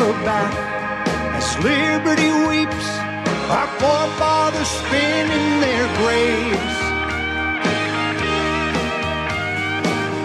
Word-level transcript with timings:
as 0.00 1.58
liberty 1.58 2.30
weeps, 2.46 2.88
our 3.50 3.66
forefathers 3.78 4.68
spin 4.68 5.30
in 5.30 5.60
their 5.60 5.86
graves. 5.98 6.76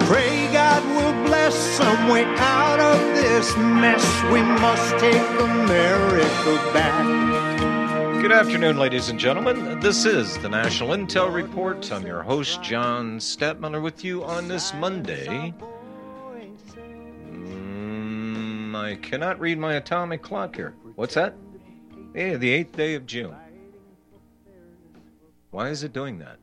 Pray 0.07 0.47
God 0.53 0.83
will 0.95 1.25
bless 1.25 1.55
some 1.55 2.09
way 2.09 2.23
out 2.23 2.79
of 2.79 2.99
this 3.15 3.55
mess. 3.57 4.05
We 4.31 4.41
must 4.41 4.99
take 4.99 5.27
America 5.39 6.71
back. 6.71 8.21
Good 8.21 8.31
afternoon, 8.31 8.77
ladies 8.77 9.09
and 9.09 9.19
gentlemen. 9.19 9.79
This 9.79 10.05
is 10.05 10.37
the 10.37 10.49
National 10.49 10.89
Intel 10.89 11.33
Report. 11.33 11.91
I'm 11.91 12.05
your 12.05 12.21
host, 12.21 12.61
John 12.61 13.17
Stadtmiller, 13.17 13.81
with 13.81 14.03
you 14.03 14.23
on 14.23 14.47
this 14.47 14.73
Monday. 14.75 15.53
Mm, 18.73 18.75
I 18.75 18.95
cannot 18.95 19.39
read 19.39 19.57
my 19.57 19.75
atomic 19.75 20.21
clock 20.21 20.55
here. 20.55 20.73
What's 20.95 21.13
that? 21.15 21.35
Yeah, 22.15 22.37
the 22.37 22.63
8th 22.63 22.71
day 22.73 22.95
of 22.95 23.05
June. 23.05 23.35
Why 25.51 25.69
is 25.69 25.83
it 25.83 25.93
doing 25.93 26.19
that? 26.19 26.39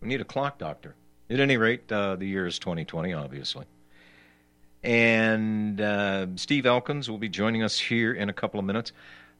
We 0.00 0.08
need 0.08 0.20
a 0.20 0.24
clock 0.24 0.58
doctor. 0.58 0.94
At 1.28 1.40
any 1.40 1.56
rate, 1.56 1.90
uh, 1.90 2.16
the 2.16 2.26
year 2.26 2.46
is 2.46 2.58
2020, 2.58 3.12
obviously. 3.12 3.64
And 4.82 5.80
uh, 5.80 6.26
Steve 6.36 6.66
Elkins 6.66 7.10
will 7.10 7.18
be 7.18 7.28
joining 7.28 7.62
us 7.62 7.78
here 7.78 8.12
in 8.12 8.28
a 8.28 8.32
couple 8.32 8.58
of 8.58 8.66
minutes. 8.66 8.92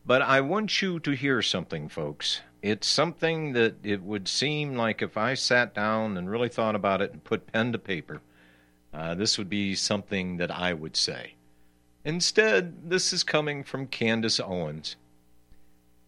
But 0.07 0.23
I 0.23 0.41
want 0.41 0.81
you 0.81 1.01
to 1.01 1.11
hear 1.13 1.43
something, 1.43 1.89
folks. 1.89 2.41
It's 2.63 2.87
something 2.87 3.53
that 3.55 3.77
it 3.83 4.03
would 4.03 4.29
seem 4.29 4.77
like 4.77 5.03
if 5.03 5.17
I 5.17 5.35
sat 5.35 5.75
down 5.75 6.17
and 6.17 6.31
really 6.31 6.49
thought 6.49 6.75
about 6.75 7.03
it 7.03 7.13
and 7.13 7.25
put 7.25 7.51
pen 7.53 7.73
to 7.73 7.79
paper, 7.79 8.21
uh, 8.93 9.15
this 9.15 9.39
would 9.39 9.49
be 9.49 9.75
something 9.75 10.37
that 10.39 10.51
I 10.51 10.73
would 10.73 10.97
say. 10.97 11.35
Instead, 12.05 12.91
this 12.91 13.13
is 13.13 13.23
coming 13.23 13.63
from 13.63 13.87
Candace 13.87 14.41
Owens. 14.41 14.97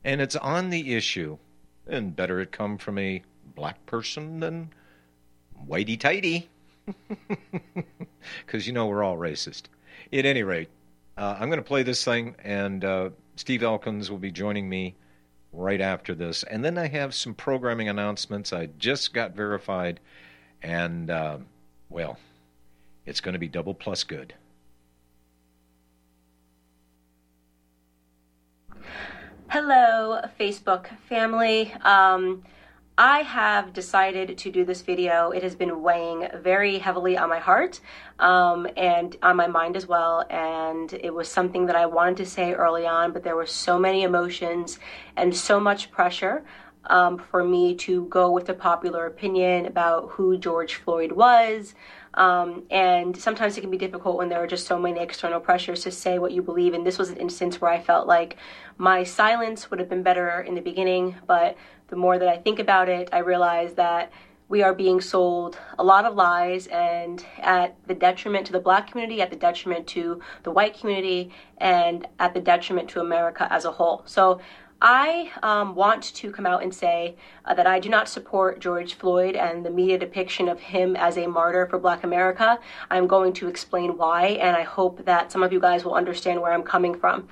And 0.05 0.21
it's 0.21 0.37
on 0.37 0.71
the 0.71 0.95
issue, 0.95 1.39
and 1.87 2.17
better 2.17 2.41
it 2.41 2.51
come 2.51 2.79
from 2.79 2.99
a 2.99 3.23
black 3.55 3.85
person 3.87 4.41
than 4.41 4.71
whitey 5.69 5.99
tighty. 5.99 6.49
Because 8.45 8.67
you 8.67 8.73
know 8.73 8.87
we're 8.87 9.05
all 9.05 9.17
racist. 9.17 9.65
At 10.13 10.27
any 10.27 10.43
rate, 10.43 10.69
uh, 11.17 11.37
I'm 11.39 11.49
going 11.49 11.59
to 11.59 11.65
play 11.65 11.85
this 11.85 12.05
thing, 12.05 12.35
and 12.43 12.85
uh, 12.85 13.11
Steve 13.37 13.63
Elkins 13.63 14.11
will 14.11 14.19
be 14.19 14.33
joining 14.33 14.69
me 14.69 14.97
right 15.53 15.81
after 15.81 16.15
this. 16.15 16.43
And 16.43 16.65
then 16.65 16.79
I 16.79 16.89
have 16.89 17.15
some 17.15 17.35
programming 17.35 17.89
announcements. 17.89 18.53
I 18.53 18.67
just 18.79 19.15
got 19.15 19.37
verified, 19.37 20.01
and, 20.63 21.11
uh, 21.11 21.39
well, 21.89 22.19
it's 23.07 23.21
going 23.21 23.33
to 23.33 23.39
be 23.39 23.49
double 23.49 23.75
plus 23.75 24.05
good. 24.05 24.35
Hello, 29.49 30.23
Facebook 30.41 30.87
family. 31.09 31.75
Um, 31.83 32.43
I 32.97 33.21
have 33.21 33.73
decided 33.73 34.39
to 34.39 34.51
do 34.51 34.65
this 34.65 34.83
video. 34.83 35.31
It 35.31 35.43
has 35.43 35.55
been 35.55 35.83
weighing 35.83 36.29
very 36.43 36.79
heavily 36.79 37.19
on 37.19 37.29
my 37.29 37.39
heart 37.39 37.81
um, 38.19 38.67
and 38.77 39.17
on 39.23 39.37
my 39.37 39.47
mind 39.47 39.77
as 39.77 39.87
well. 39.87 40.25
And 40.31 40.93
it 40.95 41.13
was 41.13 41.29
something 41.29 41.67
that 41.67 41.77
I 41.77 41.87
wanted 41.87 42.19
to 42.19 42.27
say 42.27 42.53
early 42.53 42.87
on, 42.87 43.13
but 43.13 43.25
there 43.25 43.37
were 43.37 43.47
so 43.47 43.79
many 43.79 44.05
emotions 44.05 44.79
and 45.17 45.35
so 45.35 45.59
much 45.59 45.91
pressure 45.91 46.45
um, 46.85 47.19
for 47.19 47.45
me 47.45 47.75
to 47.77 48.07
go 48.07 48.31
with 48.31 48.47
the 48.47 48.55
popular 48.55 49.07
opinion 49.07 49.67
about 49.67 50.11
who 50.11 50.37
George 50.39 50.77
Floyd 50.77 51.13
was. 51.13 51.75
Um, 52.15 52.65
and 52.71 53.17
sometimes 53.17 53.57
it 53.57 53.63
can 53.63 53.71
be 53.71 53.79
difficult 53.79 54.17
when 54.17 54.29
there 54.29 54.43
are 54.43 54.47
just 54.47 54.67
so 54.67 54.79
many 54.79 55.01
external 55.01 55.41
pressures 55.41 55.83
to 55.85 55.91
say 55.91 56.19
what 56.19 56.33
you 56.33 56.43
believe. 56.43 56.75
And 56.75 56.87
this 56.87 56.99
was 56.99 57.11
an 57.11 57.17
instance 57.17 57.61
where 57.61 57.71
I 57.71 57.81
felt 57.81 58.07
like 58.07 58.37
my 58.77 59.03
silence 59.05 59.71
would 59.71 59.81
have 59.81 59.89
been 59.89 60.03
better 60.03 60.41
in 60.41 60.55
the 60.55 60.61
beginning, 60.61 61.17
but 61.27 61.57
the 61.89 61.97
more 61.97 62.19
that 62.19 62.29
I 62.29 62.37
think 62.37 62.59
about 62.59 62.89
it, 62.89 63.09
I 63.13 63.19
realize 63.19 63.75
that 63.75 64.13
we 64.49 64.63
are 64.63 64.75
being 64.75 65.01
sold 65.01 65.57
a 65.79 65.85
lot 65.85 66.05
of 66.05 66.15
lies 66.15 66.67
and 66.67 67.25
at 67.39 67.75
the 67.87 67.95
detriment 67.95 68.47
to 68.47 68.53
the 68.53 68.61
black 68.61 68.91
community, 68.91 69.23
at 69.23 69.31
the 69.31 69.37
detriment 69.37 69.87
to 69.87 70.21
the 70.43 70.51
white 70.51 70.79
community, 70.79 71.33
and 71.57 72.07
at 72.19 72.35
the 72.35 72.41
detriment 72.41 72.91
to 72.91 73.01
America 73.01 73.51
as 73.51 73.65
a 73.65 73.73
whole. 73.73 74.03
So 74.05 74.41
I 74.85 75.31
um, 75.45 75.77
want 75.77 76.03
to 76.17 76.33
come 76.33 76.45
out 76.45 76.65
and 76.65 76.75
say 76.75 77.15
uh, 77.45 77.55
that 77.55 77.69
I 77.69 77.79
do 77.79 77.89
not 77.89 78.09
support 78.09 78.59
George 78.59 78.95
Floyd 78.95 79.37
and 79.37 79.65
the 79.65 79.71
media 79.71 79.97
depiction 79.97 80.49
of 80.49 80.59
him 80.59 80.97
as 80.97 81.17
a 81.17 81.29
martyr 81.29 81.69
for 81.69 81.79
Black 81.79 82.03
America. 82.03 82.59
I'm 82.91 83.07
going 83.07 83.33
to 83.35 83.47
explain 83.47 83.97
why, 83.97 84.31
and 84.43 84.57
I 84.57 84.63
hope 84.63 85.05
that 85.05 85.31
some 85.31 85.45
of 85.45 85.53
you 85.53 85.61
guys 85.61 85.85
will 85.85 85.95
understand 85.95 86.41
where 86.41 86.53
I'm 86.53 86.65
coming 86.65 86.99
from. 86.99 87.29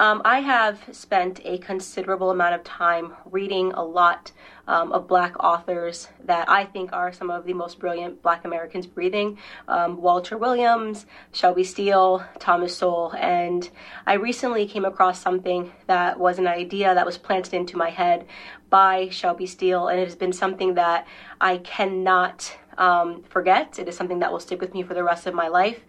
Um, 0.00 0.22
I 0.24 0.40
have 0.40 0.82
spent 0.92 1.42
a 1.44 1.58
considerable 1.58 2.30
amount 2.30 2.54
of 2.54 2.64
time 2.64 3.12
reading 3.26 3.72
a 3.72 3.84
lot 3.84 4.32
um, 4.66 4.92
of 4.92 5.06
black 5.06 5.38
authors 5.44 6.08
that 6.24 6.48
I 6.48 6.64
think 6.64 6.94
are 6.94 7.12
some 7.12 7.28
of 7.28 7.44
the 7.44 7.52
most 7.52 7.78
brilliant 7.78 8.22
black 8.22 8.46
Americans 8.46 8.86
breathing 8.86 9.36
um, 9.68 10.00
Walter 10.00 10.38
Williams, 10.38 11.04
Shelby 11.32 11.64
Steele, 11.64 12.24
Thomas 12.38 12.74
Sowell. 12.74 13.12
And 13.14 13.68
I 14.06 14.14
recently 14.14 14.66
came 14.66 14.86
across 14.86 15.20
something 15.20 15.70
that 15.86 16.18
was 16.18 16.38
an 16.38 16.46
idea 16.46 16.94
that 16.94 17.04
was 17.04 17.18
planted 17.18 17.52
into 17.52 17.76
my 17.76 17.90
head 17.90 18.24
by 18.70 19.10
Shelby 19.10 19.44
Steele, 19.44 19.88
and 19.88 20.00
it 20.00 20.04
has 20.04 20.16
been 20.16 20.32
something 20.32 20.74
that 20.74 21.06
I 21.42 21.58
cannot 21.58 22.56
um, 22.78 23.22
forget. 23.24 23.78
It 23.78 23.86
is 23.86 23.98
something 23.98 24.20
that 24.20 24.32
will 24.32 24.40
stick 24.40 24.62
with 24.62 24.72
me 24.72 24.82
for 24.82 24.94
the 24.94 25.04
rest 25.04 25.26
of 25.26 25.34
my 25.34 25.48
life 25.48 25.80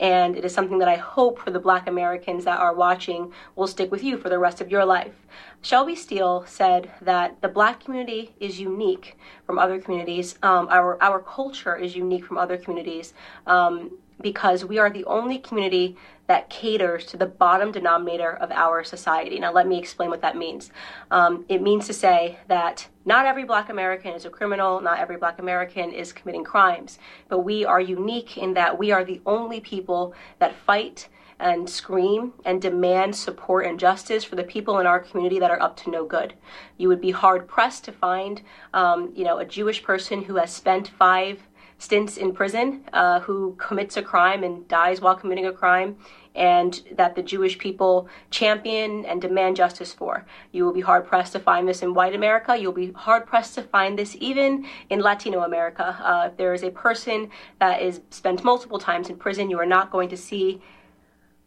and 0.00 0.36
it 0.36 0.44
is 0.44 0.54
something 0.54 0.78
that 0.78 0.88
I 0.88 0.96
hope 0.96 1.38
for 1.38 1.50
the 1.50 1.60
black 1.60 1.86
Americans 1.86 2.44
that 2.44 2.58
are 2.58 2.74
watching 2.74 3.32
will 3.54 3.66
stick 3.66 3.90
with 3.90 4.02
you 4.02 4.16
for 4.16 4.30
the 4.30 4.38
rest 4.38 4.60
of 4.60 4.70
your 4.70 4.84
life. 4.84 5.14
Shelby 5.60 5.94
Steele 5.94 6.44
said 6.46 6.90
that 7.02 7.40
the 7.42 7.48
black 7.48 7.84
community 7.84 8.34
is 8.40 8.58
unique 8.58 9.18
from 9.44 9.58
other 9.58 9.78
communities. 9.78 10.38
Um, 10.42 10.68
our, 10.70 11.00
our 11.02 11.20
culture 11.20 11.76
is 11.76 11.94
unique 11.94 12.24
from 12.24 12.38
other 12.38 12.56
communities 12.56 13.12
um, 13.46 13.90
because 14.22 14.64
we 14.64 14.78
are 14.78 14.90
the 14.90 15.04
only 15.04 15.38
community 15.38 15.96
that 16.26 16.48
caters 16.48 17.04
to 17.06 17.16
the 17.16 17.26
bottom 17.26 17.72
denominator 17.72 18.36
of 18.36 18.52
our 18.52 18.84
society. 18.84 19.38
Now, 19.40 19.52
let 19.52 19.66
me 19.66 19.78
explain 19.78 20.10
what 20.10 20.22
that 20.22 20.36
means. 20.36 20.70
Um, 21.10 21.44
it 21.48 21.60
means 21.60 21.88
to 21.88 21.92
say 21.92 22.38
that 22.46 22.86
not 23.04 23.26
every 23.26 23.42
black 23.44 23.68
American 23.68 24.14
is 24.14 24.24
a 24.24 24.30
criminal, 24.30 24.80
not 24.80 25.00
every 25.00 25.16
black 25.16 25.40
American 25.40 25.90
is 25.92 26.12
committing 26.12 26.44
crimes, 26.44 27.00
but 27.28 27.40
we 27.40 27.64
are 27.64 27.80
unique 27.80 28.38
in 28.38 28.54
that 28.54 28.78
we 28.78 28.92
are 28.92 29.04
the 29.04 29.20
only 29.26 29.58
people 29.60 30.14
that 30.38 30.54
fight 30.54 31.08
and 31.40 31.68
scream 31.68 32.34
and 32.44 32.60
demand 32.62 33.16
support 33.16 33.66
and 33.66 33.80
justice 33.80 34.22
for 34.22 34.36
the 34.36 34.44
people 34.44 34.78
in 34.78 34.86
our 34.86 35.00
community 35.00 35.38
that 35.40 35.50
are 35.50 35.60
up 35.60 35.76
to 35.78 35.90
no 35.90 36.04
good. 36.04 36.34
You 36.76 36.88
would 36.88 37.00
be 37.00 37.10
hard 37.10 37.48
pressed 37.48 37.84
to 37.84 37.92
find, 37.92 38.42
um, 38.74 39.10
you 39.16 39.24
know, 39.24 39.38
a 39.38 39.44
Jewish 39.44 39.82
person 39.82 40.22
who 40.22 40.36
has 40.36 40.52
spent 40.52 40.88
five 40.88 41.40
stints 41.80 42.18
in 42.18 42.32
prison, 42.32 42.84
uh, 42.92 43.20
who 43.20 43.56
commits 43.56 43.96
a 43.96 44.02
crime 44.02 44.44
and 44.44 44.68
dies 44.68 45.00
while 45.00 45.16
committing 45.16 45.46
a 45.46 45.52
crime, 45.52 45.96
and 46.34 46.82
that 46.92 47.16
the 47.16 47.22
Jewish 47.22 47.58
people 47.58 48.06
champion 48.30 49.04
and 49.06 49.20
demand 49.20 49.56
justice 49.56 49.92
for. 49.92 50.26
You 50.52 50.64
will 50.64 50.74
be 50.74 50.82
hard 50.82 51.06
pressed 51.06 51.32
to 51.32 51.40
find 51.40 51.66
this 51.66 51.82
in 51.82 51.94
white 51.94 52.14
America. 52.14 52.54
You'll 52.56 52.72
be 52.72 52.92
hard 52.92 53.26
pressed 53.26 53.54
to 53.54 53.62
find 53.62 53.98
this 53.98 54.14
even 54.20 54.66
in 54.90 55.00
Latino 55.00 55.40
America. 55.40 55.96
Uh, 56.00 56.28
if 56.30 56.36
there 56.36 56.52
is 56.52 56.62
a 56.62 56.70
person 56.70 57.30
that 57.58 57.80
is 57.80 58.02
spent 58.10 58.44
multiple 58.44 58.78
times 58.78 59.08
in 59.08 59.16
prison, 59.16 59.48
you 59.48 59.58
are 59.58 59.66
not 59.66 59.90
going 59.90 60.10
to 60.10 60.18
see 60.18 60.60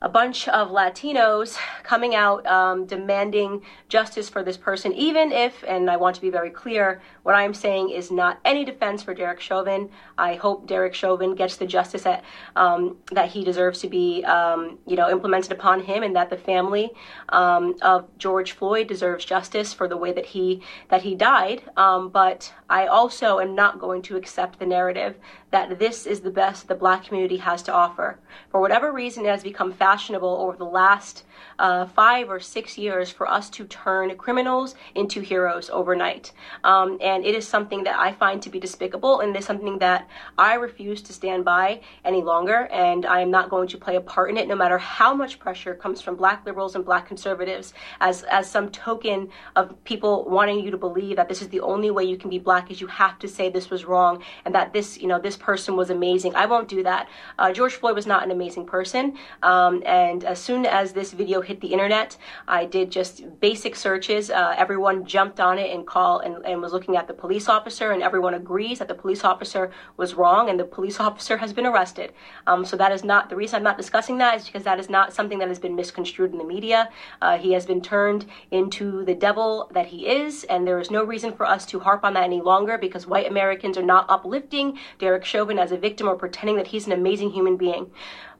a 0.04 0.10
bunch 0.10 0.50
of 0.50 0.70
Latinos 0.70 1.58
coming 1.84 2.14
out 2.14 2.46
um, 2.46 2.86
demanding 2.86 3.64
justice 3.88 4.28
for 4.28 4.44
this 4.44 4.58
person, 4.58 4.92
even 4.94 5.32
if, 5.32 5.64
and 5.66 5.90
I 5.90 5.96
want 5.96 6.14
to 6.18 6.22
be 6.22 6.30
very 6.30 6.50
clear, 6.50 7.02
what 7.24 7.36
I'm 7.36 7.54
saying 7.54 7.90
is 7.90 8.12
not 8.12 8.38
any 8.44 8.66
defense 8.66 9.02
for 9.02 9.14
Derek 9.14 9.40
Chauvin. 9.40 9.90
I 10.18 10.36
hope 10.36 10.68
Derek 10.68 10.94
Chauvin 10.94 11.36
gets 11.36 11.56
the 11.56 11.66
justice 11.66 12.04
that 12.04 12.26
um, 12.58 12.98
that 13.14 13.30
he 13.30 13.46
deserves 13.46 13.80
to 13.80 13.88
be, 13.88 14.26
um, 14.26 14.78
you 14.86 14.98
know, 14.98 15.10
implemented 15.10 15.54
upon 15.54 15.82
him, 15.82 16.04
and 16.04 16.14
that 16.18 16.30
the 16.30 16.38
family 16.38 16.92
um, 17.30 17.76
of 17.82 18.06
George 18.18 18.52
Floyd 18.52 18.88
deserves 18.88 19.24
justice 19.24 19.74
for 19.74 19.88
the 19.88 19.96
way 19.96 20.12
that 20.12 20.26
he 20.26 20.62
that 20.90 21.02
he 21.02 21.16
died. 21.16 21.64
Um, 21.78 22.10
but 22.10 22.54
I 22.70 22.88
also 22.88 23.40
am 23.40 23.56
not 23.56 23.80
going 23.80 24.02
to 24.04 24.18
accept 24.18 24.60
the 24.60 24.66
narrative 24.66 25.16
that 25.54 25.78
this 25.78 26.08
is 26.08 26.22
the 26.22 26.32
best 26.32 26.68
the 26.68 26.74
Black 26.74 27.06
community 27.06 27.38
has 27.38 27.62
to 27.62 27.72
offer. 27.72 28.18
For 28.50 28.60
whatever 28.60 28.92
reason, 28.92 29.24
it 29.24 29.30
has 29.30 29.44
become 29.44 29.72
fashionable 29.72 30.28
over 30.28 30.58
the 30.58 30.66
last 30.66 31.26
uh, 31.60 31.86
five 31.86 32.28
or 32.28 32.40
six 32.40 32.76
years 32.76 33.12
for 33.12 33.30
us 33.30 33.52
to 33.52 33.66
turn 33.66 34.16
criminals 34.18 34.74
into 34.96 35.22
heroes 35.22 35.70
overnight. 35.70 36.32
Um, 36.64 36.98
and 37.02 37.24
it 37.24 37.36
is 37.36 37.48
something 37.48 37.84
that 37.84 38.00
I 38.00 38.14
find 38.14 38.42
to 38.42 38.50
be 38.50 38.60
despicable, 38.60 39.20
and 39.20 39.36
it's 39.36 39.46
something 39.46 39.78
that 39.78 40.10
I 40.40 40.56
refuse 40.56 41.04
to 41.04 41.14
stand 41.14 41.46
by 41.46 41.82
any 42.04 42.24
longer. 42.24 42.68
And 42.72 43.06
I 43.06 43.22
am 43.22 43.30
not 43.30 43.52
going 43.52 43.68
to 43.70 43.78
play 43.78 43.96
a 43.96 44.02
part 44.02 44.32
in 44.32 44.38
it, 44.38 44.48
no 44.48 44.56
matter 44.56 44.80
how 44.80 45.14
much 45.14 45.40
pressure 45.40 45.76
comes 45.76 46.02
from 46.02 46.16
black 46.16 46.48
liberals 46.48 46.74
and 46.74 46.84
black 46.84 47.08
conservatives, 47.08 47.76
as, 48.02 48.24
as 48.24 48.50
some 48.50 48.70
token 48.72 49.30
of 49.56 49.82
people 49.84 50.26
wanting 50.28 50.62
you 50.62 50.72
to 50.72 50.78
believe 50.78 51.18
that 51.18 51.30
this 51.30 51.44
is 51.44 51.50
the 51.50 51.60
only 51.60 51.92
way 51.92 52.04
you 52.04 52.18
can 52.18 52.32
be 52.32 52.40
black 52.40 52.72
is 52.72 52.82
you 52.82 52.88
have 52.88 53.20
to 53.20 53.28
say 53.28 53.50
this 53.50 53.70
was 53.70 53.86
wrong 53.86 54.24
and 54.46 54.56
that 54.56 54.74
this, 54.74 54.98
you 54.98 55.08
know, 55.08 55.20
this 55.20 55.38
person 55.44 55.76
was 55.76 55.90
amazing. 55.90 56.36
I 56.36 56.46
won't 56.46 56.68
do 56.68 56.84
that. 56.84 57.08
Uh, 57.38 57.52
George 57.52 57.74
Floyd 57.74 57.96
was 57.96 58.08
not 58.08 58.24
an 58.24 58.32
amazing 58.32 58.66
person. 58.66 59.18
Um, 59.42 59.84
and 59.86 60.24
as 60.24 60.40
soon 60.40 60.66
as 60.66 60.94
this 60.94 61.12
video 61.14 61.42
hit 61.42 61.62
the 61.62 61.68
internet. 61.68 62.18
I 62.48 62.66
did 62.66 62.92
just 62.92 63.40
basic 63.40 63.76
searches. 63.76 64.30
Uh, 64.30 64.56
everyone 64.58 65.06
jumped 65.06 65.40
on 65.40 65.58
it 65.58 65.74
and 65.74 65.86
called 65.86 66.24
and, 66.24 66.46
and 66.46 66.62
was 66.62 66.74
looking 66.74 66.96
at 66.98 67.08
the 67.08 67.14
police 67.14 67.48
officer, 67.48 67.92
and 67.92 68.02
everyone 68.02 68.34
agrees 68.34 68.80
that 68.80 68.88
the 68.88 68.96
police 68.96 69.24
officer 69.24 69.72
was 69.98 70.14
wrong, 70.14 70.50
and 70.50 70.60
the 70.60 70.66
police 70.66 71.00
officer 71.08 71.38
has 71.38 71.54
been 71.54 71.66
arrested. 71.66 72.14
Um, 72.48 72.66
so 72.66 72.78
that 72.78 72.92
is 72.92 73.04
not 73.04 73.30
the 73.30 73.36
reason 73.36 73.58
I'm 73.58 73.64
not 73.64 73.78
discussing 73.78 74.18
that 74.18 74.38
is 74.38 74.46
because 74.46 74.64
that 74.64 74.80
is 74.80 74.90
not 74.90 75.14
something 75.14 75.40
that 75.40 75.48
has 75.48 75.60
been 75.60 75.76
misconstrued 75.76 76.32
in 76.32 76.38
the 76.38 76.44
media. 76.44 76.90
Uh, 77.22 77.38
he 77.38 77.54
has 77.54 77.66
been 77.66 77.82
turned 77.82 78.26
into 78.52 79.06
the 79.06 79.16
devil 79.16 79.70
that 79.74 79.88
he 79.88 80.08
is, 80.08 80.44
and 80.46 80.68
there 80.68 80.80
is 80.80 80.92
no 80.92 81.04
reason 81.04 81.34
for 81.34 81.46
us 81.46 81.66
to 81.68 81.80
harp 81.80 82.04
on 82.04 82.14
that 82.14 82.24
any 82.24 82.42
longer 82.42 82.78
because 82.78 83.08
white 83.08 83.28
Americans 83.30 83.78
are 83.78 83.84
not 83.84 84.06
uplifting 84.10 84.78
Derek 85.00 85.26
Chauvin 85.34 85.58
as 85.58 85.72
a 85.72 85.78
victim 85.78 86.08
or 86.08 86.16
pretending 86.16 86.58
that 86.58 86.68
he's 86.68 86.86
an 86.86 86.92
amazing 86.92 87.32
human 87.32 87.58
being. 87.58 87.90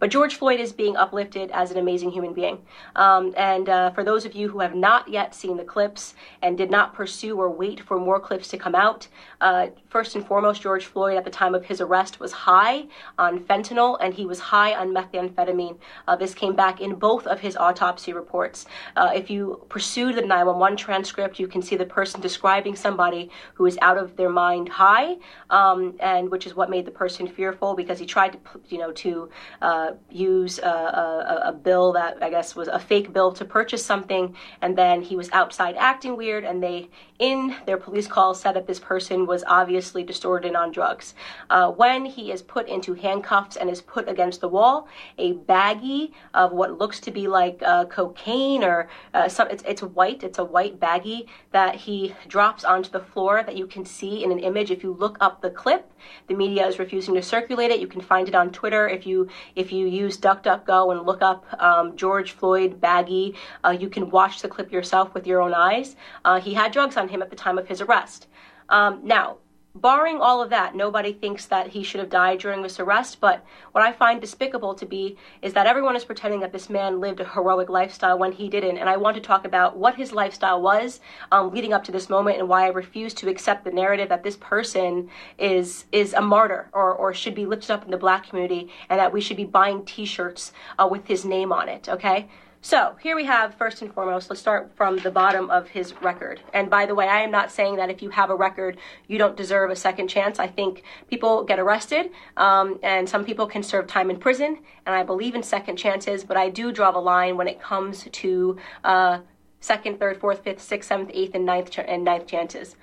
But 0.04 0.10
George 0.10 0.36
Floyd 0.36 0.60
is 0.60 0.74
being 0.74 0.98
uplifted 0.98 1.50
as 1.52 1.72
an 1.72 1.78
amazing 1.78 2.12
human 2.12 2.34
being. 2.34 2.58
Um, 2.98 3.34
and 3.38 3.70
uh, 3.70 3.92
for 3.92 4.04
those 4.04 4.26
of 4.26 4.36
you 4.36 4.50
who 4.50 4.60
have 4.60 4.76
not 4.76 5.08
yet 5.08 5.34
seen 5.34 5.56
the 5.56 5.64
clips 5.64 6.14
and 6.42 6.58
did 6.58 6.70
not 6.70 6.94
pursue 6.94 7.40
or 7.40 7.50
wait 7.50 7.80
for 7.80 7.98
more 7.98 8.20
clips 8.20 8.50
to 8.50 8.58
come 8.58 8.76
out, 8.76 9.08
uh, 9.40 9.68
first 9.88 10.16
and 10.16 10.28
foremost, 10.28 10.62
George 10.62 10.88
Floyd 10.88 11.16
at 11.16 11.24
the 11.24 11.30
time 11.30 11.56
of 11.56 11.64
his 11.64 11.80
arrest 11.80 12.20
was 12.20 12.34
high 12.34 12.84
on 13.18 13.40
fentanyl 13.40 13.98
and 14.02 14.14
he 14.14 14.26
was 14.26 14.42
high 14.42 14.76
on 14.76 14.94
methamphetamine. 14.94 15.78
Uh, 16.06 16.18
this 16.18 16.34
came 16.34 16.54
back 16.54 16.82
in 16.82 16.96
both 16.96 17.26
of 17.26 17.40
his 17.40 17.56
autopsy 17.56 18.12
reports. 18.12 18.66
Uh, 18.98 19.12
if 19.16 19.30
you 19.30 19.66
pursue 19.70 20.12
the 20.12 20.20
911 20.20 20.76
transcript, 20.76 21.40
you 21.40 21.48
can 21.48 21.62
see 21.62 21.78
the 21.78 21.86
person 21.86 22.20
describing 22.20 22.76
somebody 22.76 23.30
who 23.54 23.66
is 23.66 23.78
out 23.82 23.98
of 23.98 24.18
their 24.18 24.30
mind 24.30 24.68
high, 24.68 25.16
um, 25.50 25.96
and 26.02 26.30
which 26.30 26.46
is 26.46 26.56
what 26.56 26.70
made 26.70 26.86
the 26.86 26.92
person 26.92 27.26
fearful 27.26 27.74
because 27.74 28.00
he 28.00 28.06
tried 28.06 28.34
to, 28.34 28.40
you 28.68 28.78
know, 28.78 28.92
to 28.92 29.30
uh, 29.62 29.93
use 30.10 30.60
a, 30.60 30.68
a, 30.68 31.42
a, 31.46 31.54
bill 31.54 31.94
that 31.94 32.22
I 32.22 32.30
guess 32.30 32.56
was 32.56 32.68
a 32.68 32.80
fake 32.80 33.12
bill 33.14 33.32
to 33.34 33.46
purchase 33.46 33.86
something, 33.86 34.36
and 34.62 34.78
then 34.78 35.02
he 35.02 35.16
was 35.16 35.30
outside 35.32 35.76
acting 35.78 36.16
weird, 36.16 36.44
and 36.44 36.62
they, 36.62 36.90
in 37.20 37.56
their 37.66 37.78
police 37.78 38.08
call, 38.08 38.34
said 38.34 38.54
that 38.54 38.68
this 38.68 38.80
person 38.80 39.26
was 39.26 39.44
obviously 39.48 40.04
distorted 40.04 40.54
and 40.54 40.58
on 40.58 40.72
drugs. 40.72 41.14
Uh, 41.50 41.72
when 41.72 42.06
he 42.06 42.32
is 42.32 42.42
put 42.42 42.68
into 42.68 42.94
handcuffs 42.94 43.56
and 43.56 43.70
is 43.70 43.82
put 43.82 44.08
against 44.08 44.42
the 44.42 44.48
wall, 44.48 44.88
a 45.18 45.34
baggie 45.34 46.12
of 46.34 46.52
what 46.52 46.78
looks 46.78 47.00
to 47.00 47.12
be 47.12 47.28
like 47.28 47.62
uh, 47.66 47.86
cocaine 47.86 48.64
or 48.64 48.90
uh, 49.14 49.28
some, 49.28 49.48
it's, 49.50 49.64
it's 49.66 49.82
white, 49.82 50.24
it's 50.24 50.40
a 50.40 50.44
white 50.44 50.80
baggie 50.80 51.28
that 51.52 51.76
he 51.76 52.14
drops 52.28 52.64
onto 52.64 52.90
the 52.90 53.00
floor 53.00 53.44
that 53.44 53.56
you 53.56 53.68
can 53.68 53.86
see 53.86 54.24
in 54.24 54.32
an 54.32 54.40
image 54.40 54.72
if 54.72 54.84
you 54.84 54.94
look 54.94 55.18
up 55.22 55.42
the 55.42 55.50
clip. 55.50 55.92
The 56.28 56.36
media 56.36 56.68
is 56.68 56.80
refusing 56.80 57.16
to 57.16 57.22
circulate 57.22 57.72
it. 57.72 57.80
You 57.80 57.88
can 57.88 58.02
find 58.02 58.28
it 58.28 58.36
on 58.36 58.52
Twitter 58.52 58.88
if 58.88 59.06
you 59.06 59.30
if 59.56 59.72
you 59.72 59.83
use 59.88 60.18
DuckDuckGo 60.18 60.92
and 60.96 61.06
look 61.06 61.22
up 61.22 61.46
um, 61.62 61.96
George 61.96 62.32
Floyd 62.32 62.80
Baggy, 62.80 63.36
Uh, 63.64 63.70
you 63.70 63.90
can 63.90 64.10
watch 64.10 64.42
the 64.42 64.48
clip 64.48 64.72
yourself 64.72 65.14
with 65.14 65.28
your 65.28 65.42
own 65.42 65.54
eyes. 65.54 65.96
Uh, 66.26 66.40
he 66.40 66.54
had 66.54 66.72
drugs 66.72 66.98
on 66.98 67.08
him 67.08 67.22
at 67.22 67.30
the 67.30 67.36
time 67.36 67.58
of 67.58 67.68
his 67.68 67.82
arrest. 67.82 68.28
Um, 68.70 69.02
now, 69.04 69.38
barring 69.76 70.20
all 70.20 70.42
of 70.42 70.52
that, 70.52 70.76
nobody 70.76 71.12
thinks 71.12 71.46
that 71.48 71.68
he 71.68 71.84
should 71.84 72.00
have 72.00 72.10
died 72.10 72.40
during 72.40 72.62
this 72.62 72.80
arrest. 72.80 73.20
But 73.20 73.44
what 73.72 73.84
I 73.84 73.92
find 73.92 74.22
despicable 74.22 74.76
to 74.76 74.86
be 74.86 75.18
is 75.42 75.54
that 75.54 75.66
everyone 75.66 75.96
is 75.96 76.06
pretending 76.06 76.42
that 76.42 76.52
this 76.52 76.70
man 76.70 77.00
lived 77.00 77.20
a 77.20 77.28
heroic 77.28 77.70
lifestyle 77.70 78.20
when 78.20 78.32
he 78.32 78.50
didn't. 78.50 78.78
And 78.78 78.88
I 78.88 78.98
want 78.98 79.16
to 79.16 79.22
talk 79.22 79.46
about 79.46 79.76
what 79.76 79.96
his 79.96 80.12
lifestyle 80.12 80.62
was 80.62 81.00
um, 81.32 81.52
leading 81.52 81.74
up 81.74 81.84
to 81.86 81.92
this 81.92 82.10
moment 82.10 82.38
and 82.38 82.48
why 82.48 82.66
I 82.66 82.70
refuse 82.70 83.14
to 83.16 83.30
accept 83.30 83.64
the 83.64 83.72
narrative 83.72 84.10
that 84.10 84.24
this 84.24 84.38
person 84.38 85.10
is 85.38 85.86
is 85.92 86.14
a 86.14 86.22
martyr 86.22 86.70
or, 86.72 86.94
or 86.94 87.14
should 87.14 87.36
be 87.36 87.46
lifted 87.46 87.72
up 87.72 87.86
in 87.86 87.92
the 87.92 87.98
black 87.98 88.30
community 88.30 88.70
and 88.90 89.00
that 89.00 89.12
we 89.12 89.22
should 89.22 89.38
be 89.38 89.46
buying 89.46 89.86
T-shirts 89.86 90.52
uh, 90.78 90.88
with 90.90 91.08
his 91.08 91.26
name 91.26 91.52
on 91.52 91.68
it. 91.68 91.90
Okay. 91.90 92.28
So 92.66 92.96
here 93.02 93.18
we 93.18 93.26
have, 93.26 93.56
first 93.56 93.82
and 93.82 93.94
foremost, 93.94 94.30
let's 94.30 94.40
start 94.40 94.72
from 94.78 94.96
the 95.00 95.12
bottom 95.12 95.50
of 95.50 95.68
his 95.68 95.94
record. 96.02 96.40
And 96.54 96.70
by 96.70 96.86
the 96.86 96.96
way, 96.96 97.10
I 97.10 97.20
am 97.20 97.30
not 97.30 97.52
saying 97.52 97.76
that 97.76 97.90
if 97.90 98.02
you 98.02 98.10
have 98.12 98.30
a 98.30 98.36
record, 98.36 98.78
you 99.06 99.18
don't 99.18 99.36
deserve 99.36 99.70
a 99.70 99.76
second 99.76 100.08
chance. 100.08 100.40
I 100.40 100.48
think 100.48 100.84
people 101.10 101.44
get 101.44 101.60
arrested, 101.60 102.12
um, 102.38 102.80
and 102.82 103.10
some 103.10 103.26
people 103.26 103.48
can 103.48 103.64
serve 103.64 103.88
time 103.88 104.10
in 104.10 104.18
prison, 104.18 104.60
and 104.86 104.96
I 104.96 105.04
believe 105.04 105.36
in 105.36 105.44
second 105.44 105.76
chances, 105.76 106.24
but 106.24 106.38
I 106.38 106.48
do 106.48 106.72
draw 106.72 106.94
the 106.94 107.00
line 107.00 107.36
when 107.36 107.50
it 107.50 107.62
comes 107.62 108.08
to 108.10 108.58
uh, 108.86 109.20
second, 109.60 110.00
third, 110.00 110.22
fourth, 110.22 110.46
fifth, 110.46 110.62
sixth, 110.62 110.88
seventh, 110.88 111.12
eighth, 111.14 111.36
and 111.36 111.46
ninth, 111.46 111.70
ch- 111.70 111.80
and 111.80 112.06
ninth 112.06 112.28
chances. 112.28 112.78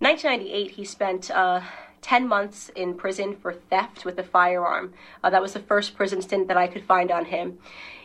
1998, 0.00 0.72
he 0.72 0.84
spent. 0.84 1.30
Uh, 1.30 1.62
10 2.00 2.28
months 2.28 2.70
in 2.76 2.94
prison 2.94 3.34
for 3.34 3.52
theft 3.52 4.04
with 4.04 4.18
a 4.18 4.22
firearm. 4.22 4.94
Uh, 5.22 5.30
that 5.30 5.42
was 5.42 5.52
the 5.52 5.60
first 5.60 5.96
prison 5.96 6.22
stint 6.22 6.48
that 6.48 6.56
I 6.56 6.68
could 6.68 6.84
find 6.84 7.10
on 7.10 7.24
him. 7.24 7.58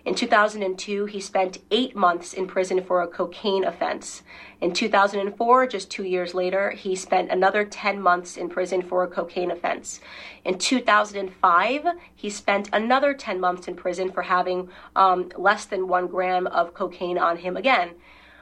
In 0.05 0.15
2002, 0.15 1.05
he 1.05 1.21
spent 1.21 1.59
eight 1.71 1.95
months 1.95 2.33
in 2.33 2.45
prison 2.45 2.83
for 2.83 3.01
a 3.01 3.07
cocaine 3.07 3.63
offense. 3.63 4.21
In 4.59 4.73
2004, 4.73 5.67
just 5.67 5.89
two 5.89 6.03
years 6.03 6.33
later, 6.33 6.71
he 6.71 6.93
spent 6.93 7.31
another 7.31 7.63
10 7.63 8.01
months 8.01 8.35
in 8.35 8.49
prison 8.49 8.81
for 8.81 9.03
a 9.03 9.07
cocaine 9.07 9.49
offense. 9.49 10.01
In 10.43 10.57
2005, 10.57 11.85
he 12.13 12.29
spent 12.29 12.69
another 12.73 13.13
10 13.13 13.39
months 13.39 13.69
in 13.69 13.75
prison 13.75 14.11
for 14.11 14.23
having 14.23 14.67
um, 14.93 15.31
less 15.37 15.63
than 15.65 15.87
one 15.87 16.07
gram 16.07 16.47
of 16.47 16.73
cocaine 16.73 17.17
on 17.17 17.37
him 17.37 17.55
again. 17.55 17.91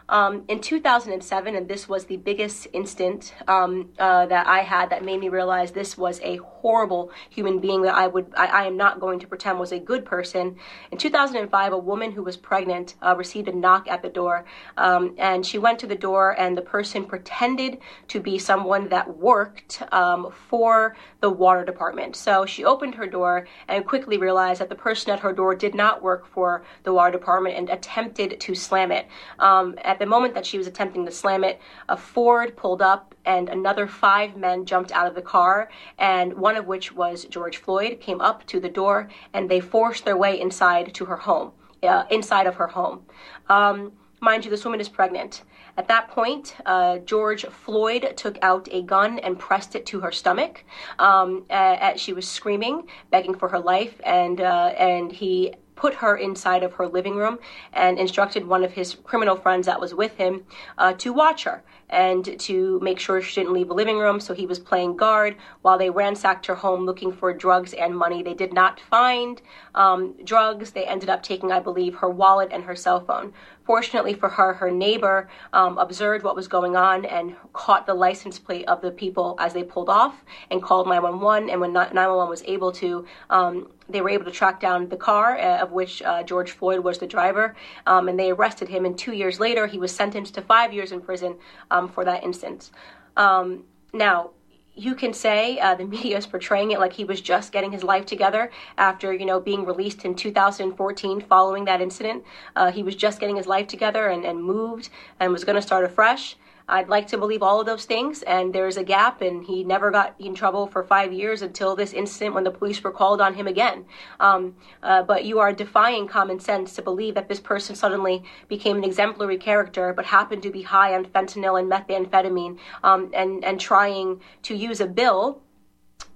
Um, 0.10 0.44
in 0.48 0.62
2007, 0.62 1.56
and 1.56 1.68
this 1.68 1.88
was 1.88 2.06
the 2.06 2.18
biggest 2.18 2.68
instant 2.74 3.34
um, 3.48 3.90
uh, 4.00 4.26
that 4.26 4.48
I 4.48 4.60
had 4.60 4.90
that 4.90 5.06
made 5.06 5.20
me 5.20 5.30
realize 5.30 5.72
this 5.72 5.98
was 5.98 6.20
a 6.22 6.38
horrible 6.62 7.12
human 7.30 7.60
being 7.60 7.82
that 7.84 7.96
I 7.96 8.08
would 8.08 8.34
I, 8.38 8.46
I, 8.48 8.64
am 8.66 8.78
not 8.78 9.00
going 9.00 9.20
to 9.20 9.28
pretend 9.28 9.60
was 9.60 9.72
a 9.72 9.80
good 9.80 10.06
person. 10.06 10.58
In 10.92 10.98
2005, 10.98 11.74
a 11.74 11.78
woman 11.78 12.12
who 12.12 12.24
was 12.24 12.38
pregnant 12.38 12.96
uh, 13.02 13.16
received 13.18 13.48
a 13.48 13.56
knock 13.56 13.88
at 13.88 14.02
the 14.02 14.10
door, 14.10 14.46
um, 14.78 15.16
and 15.18 15.46
she 15.46 15.58
went 15.58 15.80
to 15.80 15.88
the 15.88 15.96
door, 15.96 16.40
and 16.40 16.58
the 16.58 16.62
person 16.62 17.06
pretended 17.06 17.80
to 18.10 18.20
be 18.20 18.38
someone 18.38 18.90
that 18.90 19.18
worked 19.18 19.82
um, 19.92 20.32
for 20.50 20.96
the 21.20 21.30
water 21.30 21.66
department. 21.66 22.16
So 22.16 22.46
she 22.46 22.64
opened 22.64 22.96
her 22.96 23.08
door 23.08 23.48
and 23.68 23.86
quickly 23.86 24.18
realized 24.18 24.62
that 24.62 24.70
the 24.70 24.76
person 24.76 25.12
at 25.12 25.20
her 25.20 25.34
door 25.34 25.56
did 25.56 25.76
not 25.76 26.02
work 26.02 26.28
for 26.28 26.64
the 26.84 26.94
water 26.94 27.12
department 27.12 27.58
and 27.58 27.70
attempted 27.70 28.40
to 28.40 28.56
slam 28.56 28.92
it. 28.92 29.08
Um, 29.40 29.76
at 29.84 30.00
the 30.00 30.06
moment 30.06 30.36
that 30.36 30.46
she 30.46 30.58
was 30.58 30.68
attempting 30.68 31.06
to 31.06 31.12
slam 31.12 31.44
it, 31.44 31.60
a 31.90 31.98
Ford 31.98 32.56
pulled 32.56 32.82
up 32.82 33.16
and 33.26 33.50
another 33.50 33.88
five 33.88 34.36
men 34.36 34.66
jumped 34.66 34.92
out 34.92 35.08
of 35.08 35.16
the 35.16 35.22
car, 35.22 35.70
and 35.98 36.34
one 36.34 36.56
of 36.56 36.68
which 36.68 36.94
was 36.94 37.26
George 37.26 37.58
Floyd, 37.58 38.00
came 38.00 38.22
up 38.22 38.46
to 38.48 38.60
the 38.60 38.70
door 38.70 39.10
and 39.34 39.50
they 39.50 39.60
forced 39.60 40.06
their 40.06 40.18
way 40.18 40.40
inside 40.40 40.94
to 40.94 41.06
her 41.06 41.18
home, 41.18 41.52
uh, 41.84 42.04
inside 42.10 42.48
of 42.48 42.56
her 42.56 42.68
home. 42.68 43.06
Um, 43.50 43.94
mind 44.20 44.46
you, 44.46 44.52
this 44.52 44.66
woman 44.66 44.80
is 44.80 44.90
pregnant. 44.90 45.44
At 45.78 45.88
that 45.88 46.10
point, 46.10 46.56
uh, 46.66 46.98
George 47.00 47.46
Floyd 47.46 48.14
took 48.18 48.38
out 48.42 48.68
a 48.72 48.82
gun 48.82 49.20
and 49.20 49.40
pressed 49.40 49.76
it 49.76 49.86
to 49.88 50.02
her 50.02 50.12
stomach. 50.12 50.66
Um, 51.00 51.46
as 51.50 52.00
she 52.00 52.14
was 52.14 52.28
screaming, 52.28 52.88
begging 53.10 53.36
for 53.36 53.48
her 53.48 53.60
life, 53.60 54.00
and 54.04 54.42
uh, 54.42 54.74
and 54.78 55.12
he 55.12 55.54
put 55.82 55.96
her 55.96 56.16
inside 56.16 56.62
of 56.62 56.74
her 56.74 56.88
living 56.88 57.16
room 57.16 57.40
and 57.74 57.98
instructed 57.98 58.46
one 58.46 58.64
of 58.64 58.72
his 58.74 58.94
criminal 59.04 59.36
friends 59.36 59.66
that 59.66 59.82
was 59.82 59.96
with 59.96 60.16
him 60.16 60.46
uh, 60.78 60.94
to 60.94 61.12
watch 61.12 61.44
her 61.44 61.64
and 61.90 62.40
to 62.40 62.80
make 62.82 63.00
sure 63.00 63.20
she 63.20 63.42
didn't 63.42 63.52
leave 63.52 63.68
the 63.68 63.74
living 63.74 63.98
room. 63.98 64.20
So 64.20 64.36
he 64.36 64.46
was 64.46 64.60
playing 64.60 64.96
guard 64.96 65.36
while 65.64 65.80
they 65.80 65.90
ransacked 65.90 66.46
her 66.46 66.54
home 66.54 66.86
looking 66.86 67.12
for 67.12 67.34
drugs 67.34 67.74
and 67.74 67.98
money. 67.98 68.22
They 68.22 68.36
did 68.36 68.54
not 68.54 68.80
find 68.80 69.42
um, 69.74 70.14
drugs. 70.24 70.70
They 70.70 70.86
ended 70.86 71.10
up 71.10 71.24
taking, 71.24 71.52
I 71.52 71.60
believe, 71.60 71.96
her 71.96 72.10
wallet 72.10 72.50
and 72.52 72.64
her 72.64 72.76
cell 72.76 73.04
phone. 73.04 73.34
Fortunately 73.72 74.14
for 74.14 74.28
her, 74.28 74.52
her 74.56 74.70
neighbor 74.70 75.30
um, 75.54 75.78
observed 75.78 76.26
what 76.26 76.36
was 76.36 76.50
going 76.50 76.76
on 76.76 77.06
and 77.06 77.38
caught 77.54 77.86
the 77.86 77.94
license 77.94 78.38
plate 78.38 78.68
of 78.68 78.82
the 78.82 78.92
people 78.92 79.38
as 79.40 79.54
they 79.54 79.64
pulled 79.64 79.88
off 79.88 80.26
and 80.50 80.62
called 80.62 80.88
911. 80.88 81.50
And 81.50 81.62
when 81.62 81.72
911 81.72 82.30
was 82.30 82.44
able 82.44 82.74
to, 82.74 83.06
um, 83.30 83.72
they 83.88 84.02
were 84.02 84.10
able 84.10 84.26
to 84.26 84.32
track 84.32 84.60
down 84.60 84.90
the 84.90 84.98
car 84.98 85.38
uh, 85.38 85.60
of 85.60 85.72
which 85.72 86.02
uh, 86.02 86.22
George 86.24 86.52
Floyd 86.52 86.82
was 86.82 86.98
the 86.98 87.08
driver, 87.08 87.56
um, 87.88 88.10
and 88.10 88.20
they 88.20 88.32
arrested 88.32 88.68
him. 88.68 88.84
And 88.84 88.98
two 88.98 89.14
years 89.14 89.40
later, 89.40 89.68
he 89.68 89.78
was 89.78 89.96
sentenced 89.96 90.34
to 90.34 90.42
five 90.42 90.74
years 90.74 90.92
in 90.92 91.00
prison 91.00 91.38
um, 91.72 91.88
for 91.88 92.04
that 92.04 92.26
instance. 92.26 92.74
Um, 93.16 93.64
now, 93.94 94.32
you 94.76 94.96
can 94.96 95.14
say 95.14 95.60
uh, 95.60 95.76
the 95.76 95.86
media 95.96 96.18
is 96.18 96.26
portraying 96.26 96.72
it 96.72 96.80
like 96.80 96.94
he 96.94 97.04
was 97.04 97.22
just 97.22 97.52
getting 97.52 97.72
his 97.72 97.84
life 97.84 98.06
together 98.06 98.52
after 98.78 99.14
you 99.14 99.26
know 99.26 99.40
being 99.40 99.66
released 99.66 100.06
in 100.06 100.16
2014 100.16 101.22
following 101.22 101.66
that 101.66 101.82
incident. 101.82 102.24
Uh, 102.56 102.72
he 102.72 102.84
was 102.84 102.96
just 102.96 103.20
getting 103.20 103.36
his 103.36 103.48
life 103.48 103.68
together 103.68 104.08
and, 104.08 104.26
and 104.26 104.44
moved 104.44 104.90
and 105.20 105.32
was 105.32 105.44
going 105.44 105.56
to 105.56 105.62
start 105.62 105.86
afresh. 105.86 106.36
I'd 106.68 106.90
like 106.90 107.08
to 107.08 107.18
believe 107.18 107.44
all 107.44 107.60
of 107.60 107.66
those 107.66 107.86
things, 107.86 108.22
and 108.24 108.54
there's 108.54 108.78
a 108.78 108.84
gap, 108.84 109.22
and 109.22 109.44
he 109.44 109.64
never 109.64 109.92
got 109.92 110.16
in 110.20 110.36
trouble 110.36 110.68
for 110.68 110.84
five 110.84 111.12
years 111.12 111.42
until 111.42 111.76
this 111.76 111.94
incident 111.94 112.36
when 112.36 112.44
the 112.44 112.52
police 112.52 112.84
were 112.84 112.92
called 112.92 113.22
on 113.22 113.34
him 113.34 113.48
again. 113.48 113.86
Um, 114.20 114.56
uh, 114.84 115.04
but 115.04 115.26
you 115.26 115.40
are 115.40 115.52
defying 115.52 116.08
common 116.08 116.40
sense 116.40 116.76
to 116.76 116.82
believe 116.82 117.16
that 117.16 117.28
this 117.28 117.40
person 117.40 117.76
suddenly 117.76 118.24
became 118.48 118.78
an 118.78 118.84
exemplary 118.84 119.38
character, 119.38 119.94
but 119.94 120.06
happened 120.06 120.44
to 120.44 120.52
be 120.52 120.62
high 120.62 120.94
on 120.94 121.06
fentanyl 121.06 121.60
and 121.60 121.72
methamphetamine, 121.72 122.58
um, 122.84 123.12
and 123.14 123.44
and 123.44 123.60
trying 123.60 124.22
to 124.44 124.56
use 124.56 124.80
a 124.80 124.88
bill, 124.88 125.42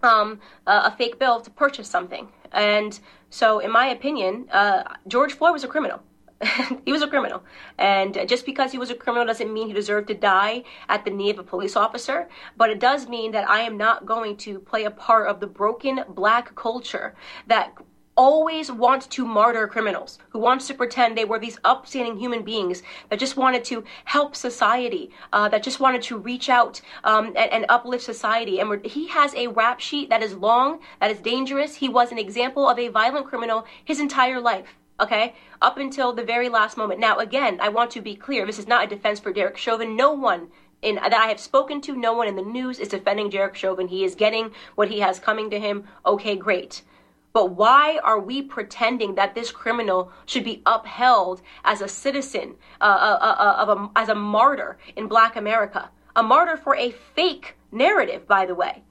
um, 0.04 0.40
uh, 0.68 0.92
a 0.92 0.98
fake 0.98 1.20
bill, 1.20 1.42
to 1.42 1.50
purchase 1.50 1.88
something. 1.88 2.30
And 2.52 3.00
so, 3.30 3.60
in 3.60 3.72
my 3.72 3.88
opinion, 3.88 4.48
uh, 4.52 4.84
George 5.08 5.34
Floyd 5.34 5.54
was 5.54 5.64
a 5.64 5.68
criminal. 5.68 6.02
he 6.86 6.92
was 6.92 7.01
a 7.01 7.08
criminal. 7.08 7.44
And 7.77 8.27
just 8.27 8.46
because 8.46 8.72
he 8.72 8.77
was 8.77 8.89
a 8.89 8.96
criminal 8.96 9.25
doesn't 9.25 9.54
mean 9.54 9.68
he 9.68 9.74
deserved 9.74 10.08
to 10.10 10.13
die 10.13 10.63
at 10.89 11.06
the 11.06 11.12
knee 11.12 11.30
of 11.30 11.39
a 11.39 11.44
police 11.44 11.75
officer. 11.75 12.27
But 12.58 12.70
it 12.70 12.80
does 12.80 13.08
mean 13.08 13.32
that 13.32 13.50
I 13.50 13.62
am 13.62 13.77
not 13.77 14.06
going 14.06 14.38
to 14.38 14.60
play 14.60 14.86
a 14.86 14.92
part 14.92 15.27
of 15.27 15.39
the 15.39 15.48
broken 15.48 16.04
black 16.10 16.56
culture 16.56 17.15
that 17.48 17.74
always 18.18 18.72
wants 18.72 19.08
to 19.08 19.25
martyr 19.25 19.68
criminals, 19.68 20.20
who 20.30 20.39
wants 20.39 20.68
to 20.68 20.74
pretend 20.74 21.18
they 21.18 21.25
were 21.25 21.38
these 21.38 21.60
upstanding 21.65 22.18
human 22.18 22.44
beings 22.44 22.82
that 23.10 23.20
just 23.20 23.36
wanted 23.36 23.63
to 23.65 23.84
help 24.06 24.36
society, 24.38 25.12
uh, 25.34 25.50
that 25.50 25.62
just 25.62 25.82
wanted 25.82 26.01
to 26.01 26.18
reach 26.18 26.48
out 26.48 26.80
um, 27.04 27.27
and, 27.27 27.51
and, 27.51 27.65
uplift 27.68 28.06
society. 28.06 28.60
And 28.60 28.86
he 28.86 29.10
has 29.10 29.34
a 29.36 29.48
rap 29.48 29.82
sheet 29.82 30.10
that 30.10 30.24
is 30.24 30.34
long, 30.34 30.80
that 31.01 31.12
is 31.12 31.20
dangerous. 31.20 31.75
He 31.75 31.89
was 31.89 32.13
an 32.13 32.18
example 32.18 32.70
of 32.70 32.80
a 32.80 32.88
violent 32.88 33.27
criminal 33.27 33.65
his 33.84 34.00
entire 34.00 34.39
life 34.39 34.77
okay 35.00 35.34
up 35.62 35.78
until 35.78 36.14
the 36.14 36.24
very 36.24 36.50
last 36.50 36.78
moment. 36.78 37.00
Now 37.00 37.18
again 37.20 37.60
i 37.62 37.70
want 37.70 37.92
to 37.92 38.02
be 38.02 38.16
clear 38.16 38.46
this 38.46 38.60
is 38.60 38.68
not 38.68 38.86
a 38.86 38.88
defense 38.88 39.20
for 39.20 39.34
derek 39.34 39.58
chauvin. 39.58 39.96
No 39.96 40.12
one 40.12 40.50
in 40.82 40.96
that 40.96 41.14
i 41.14 41.28
have 41.28 41.40
spoken 41.40 41.82
to 41.82 41.96
no 41.96 42.14
one 42.14 42.28
in 42.28 42.36
the 42.36 42.42
news 42.42 42.80
is 42.80 42.88
defending 42.90 43.30
derek 43.30 43.56
chauvin. 43.56 43.88
He 43.88 44.04
is 44.04 44.16
getting 44.16 44.52
what 44.75 44.90
he 44.90 45.00
has 45.00 45.20
coming 45.20 45.50
to 45.50 45.60
him. 45.60 45.86
Okay 46.06 46.36
great. 46.36 46.82
But 47.34 47.52
why 47.52 48.00
are 48.02 48.20
we 48.20 48.42
pretending 48.42 49.16
that 49.16 49.36
this 49.36 49.52
criminal 49.52 50.10
should 50.25 50.46
be 50.46 50.62
upheld 50.66 51.42
as 51.66 51.82
a 51.82 51.88
citizen 51.90 52.56
uh, 52.80 52.86
uh, 52.86 53.18
uh, 53.22 53.36
uh 53.38 53.56
of 53.58 53.78
a, 53.78 53.90
as 53.98 54.08
a 54.08 54.16
martyr 54.16 54.78
in 54.96 55.08
black 55.08 55.36
america? 55.36 55.90
A 56.16 56.24
martyr 56.24 56.56
for 56.56 56.75
a 56.78 56.92
fake 56.92 57.58
narrative 57.74 58.25
by 58.25 58.46
the 58.46 58.56
way. 58.56 58.84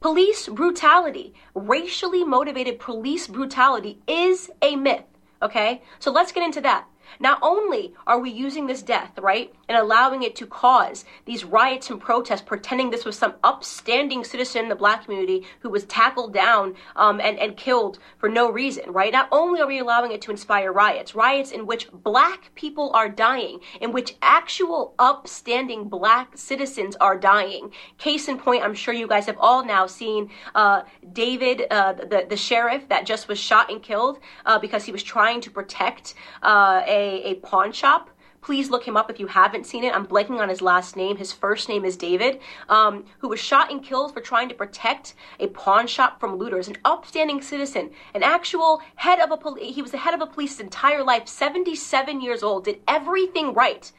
Police 0.00 0.48
brutality 0.48 1.32
racially 1.54 2.24
motivated 2.24 2.80
police 2.80 3.28
brutality 3.28 4.00
is 4.08 4.50
a 4.60 4.74
myth 4.74 5.04
Okay? 5.42 5.82
So 5.98 6.10
let's 6.10 6.32
get 6.32 6.44
into 6.44 6.60
that. 6.62 6.86
Not 7.20 7.38
only 7.42 7.94
are 8.06 8.18
we 8.18 8.30
using 8.30 8.66
this 8.66 8.82
death, 8.82 9.18
right, 9.18 9.52
and 9.72 9.80
allowing 9.80 10.22
it 10.22 10.36
to 10.36 10.46
cause 10.46 11.04
these 11.24 11.44
riots 11.44 11.88
and 11.90 12.00
protests, 12.00 12.42
pretending 12.42 12.90
this 12.90 13.04
was 13.04 13.16
some 13.16 13.34
upstanding 13.42 14.22
citizen 14.24 14.64
in 14.64 14.68
the 14.68 14.74
black 14.74 15.04
community 15.04 15.46
who 15.60 15.70
was 15.70 15.84
tackled 15.84 16.34
down 16.34 16.74
um, 16.96 17.20
and, 17.20 17.38
and 17.38 17.56
killed 17.56 17.98
for 18.18 18.28
no 18.28 18.50
reason, 18.50 18.92
right? 18.92 19.12
Not 19.12 19.28
only 19.32 19.60
are 19.60 19.66
we 19.66 19.78
allowing 19.78 20.12
it 20.12 20.20
to 20.22 20.30
inspire 20.30 20.72
riots, 20.72 21.14
riots 21.14 21.50
in 21.50 21.66
which 21.66 21.90
black 21.92 22.54
people 22.54 22.90
are 22.94 23.08
dying, 23.08 23.60
in 23.80 23.92
which 23.92 24.16
actual 24.20 24.94
upstanding 24.98 25.88
black 25.88 26.36
citizens 26.36 26.96
are 26.96 27.18
dying. 27.18 27.72
Case 27.98 28.28
in 28.28 28.38
point, 28.38 28.62
I'm 28.62 28.74
sure 28.74 28.94
you 28.94 29.08
guys 29.08 29.26
have 29.26 29.38
all 29.38 29.64
now 29.64 29.86
seen 29.86 30.30
uh, 30.54 30.82
David, 31.12 31.62
uh, 31.70 31.94
the, 31.94 32.26
the 32.28 32.36
sheriff 32.36 32.88
that 32.88 33.06
just 33.06 33.28
was 33.28 33.38
shot 33.38 33.70
and 33.70 33.82
killed 33.82 34.18
uh, 34.44 34.58
because 34.58 34.84
he 34.84 34.92
was 34.92 35.02
trying 35.02 35.40
to 35.40 35.50
protect 35.50 36.14
uh, 36.42 36.82
a 36.86 37.22
a, 37.24 37.34
pawn 37.36 37.72
shop. 37.72 38.10
Please 38.42 38.70
look 38.70 38.86
him 38.86 38.96
up 38.96 39.08
if 39.08 39.20
you 39.20 39.28
haven't 39.28 39.66
seen 39.66 39.84
it. 39.84 39.94
I'm 39.94 40.06
blanking 40.06 40.40
on 40.40 40.48
his 40.48 40.60
last 40.60 40.96
name. 40.96 41.16
His 41.16 41.32
first 41.32 41.68
name 41.68 41.84
is 41.84 41.96
David, 41.96 42.40
um, 42.68 43.04
who 43.20 43.28
was 43.28 43.38
shot 43.38 43.70
and 43.70 43.82
killed 43.82 44.12
for 44.12 44.20
trying 44.20 44.48
to 44.48 44.54
protect 44.54 45.14
a 45.38 45.46
pawn 45.46 45.86
shop 45.86 46.18
from 46.18 46.36
looters. 46.36 46.66
An 46.66 46.76
upstanding 46.84 47.40
citizen, 47.40 47.90
an 48.14 48.24
actual 48.24 48.82
head 48.96 49.20
of 49.20 49.30
a 49.30 49.36
police. 49.36 49.76
He 49.76 49.80
was 49.80 49.92
the 49.92 49.98
head 49.98 50.12
of 50.12 50.20
a 50.20 50.26
police 50.26 50.52
his 50.52 50.60
entire 50.60 51.04
life. 51.04 51.28
77 51.28 52.20
years 52.20 52.42
old, 52.42 52.64
did 52.64 52.80
everything 52.88 53.54
right, 53.54 53.90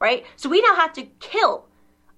right? 0.00 0.26
So 0.34 0.48
we 0.48 0.60
now 0.60 0.74
have 0.74 0.92
to 0.94 1.04
kill 1.20 1.66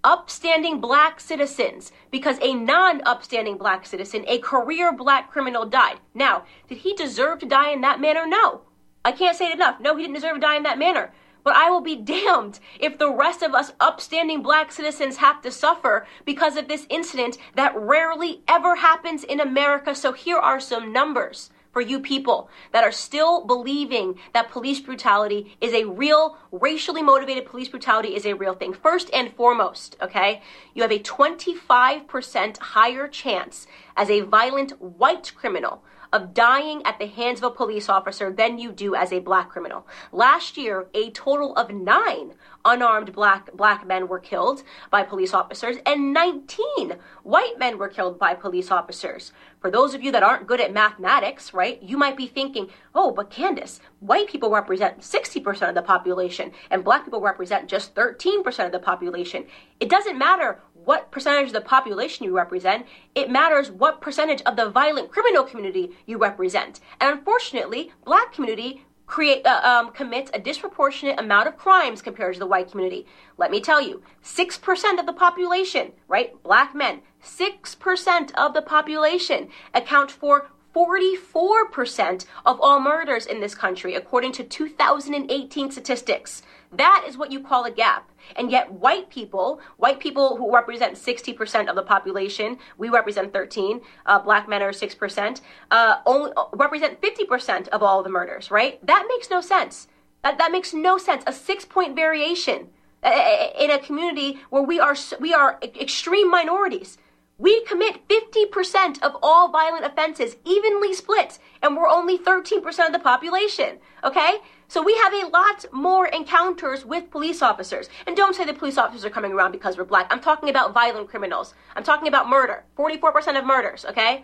upstanding 0.02 0.80
black 0.80 1.20
citizens 1.20 1.92
because 2.10 2.38
a 2.40 2.54
non 2.54 3.02
upstanding 3.04 3.58
black 3.58 3.84
citizen, 3.84 4.24
a 4.26 4.38
career 4.38 4.90
black 4.90 5.30
criminal, 5.30 5.66
died. 5.66 5.98
Now, 6.14 6.44
did 6.66 6.78
he 6.78 6.94
deserve 6.94 7.40
to 7.40 7.46
die 7.46 7.72
in 7.72 7.82
that 7.82 8.00
manner? 8.00 8.26
No. 8.26 8.62
I 9.04 9.12
can't 9.12 9.36
say 9.36 9.48
it 9.48 9.54
enough. 9.54 9.80
No, 9.80 9.96
he 9.96 10.02
didn't 10.04 10.14
deserve 10.14 10.36
to 10.36 10.40
die 10.40 10.56
in 10.56 10.62
that 10.62 10.78
manner. 10.78 11.12
But 11.44 11.54
I 11.56 11.70
will 11.70 11.82
be 11.82 11.94
damned 11.94 12.58
if 12.80 12.98
the 12.98 13.12
rest 13.12 13.42
of 13.42 13.54
us 13.54 13.72
upstanding 13.78 14.42
black 14.42 14.72
citizens 14.72 15.18
have 15.18 15.42
to 15.42 15.50
suffer 15.50 16.06
because 16.24 16.56
of 16.56 16.68
this 16.68 16.86
incident 16.88 17.36
that 17.54 17.76
rarely 17.76 18.42
ever 18.48 18.76
happens 18.76 19.22
in 19.22 19.40
America. 19.40 19.94
So 19.94 20.12
here 20.12 20.38
are 20.38 20.58
some 20.58 20.92
numbers 20.92 21.50
for 21.74 21.82
you 21.82 22.00
people 22.00 22.48
that 22.72 22.84
are 22.84 22.92
still 22.92 23.44
believing 23.44 24.14
that 24.32 24.48
police 24.48 24.80
brutality 24.80 25.56
is 25.60 25.74
a 25.74 25.84
real, 25.84 26.38
racially 26.52 27.02
motivated 27.02 27.44
police 27.44 27.68
brutality 27.68 28.14
is 28.14 28.24
a 28.24 28.32
real 28.32 28.54
thing. 28.54 28.72
First 28.72 29.10
and 29.12 29.34
foremost, 29.34 29.96
okay, 30.00 30.40
you 30.72 30.82
have 30.82 30.92
a 30.92 31.00
25% 31.00 32.58
higher 32.58 33.08
chance 33.08 33.66
as 33.96 34.08
a 34.08 34.20
violent 34.20 34.80
white 34.80 35.32
criminal 35.34 35.82
of 36.14 36.32
dying 36.32 36.80
at 36.84 37.00
the 37.00 37.08
hands 37.08 37.40
of 37.40 37.52
a 37.52 37.54
police 37.54 37.88
officer 37.88 38.32
than 38.32 38.56
you 38.56 38.70
do 38.70 38.94
as 38.94 39.12
a 39.12 39.18
black 39.18 39.50
criminal. 39.50 39.84
Last 40.12 40.56
year, 40.56 40.86
a 40.94 41.10
total 41.10 41.56
of 41.56 41.70
nine 41.70 42.34
unarmed 42.64 43.12
black 43.12 43.52
black 43.52 43.86
men 43.86 44.06
were 44.06 44.20
killed 44.20 44.62
by 44.90 45.02
police 45.02 45.34
officers 45.34 45.76
and 45.84 46.14
19 46.14 46.96
white 47.24 47.58
men 47.58 47.78
were 47.78 47.88
killed 47.88 48.18
by 48.18 48.32
police 48.32 48.70
officers. 48.70 49.32
For 49.60 49.70
those 49.70 49.92
of 49.92 50.02
you 50.02 50.12
that 50.12 50.22
aren't 50.22 50.46
good 50.46 50.60
at 50.60 50.72
mathematics, 50.72 51.52
right, 51.52 51.82
you 51.82 51.96
might 51.96 52.16
be 52.16 52.26
thinking, 52.26 52.68
oh, 52.94 53.10
but 53.10 53.30
Candace, 53.30 53.80
white 53.98 54.28
people 54.28 54.50
represent 54.50 55.00
60% 55.00 55.68
of 55.68 55.74
the 55.74 55.82
population 55.82 56.52
and 56.70 56.84
black 56.84 57.04
people 57.04 57.20
represent 57.20 57.68
just 57.68 57.94
13% 57.94 58.66
of 58.66 58.72
the 58.72 58.78
population. 58.78 59.46
It 59.80 59.90
doesn't 59.90 60.16
matter 60.16 60.60
what 60.84 61.10
percentage 61.10 61.48
of 61.48 61.52
the 61.52 61.60
population 61.60 62.24
you 62.24 62.36
represent, 62.36 62.86
it 63.14 63.30
matters 63.30 63.70
what 63.70 64.00
percentage 64.00 64.42
of 64.42 64.56
the 64.56 64.68
violent 64.68 65.10
criminal 65.10 65.44
community 65.44 65.90
you 66.06 66.18
represent. 66.18 66.80
And 67.00 67.18
unfortunately, 67.18 67.92
black 68.04 68.32
community 68.32 68.84
create 69.06 69.44
uh, 69.46 69.60
um, 69.62 69.92
commits 69.92 70.30
a 70.32 70.38
disproportionate 70.38 71.20
amount 71.20 71.46
of 71.46 71.56
crimes 71.56 72.00
compared 72.00 72.34
to 72.34 72.40
the 72.40 72.46
white 72.46 72.70
community. 72.70 73.06
Let 73.36 73.50
me 73.50 73.60
tell 73.60 73.80
you, 73.80 74.02
6% 74.22 74.98
of 74.98 75.06
the 75.06 75.12
population, 75.12 75.92
right, 76.08 76.42
black 76.42 76.74
men, 76.74 77.02
6% 77.22 78.32
of 78.34 78.54
the 78.54 78.62
population 78.62 79.48
account 79.74 80.10
for 80.10 80.48
44% 80.74 82.24
of 82.44 82.60
all 82.60 82.80
murders 82.80 83.26
in 83.26 83.40
this 83.40 83.54
country, 83.54 83.94
according 83.94 84.32
to 84.32 84.44
2018 84.44 85.70
statistics. 85.70 86.42
That 86.76 87.04
is 87.06 87.16
what 87.16 87.32
you 87.32 87.40
call 87.40 87.64
a 87.64 87.70
gap. 87.70 88.10
And 88.36 88.50
yet, 88.50 88.72
white 88.72 89.10
people, 89.10 89.60
white 89.76 90.00
people 90.00 90.36
who 90.36 90.52
represent 90.52 90.94
60% 90.94 91.68
of 91.68 91.76
the 91.76 91.82
population, 91.82 92.58
we 92.78 92.88
represent 92.88 93.32
13, 93.32 93.80
uh, 94.06 94.18
black 94.20 94.48
men 94.48 94.62
are 94.62 94.72
6%, 94.72 95.40
uh, 95.70 95.96
only 96.06 96.32
uh, 96.36 96.44
represent 96.52 97.00
50% 97.00 97.68
of 97.68 97.82
all 97.82 98.02
the 98.02 98.08
murders, 98.08 98.50
right? 98.50 98.84
That 98.86 99.06
makes 99.08 99.30
no 99.30 99.40
sense. 99.40 99.88
That, 100.22 100.38
that 100.38 100.52
makes 100.52 100.72
no 100.72 100.96
sense. 100.96 101.22
A 101.26 101.32
six 101.32 101.64
point 101.64 101.94
variation 101.94 102.68
uh, 103.02 103.08
uh, 103.08 103.50
in 103.58 103.70
a 103.70 103.78
community 103.78 104.40
where 104.48 104.62
we 104.62 104.80
are, 104.80 104.96
we 105.20 105.34
are 105.34 105.58
extreme 105.62 106.30
minorities 106.30 106.96
We 107.36 107.64
commit 107.64 108.06
50% 108.08 109.02
of 109.02 109.16
all 109.20 109.50
violent 109.50 109.84
offenses, 109.84 110.36
evenly 110.44 110.94
split, 110.94 111.40
and 111.62 111.76
we're 111.76 111.88
only 111.88 112.16
13% 112.16 112.86
of 112.86 112.92
the 112.92 113.00
population. 113.00 113.78
Okay? 114.04 114.38
So 114.68 114.80
we 114.80 114.94
have 114.96 115.12
a 115.12 115.26
lot 115.26 115.64
more 115.72 116.06
encounters 116.06 116.84
with 116.84 117.10
police 117.10 117.42
officers. 117.42 117.88
And 118.06 118.16
don't 118.16 118.36
say 118.36 118.44
the 118.44 118.54
police 118.54 118.78
officers 118.78 119.04
are 119.04 119.10
coming 119.10 119.32
around 119.32 119.50
because 119.50 119.76
we're 119.76 119.84
black. 119.84 120.06
I'm 120.10 120.20
talking 120.20 120.48
about 120.48 120.72
violent 120.72 121.08
criminals. 121.08 121.54
I'm 121.74 121.82
talking 121.82 122.06
about 122.06 122.28
murder. 122.28 122.64
44% 122.78 123.36
of 123.36 123.44
murders, 123.44 123.84
okay? 123.84 124.22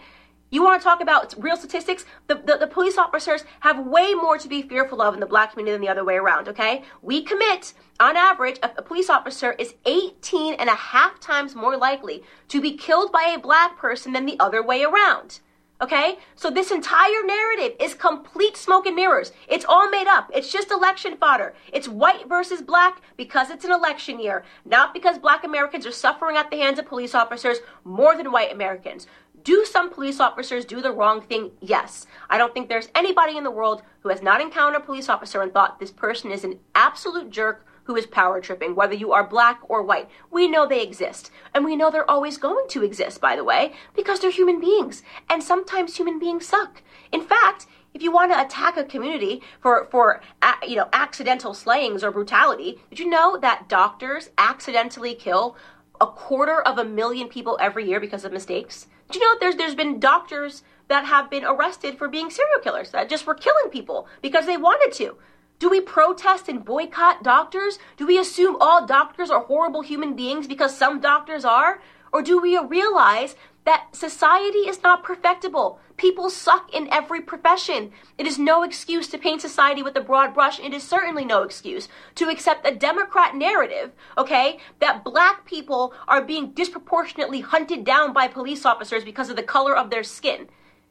You 0.53 0.65
want 0.65 0.81
to 0.81 0.85
talk 0.85 1.01
about 1.01 1.33
real 1.39 1.57
statistics? 1.57 2.05
The, 2.27 2.35
the, 2.35 2.57
the, 2.59 2.67
police 2.67 2.99
officers 2.99 3.45
have 3.61 3.87
way 3.87 4.15
more 4.15 4.37
to 4.37 4.49
be 4.49 4.63
fearful 4.63 5.01
of 5.01 5.15
in 5.15 5.21
the 5.21 5.27
black 5.27 5.53
community 5.53 5.73
than 5.73 5.81
the 5.81 5.89
other 5.89 6.05
way 6.05 6.17
around, 6.17 6.49
okay? 6.49 6.83
We 7.03 7.23
commit, 7.23 7.73
on 8.01 8.17
average, 8.17 8.59
a, 8.61 8.71
a 8.79 8.83
police 8.83 9.09
officer 9.09 9.53
is 9.53 9.75
18 9.87 10.55
and 10.55 10.69
a 10.69 10.75
half 10.75 11.21
times 11.21 11.55
more 11.55 11.77
likely 11.77 12.25
to 12.49 12.61
be 12.61 12.77
killed 12.77 13.13
by 13.13 13.33
a 13.33 13.39
black 13.39 13.79
person 13.79 14.13
than 14.13 14.27
the 14.27 14.41
other 14.41 14.61
way 14.61 14.83
around. 14.83 15.39
Okay? 15.83 16.19
So 16.35 16.51
this 16.51 16.71
entire 16.71 17.25
narrative 17.25 17.73
is 17.81 17.95
complete 17.95 18.57
smoke 18.57 18.87
and 18.87 18.97
mirrors. 18.97 19.33
It's 19.49 19.65
all 19.67 19.89
made 19.89 20.07
up. 20.07 20.31
It's 20.35 20.53
just 20.53 20.71
election 20.71 21.17
fodder. 21.17 21.55
It's 21.73 21.89
white 21.89 22.29
versus 22.29 22.61
black 22.61 23.01
because 23.17 23.49
it's 23.51 23.65
an 23.65 23.73
election 23.73 24.21
year, 24.21 24.45
not 24.67 24.93
because 24.93 25.19
black 25.19 25.43
Americans 25.43 25.87
are 25.87 25.93
suffering 25.93 26.37
at 26.37 26.51
the 26.51 26.59
hands 26.59 26.79
of 26.79 26.87
police 26.87 27.15
officers 27.15 27.59
more 27.83 28.15
than 28.15 28.31
white 28.31 28.53
Americans. 28.53 29.07
Do 29.43 29.65
some 29.65 29.91
police 29.91 30.21
officers 30.21 30.65
do 30.65 30.83
the 30.83 30.93
wrong 30.93 31.23
thing? 31.23 31.53
Yes. 31.61 32.07
I 32.29 32.37
don't 32.37 32.53
think 32.53 32.69
there's 32.69 32.89
anybody 32.95 33.37
in 33.37 33.45
the 33.45 33.51
world 33.51 33.83
who 34.01 34.09
has 34.09 34.23
not 34.23 34.41
encountered 34.41 34.81
a 34.81 34.85
police 34.85 35.09
officer 35.09 35.41
and 35.41 35.53
thought 35.53 35.79
this 35.79 35.93
person 35.93 36.31
is 36.31 36.45
an 36.45 36.59
absolute 36.75 37.31
jerk 37.31 37.65
who 37.85 37.97
is 37.97 38.07
power 38.07 38.41
tripping, 38.41 38.75
whether 38.75 38.95
you 38.95 39.13
are 39.13 39.27
black 39.27 39.61
or 39.69 39.83
white. 39.83 40.09
We 40.31 40.49
know 40.49 40.67
they 40.67 40.83
exist. 40.83 41.31
And 41.55 41.65
we 41.65 41.77
know 41.77 41.91
they're 41.91 42.11
always 42.11 42.39
going 42.39 42.67
to 42.69 42.85
exist, 42.85 43.21
by 43.21 43.37
the 43.37 43.45
way, 43.45 43.73
because 43.97 44.21
they're 44.21 44.31
human 44.31 44.61
beings. 44.61 45.03
And 45.29 45.43
sometimes 45.43 45.97
human 45.97 46.19
beings 46.19 46.47
suck. 46.47 46.83
In 47.11 47.23
fact, 47.23 47.67
if 47.95 48.03
you 48.03 48.13
want 48.13 48.33
to 48.33 48.41
attack 48.41 48.77
a 48.77 48.85
community 48.85 49.43
for, 49.61 49.89
for 49.91 50.21
you 50.67 50.77
know, 50.77 50.89
accidental 50.93 51.55
slayings 51.55 52.05
or 52.05 52.11
brutality, 52.11 52.81
did 52.91 52.99
you 52.99 53.09
know 53.09 53.39
that 53.39 53.69
doctors 53.69 54.31
accidentally 54.39 55.15
kill 55.15 55.57
a 56.01 56.07
quarter 56.07 56.61
of 56.61 56.79
a 56.79 56.85
million 56.85 57.29
people 57.29 57.59
every 57.61 57.89
year 57.89 58.01
because 58.01 58.25
of 58.25 58.33
mistakes? 58.33 58.87
Did 59.11 59.21
you 59.21 59.25
know 59.25 59.39
there's, 59.41 59.57
there's 59.57 59.75
been 59.75 59.99
doctors 59.99 60.63
that 60.87 61.05
have 61.05 61.29
been 61.29 61.45
arrested 61.45 61.99
for 61.99 62.07
being 62.07 62.31
serial 62.31 62.61
killers 62.61 62.93
that 62.93 63.09
just 63.09 63.27
were 63.27 63.35
killing 63.35 63.69
people 63.69 64.07
because 64.23 64.47
they 64.47 64.57
wanted 64.57 64.97
to? 64.99 65.17
Do 65.59 65.69
we 65.69 65.81
protest 65.81 66.49
and 66.49 66.65
boycott 66.65 67.25
doctors? 67.25 67.81
Do 67.97 68.07
we 68.07 68.19
assume 68.19 68.57
all 68.61 68.87
doctors 68.87 69.29
are 69.29 69.41
horrible 69.41 69.83
human 69.83 70.15
beings 70.15 70.47
because 70.47 70.77
some 70.77 71.01
doctors 71.01 71.45
are? 71.45 71.83
Or 72.13 72.23
do 72.23 72.41
we 72.41 72.57
realize 72.57 73.35
that 73.65 73.89
society 73.93 74.61
is 74.61 74.83
not 74.83 75.05
perfectible? 75.05 75.79
People 75.97 76.31
suck 76.31 76.73
in 76.75 76.89
every 76.91 77.21
profession. 77.21 77.93
It 78.17 78.27
is 78.27 78.39
no 78.39 78.63
excuse 78.63 79.09
to 79.09 79.19
paint 79.19 79.43
society 79.43 79.83
with 79.83 79.97
a 79.97 80.01
broad 80.01 80.33
brush. 80.33 80.59
It 80.59 80.73
is 80.73 80.83
certainly 80.83 81.25
no 81.25 81.43
excuse 81.43 81.89
to 82.15 82.29
accept 82.29 82.67
a 82.67 82.75
Democrat 82.75 83.35
narrative, 83.35 83.93
okay, 84.17 84.59
that 84.79 85.05
black 85.05 85.45
people 85.45 85.93
are 86.09 86.23
being 86.23 86.53
disproportionately 86.53 87.41
hunted 87.41 87.85
down 87.85 88.13
by 88.13 88.29
police 88.29 88.65
officers 88.65 89.05
because 89.05 89.29
of 89.29 89.37
the 89.37 89.43
color 89.43 89.77
of 89.77 89.91
their 89.91 90.03
skin. 90.03 90.49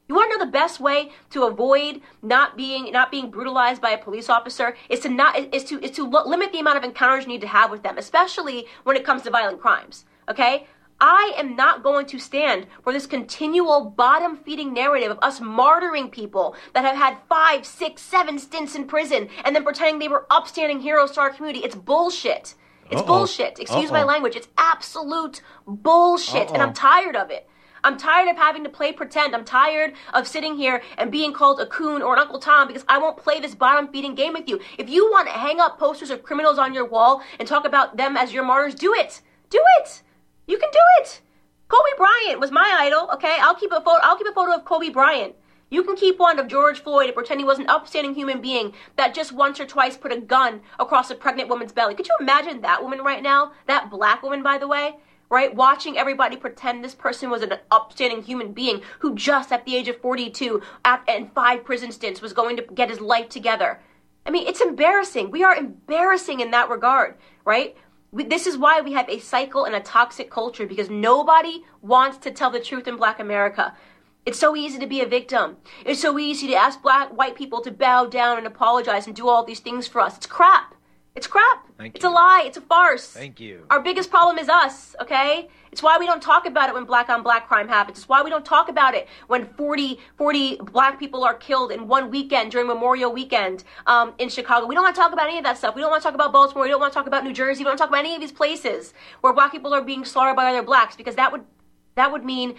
You 0.07 0.15
want 0.15 0.31
to 0.31 0.39
know 0.39 0.45
the 0.45 0.51
best 0.51 0.79
way 0.79 1.11
to 1.29 1.43
avoid 1.43 2.01
not 2.23 2.57
being 2.57 2.91
not 2.91 3.11
being 3.11 3.29
brutalized 3.29 3.79
by 3.79 3.91
a 3.91 3.97
police 4.03 4.27
officer 4.27 4.75
is 4.89 5.01
to 5.01 5.09
not 5.09 5.37
is 5.53 5.63
to 5.65 5.79
is 5.83 5.91
to 5.91 6.03
limit 6.03 6.51
the 6.51 6.59
amount 6.59 6.77
of 6.77 6.83
encounters 6.83 7.25
you 7.25 7.29
need 7.29 7.41
to 7.41 7.47
have 7.47 7.69
with 7.69 7.83
them, 7.83 7.99
especially 7.99 8.65
when 8.83 8.95
it 8.95 9.05
comes 9.05 9.21
to 9.23 9.29
violent 9.29 9.61
crimes. 9.61 10.05
Okay? 10.27 10.65
I 11.01 11.33
am 11.37 11.55
not 11.55 11.83
going 11.83 12.05
to 12.07 12.19
stand 12.19 12.67
for 12.83 12.91
this 12.91 13.07
continual 13.07 13.85
bottom 13.85 14.35
feeding 14.37 14.73
narrative 14.73 15.11
of 15.11 15.19
us 15.21 15.39
martyring 15.39 16.11
people 16.11 16.55
that 16.73 16.83
have 16.83 16.97
had 16.97 17.17
five, 17.29 17.65
six, 17.65 18.01
seven 18.01 18.37
stints 18.37 18.75
in 18.75 18.85
prison 18.85 19.29
and 19.45 19.55
then 19.55 19.63
pretending 19.63 19.99
they 19.99 20.07
were 20.07 20.27
upstanding 20.29 20.81
heroes 20.81 21.11
to 21.11 21.21
our 21.21 21.29
community. 21.29 21.63
It's 21.63 21.75
bullshit. 21.75 22.55
It's 22.91 23.01
Uh-oh. 23.01 23.07
bullshit. 23.07 23.59
Excuse 23.59 23.91
Uh-oh. 23.91 23.93
my 23.93 24.03
language. 24.03 24.35
It's 24.35 24.49
absolute 24.57 25.41
bullshit. 25.65 26.47
Uh-oh. 26.47 26.53
And 26.53 26.63
I'm 26.63 26.73
tired 26.73 27.15
of 27.15 27.29
it. 27.29 27.47
I'm 27.81 27.95
tired 27.97 28.27
of 28.27 28.35
having 28.35 28.65
to 28.65 28.69
play 28.69 28.91
pretend. 28.91 29.33
I'm 29.33 29.45
tired 29.45 29.93
of 30.13 30.27
sitting 30.27 30.57
here 30.57 30.81
and 30.97 31.09
being 31.09 31.31
called 31.31 31.61
a 31.61 31.65
coon 31.65 32.01
or 32.01 32.13
an 32.13 32.19
Uncle 32.19 32.39
Tom 32.39 32.67
because 32.67 32.83
I 32.89 32.97
won't 32.97 33.15
play 33.15 33.39
this 33.39 33.55
bottom 33.55 33.87
feeding 33.87 34.15
game 34.15 34.33
with 34.33 34.49
you. 34.49 34.59
If 34.77 34.89
you 34.89 35.09
want 35.09 35.27
to 35.27 35.33
hang 35.33 35.61
up 35.61 35.79
posters 35.79 36.09
of 36.09 36.23
criminals 36.23 36.57
on 36.57 36.73
your 36.73 36.83
wall 36.85 37.21
and 37.39 37.47
talk 37.47 37.65
about 37.65 37.95
them 37.95 38.17
as 38.17 38.33
your 38.33 38.43
martyrs, 38.43 38.75
do 38.75 38.93
it. 38.93 39.21
Do 39.49 39.63
it. 39.79 40.01
You 40.49 40.57
can 40.57 40.71
do 40.71 40.79
it. 40.99 41.21
Kobe 41.67 41.95
Bryant 41.95 42.39
was 42.39 42.49
my 42.49 42.77
idol. 42.79 43.07
Okay, 43.13 43.37
I'll 43.39 43.53
keep 43.53 43.71
a 43.71 43.81
photo. 43.81 43.99
I'll 44.01 44.17
keep 44.17 44.25
a 44.25 44.33
photo 44.33 44.55
of 44.55 44.65
Kobe 44.65 44.89
Bryant. 44.89 45.35
You 45.69 45.83
can 45.83 45.95
keep 45.95 46.17
one 46.17 46.39
of 46.39 46.47
George 46.47 46.81
Floyd 46.81 47.05
and 47.05 47.13
pretend 47.13 47.39
he 47.39 47.45
was 47.45 47.59
an 47.59 47.69
upstanding 47.69 48.15
human 48.15 48.41
being 48.41 48.73
that 48.95 49.13
just 49.13 49.31
once 49.31 49.59
or 49.59 49.67
twice 49.67 49.95
put 49.95 50.11
a 50.11 50.19
gun 50.19 50.61
across 50.79 51.11
a 51.11 51.15
pregnant 51.15 51.49
woman's 51.49 51.71
belly. 51.71 51.93
Could 51.93 52.07
you 52.07 52.15
imagine 52.19 52.61
that 52.61 52.81
woman 52.81 53.01
right 53.01 53.21
now? 53.21 53.51
That 53.67 53.91
black 53.91 54.23
woman, 54.23 54.41
by 54.41 54.57
the 54.57 54.67
way 54.67 54.95
right? 55.29 55.53
Watching 55.53 55.95
everybody 55.95 56.35
pretend 56.37 56.83
this 56.83 56.95
person 56.95 57.29
was 57.29 57.43
an 57.43 57.53
upstanding 57.69 58.23
human 58.23 58.51
being 58.51 58.81
who 58.97 59.13
just 59.13 59.51
at 59.51 59.63
the 59.63 59.75
age 59.75 59.87
of 59.87 60.01
42 60.01 60.61
and 60.83 61.31
five 61.33 61.63
prison 61.63 61.91
stints 61.91 62.19
was 62.19 62.33
going 62.33 62.57
to 62.57 62.63
get 62.73 62.89
his 62.89 62.99
life 62.99 63.29
together. 63.29 63.79
I 64.25 64.31
mean, 64.31 64.47
it's 64.47 64.61
embarrassing. 64.61 65.31
We 65.31 65.43
are 65.43 65.55
embarrassing 65.55 66.39
in 66.39 66.51
that 66.51 66.69
regard, 66.69 67.15
right? 67.45 67.77
This 68.11 68.47
is 68.47 68.57
why 68.57 68.81
we 68.81 68.93
have 68.93 69.07
a 69.07 69.19
cycle 69.19 69.65
and 69.65 69.75
a 69.75 69.79
toxic 69.79 70.31
culture 70.31 70.65
because 70.65 70.89
nobody 70.89 71.63
wants 71.81 72.17
to 72.19 72.31
tell 72.31 72.49
the 72.49 72.59
truth 72.59 72.87
in 72.87 72.97
black 72.97 73.19
America. 73.19 73.75
It's 74.25 74.39
so 74.39 74.55
easy 74.55 74.79
to 74.79 74.87
be 74.87 75.01
a 75.01 75.05
victim. 75.05 75.57
It's 75.85 76.01
so 76.01 76.17
easy 76.17 76.47
to 76.47 76.55
ask 76.55 76.81
black 76.81 77.15
white 77.15 77.35
people 77.35 77.61
to 77.61 77.71
bow 77.71 78.07
down 78.07 78.37
and 78.39 78.47
apologize 78.47 79.05
and 79.05 79.15
do 79.15 79.27
all 79.27 79.43
these 79.43 79.59
things 79.59 79.87
for 79.87 80.01
us. 80.01 80.17
It's 80.17 80.25
crap. 80.25 80.73
It's 81.19 81.27
crap. 81.27 81.67
Thank 81.77 81.97
it's 81.97 82.03
you. 82.05 82.09
a 82.09 82.13
lie. 82.13 82.43
It's 82.45 82.55
a 82.55 82.61
farce. 82.61 83.07
Thank 83.07 83.41
you. 83.41 83.65
Our 83.69 83.81
biggest 83.81 84.09
problem 84.09 84.37
is 84.37 84.47
us, 84.47 84.95
okay? 85.01 85.49
It's 85.69 85.83
why 85.83 85.97
we 85.97 86.05
don't 86.05 86.21
talk 86.21 86.45
about 86.45 86.69
it 86.69 86.75
when 86.75 86.85
black 86.85 87.09
on 87.09 87.23
black 87.23 87.45
crime 87.45 87.67
happens. 87.67 87.97
It's 87.97 88.07
why 88.07 88.21
we 88.21 88.29
don't 88.29 88.45
talk 88.45 88.69
about 88.69 88.95
it 88.95 89.05
when 89.27 89.45
40, 89.45 89.99
40 90.15 90.59
black 90.71 90.97
people 90.97 91.25
are 91.25 91.33
killed 91.33 91.73
in 91.73 91.89
one 91.89 92.09
weekend 92.09 92.53
during 92.53 92.67
Memorial 92.67 93.11
Weekend 93.11 93.65
um, 93.85 94.13
in 94.17 94.29
Chicago. 94.29 94.65
We 94.65 94.75
don't 94.75 94.85
want 94.85 94.95
to 94.95 95.01
talk 95.01 95.11
about 95.11 95.27
any 95.27 95.39
of 95.39 95.43
that 95.43 95.57
stuff. 95.57 95.75
We 95.75 95.81
don't 95.81 95.91
want 95.91 96.01
to 96.01 96.07
talk 96.07 96.15
about 96.15 96.31
Baltimore. 96.31 96.63
We 96.63 96.69
don't 96.69 96.79
want 96.79 96.93
to 96.93 96.97
talk 96.97 97.07
about 97.07 97.25
New 97.25 97.33
Jersey. 97.33 97.59
We 97.59 97.63
don't 97.65 97.71
want 97.71 97.79
to 97.79 97.83
talk 97.83 97.89
about 97.89 98.05
any 98.05 98.15
of 98.15 98.21
these 98.21 98.31
places 98.31 98.93
where 99.19 99.33
black 99.33 99.51
people 99.51 99.73
are 99.73 99.81
being 99.81 100.05
slaughtered 100.05 100.37
by 100.37 100.49
other 100.49 100.63
blacks 100.63 100.95
because 100.95 101.15
that 101.15 101.33
would 101.33 101.43
that 101.95 102.13
would 102.13 102.23
mean 102.23 102.55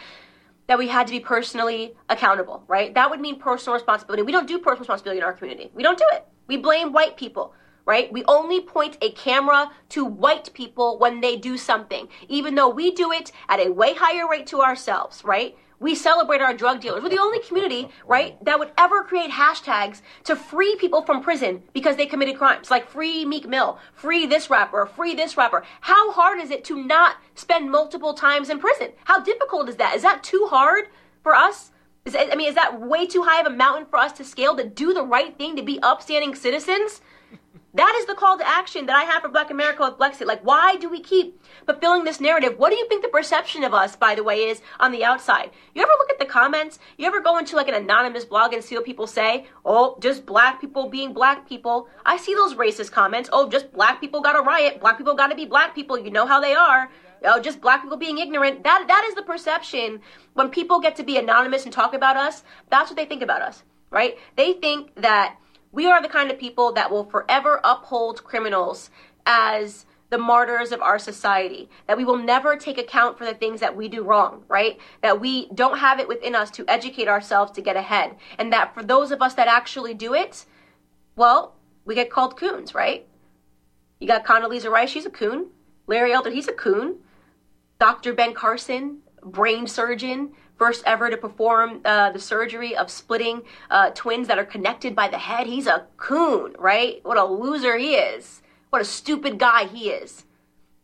that 0.67 0.79
we 0.79 0.87
had 0.87 1.07
to 1.07 1.13
be 1.13 1.21
personally 1.21 1.95
accountable, 2.11 2.63
right? 2.69 2.93
That 2.93 3.09
would 3.09 3.21
mean 3.21 3.39
personal 3.39 3.73
responsibility. 3.73 4.23
We 4.23 4.33
don't 4.33 4.47
do 4.47 4.59
personal 4.59 4.81
responsibility 4.81 5.21
in 5.21 5.25
our 5.25 5.33
community. 5.33 5.71
We 5.75 5.83
don't 5.83 5.97
do 5.97 6.05
it. 6.13 6.27
We 6.47 6.59
blame 6.59 6.93
white 6.93 7.17
people 7.17 7.55
right? 7.87 8.13
We 8.13 8.25
only 8.27 8.61
point 8.61 8.99
a 9.01 9.11
camera 9.11 9.71
to 9.91 10.05
white 10.05 10.53
people 10.53 10.99
when 10.99 11.21
they 11.21 11.37
do 11.37 11.57
something, 11.57 12.09
even 12.29 12.55
though 12.55 12.69
we 12.69 12.91
do 12.91 13.13
it 13.13 13.33
at 13.49 13.61
a 13.61 13.73
way 13.73 13.95
higher 13.95 14.29
rate 14.29 14.47
to 14.49 14.61
ourselves, 14.61 15.25
right? 15.25 15.57
We 15.81 15.95
celebrate 15.95 16.43
our 16.43 16.53
drug 16.53 16.83
dealers. 16.83 17.03
We're 17.03 17.09
the 17.09 17.19
only 17.19 17.41
community, 17.41 17.89
right, 18.07 18.43
that 18.45 18.59
would 18.59 18.71
ever 18.77 19.03
create 19.03 19.31
hashtags 19.31 20.03
to 20.25 20.37
free 20.37 20.77
people 20.77 21.01
from 21.01 21.23
prison 21.23 21.63
because 21.73 21.97
they 21.97 22.05
committed 22.05 22.37
crimes, 22.37 22.71
like 22.71 22.91
free 22.91 23.25
Meek 23.25 23.49
Mill, 23.49 23.79
free 23.95 24.27
this 24.27 24.51
rapper, 24.51 24.85
free 24.85 25.15
this 25.15 25.39
rapper. 25.39 25.65
How 25.81 26.13
hard 26.13 26.39
is 26.39 26.51
it 26.51 26.65
to 26.65 26.85
not 26.85 27.17
spend 27.35 27.71
multiple 27.71 28.13
times 28.13 28.51
in 28.51 28.59
prison? 28.59 28.89
How 29.05 29.21
difficult 29.21 29.71
is 29.71 29.77
that? 29.77 29.97
Is 29.97 30.03
that 30.03 30.23
too 30.23 30.49
hard 30.51 30.89
for 31.23 31.35
us? 31.35 31.71
Is, 32.05 32.15
I 32.15 32.35
mean, 32.35 32.49
is 32.49 32.55
that 32.57 32.79
way 32.79 33.07
too 33.07 33.23
high 33.23 33.41
of 33.41 33.47
a 33.47 33.57
mountain 33.57 33.87
for 33.87 33.99
us 33.99 34.13
to 34.13 34.25
scale 34.25 34.57
to 34.57 34.65
do 34.69 34.93
the 34.93 35.03
right 35.03 35.37
thing, 35.39 35.57
to 35.57 35.63
be 35.63 35.81
upstanding 35.81 36.35
citizens? 36.35 37.01
That 37.73 37.95
is 38.01 38.07
the 38.07 38.15
call 38.15 38.37
to 38.37 38.49
action 38.49 38.87
that 38.87 38.97
I 38.97 39.05
have 39.05 39.23
for 39.23 39.29
Black 39.29 39.51
America 39.51 39.85
with 39.85 39.99
Blexit. 39.99 40.27
Like, 40.27 40.45
why 40.45 40.75
do 40.77 40.89
we 40.89 41.01
keep 41.01 41.41
fulfilling 41.67 42.03
this 42.03 42.21
narrative? 42.21 42.59
What 42.59 42.71
do 42.71 42.77
you 42.77 42.89
think 42.89 43.03
the 43.03 43.09
perception 43.09 43.63
of 43.63 43.73
us, 43.73 43.95
by 43.95 44.17
the 44.17 44.25
way, 44.25 44.49
is 44.49 44.61
on 44.81 44.91
the 44.91 45.05
outside? 45.05 45.51
You 45.75 45.83
ever 45.83 45.93
look 45.99 46.11
at 46.11 46.19
the 46.19 46.25
comments? 46.25 46.81
You 46.99 47.07
ever 47.07 47.21
go 47.21 47.39
into 47.39 47.55
like 47.55 47.69
an 47.69 47.75
anonymous 47.75 48.25
blog 48.25 48.53
and 48.53 48.65
see 48.65 48.75
what 48.75 48.85
people 48.85 49.07
say? 49.07 49.47
Oh, 49.65 49.97
just 50.01 50.27
black 50.27 50.61
people 50.61 50.89
being 50.89 51.13
black 51.13 51.49
people. 51.49 51.89
I 52.05 52.17
see 52.17 52.35
those 52.35 52.55
racist 52.55 52.91
comments. 52.91 53.31
Oh, 53.33 53.49
just 53.49 53.73
black 53.73 54.01
people 54.01 54.21
got 54.21 54.33
to 54.33 54.43
riot. 54.43 54.81
Black 54.81 54.99
people 54.99 55.15
got 55.15 55.29
to 55.29 55.37
be 55.37 55.45
black 55.47 55.73
people. 55.73 55.97
You 55.97 56.11
know 56.11 56.27
how 56.27 56.41
they 56.41 56.55
are. 56.55 56.91
Oh, 57.25 57.39
just 57.39 57.61
black 57.61 57.83
people 57.83 57.99
being 57.99 58.19
ignorant. 58.19 58.65
That 58.65 58.89
that 58.89 59.05
is 59.09 59.15
the 59.15 59.23
perception 59.23 60.01
when 60.35 60.49
people 60.49 60.81
get 60.81 60.97
to 60.97 61.05
be 61.05 61.19
anonymous 61.19 61.65
and 61.65 61.73
talk 61.73 61.95
about 61.95 62.17
us. 62.17 62.43
That's 62.69 62.91
what 62.91 62.97
they 62.97 63.05
think 63.05 63.23
about 63.23 63.43
us, 63.43 63.63
right? 63.91 64.19
They 64.35 64.55
think 64.55 64.93
that 64.97 65.37
we 65.73 65.87
are 65.87 66.03
the 66.03 66.09
kind 66.09 66.31
of 66.31 66.39
people 66.39 66.73
that 66.73 66.91
will 66.91 67.05
forever 67.05 67.61
uphold 67.65 68.25
criminals 68.25 68.91
as 69.27 69.87
the 70.11 70.19
martyrs 70.19 70.73
of 70.73 70.83
our 70.83 70.99
society, 70.99 71.71
that 71.87 71.97
we 71.97 72.05
will 72.05 72.17
never 72.17 72.57
take 72.57 72.79
account 72.79 73.17
for 73.17 73.25
the 73.25 73.35
things 73.35 73.61
that 73.61 73.77
we 73.77 73.89
do 73.89 74.03
wrong, 74.03 74.43
right? 74.49 74.79
That 75.03 75.21
we 75.21 75.49
don't 75.55 75.79
have 75.79 76.01
it 76.01 76.09
within 76.09 76.35
us 76.35 76.51
to 76.53 76.65
educate 76.67 77.07
ourselves 77.07 77.53
to 77.53 77.63
get 77.63 77.77
ahead. 77.77 78.17
And 78.37 78.53
that 78.53 78.75
for 78.75 78.83
those 78.83 79.13
of 79.13 79.23
us 79.23 79.35
that 79.35 79.47
actually 79.47 79.95
do 79.95 80.13
it, 80.13 80.45
well, 81.15 81.55
we 81.85 81.95
get 81.95 82.11
called 82.11 82.37
coons, 82.37 82.75
right? 82.75 83.07
You 84.01 84.09
got 84.09 84.25
Condoleezza 84.25 84.71
Rice, 84.71 84.91
she's 84.91 85.07
a 85.07 85.11
coon. 85.11 85.51
Larry 85.87 86.13
Elder, 86.13 86.31
he's 86.31 86.49
a 86.49 86.53
coon. 86.53 86.99
Dr. 87.79 88.13
Ben 88.13 88.35
Carson, 88.35 88.99
brain 89.23 89.67
surgeon, 89.67 90.33
first 90.61 90.83
ever 90.85 91.09
to 91.09 91.17
perform 91.17 91.81
uh, 91.87 92.13
the 92.13 92.19
surgery 92.19 92.77
of 92.77 92.91
splitting 92.91 93.41
uh, 93.71 93.89
twins 93.95 94.29
that 94.29 94.39
are 94.39 94.45
connected 94.45 94.95
by 94.95 95.09
the 95.09 95.17
head. 95.17 95.47
He's 95.47 95.67
a 95.67 95.87
coon, 95.97 96.55
right? 96.59 97.01
What 97.03 97.17
a 97.17 97.25
loser 97.25 97.79
he 97.79 97.95
is. 97.95 98.43
What 98.69 98.83
a 98.83 98.85
stupid 98.85 99.39
guy 99.39 99.65
he 99.65 99.89
is. 99.89 100.27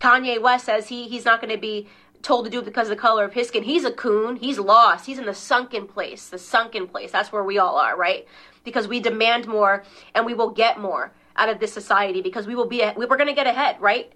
Kanye 0.01 0.41
West 0.41 0.65
says 0.65 0.89
he 0.89 1.09
he's 1.09 1.27
not 1.27 1.43
going 1.43 1.55
to 1.55 1.61
be 1.61 1.89
told 2.23 2.47
to 2.47 2.51
do 2.51 2.61
it 2.61 2.65
because 2.65 2.89
of 2.89 2.97
the 2.97 3.01
color 3.01 3.23
of 3.23 3.35
his 3.35 3.49
skin. 3.49 3.65
He's 3.65 3.85
a 3.85 3.93
coon. 3.93 4.37
He's 4.37 4.59
lost. 4.59 5.05
He's 5.05 5.19
in 5.19 5.27
the 5.27 5.35
sunken 5.35 5.87
place. 5.87 6.31
The 6.31 6.39
sunken 6.39 6.87
place. 6.89 7.12
That's 7.12 7.31
where 7.31 7.45
we 7.45 7.59
all 7.59 7.77
are, 7.77 7.99
right? 7.99 8.27
Because 8.65 8.89
we 8.89 8.99
demand 8.99 9.47
more 9.47 9.85
and 10.15 10.25
we 10.25 10.33
will 10.33 10.51
get 10.51 10.81
more 10.81 11.12
out 11.37 11.51
of 11.51 11.61
this 11.61 11.75
society 11.75 12.23
because 12.23 12.47
we 12.47 12.55
will 12.55 12.67
be 12.67 12.83
we're 12.97 13.19
going 13.19 13.29
to 13.29 13.35
get 13.35 13.47
ahead, 13.47 13.77
right? 13.79 14.11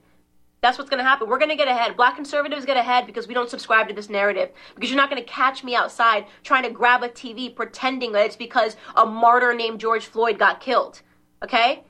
That's 0.61 0.77
what's 0.77 0.91
going 0.91 1.03
to 1.03 1.09
happen. 1.09 1.29
We're 1.29 1.39
going 1.39 1.51
to 1.51 1.57
get 1.57 1.69
ahead. 1.69 1.97
Black 1.97 2.17
conservatives 2.17 2.67
get 2.67 2.77
ahead 2.77 3.07
because 3.07 3.27
we 3.27 3.35
don't 3.35 3.49
subscribe 3.49 3.89
to 3.89 3.95
this 3.95 4.11
narrative. 4.11 4.51
Because 4.75 4.91
you're 4.91 4.97
not 4.97 5.11
going 5.11 5.23
to 5.23 5.29
catch 5.29 5.65
me 5.65 5.75
outside 5.75 6.27
trying 6.43 6.65
to 6.65 6.71
grab 6.71 7.03
a 7.03 7.09
TV 7.09 7.55
pretending 7.55 8.13
that 8.13 8.27
it's 8.27 8.37
because 8.37 8.77
a 8.95 9.07
martyr 9.07 9.55
named 9.55 9.81
George 9.81 10.07
Floyd 10.07 10.39
got 10.39 10.61
killed. 10.61 11.01
Okay? 11.43 11.85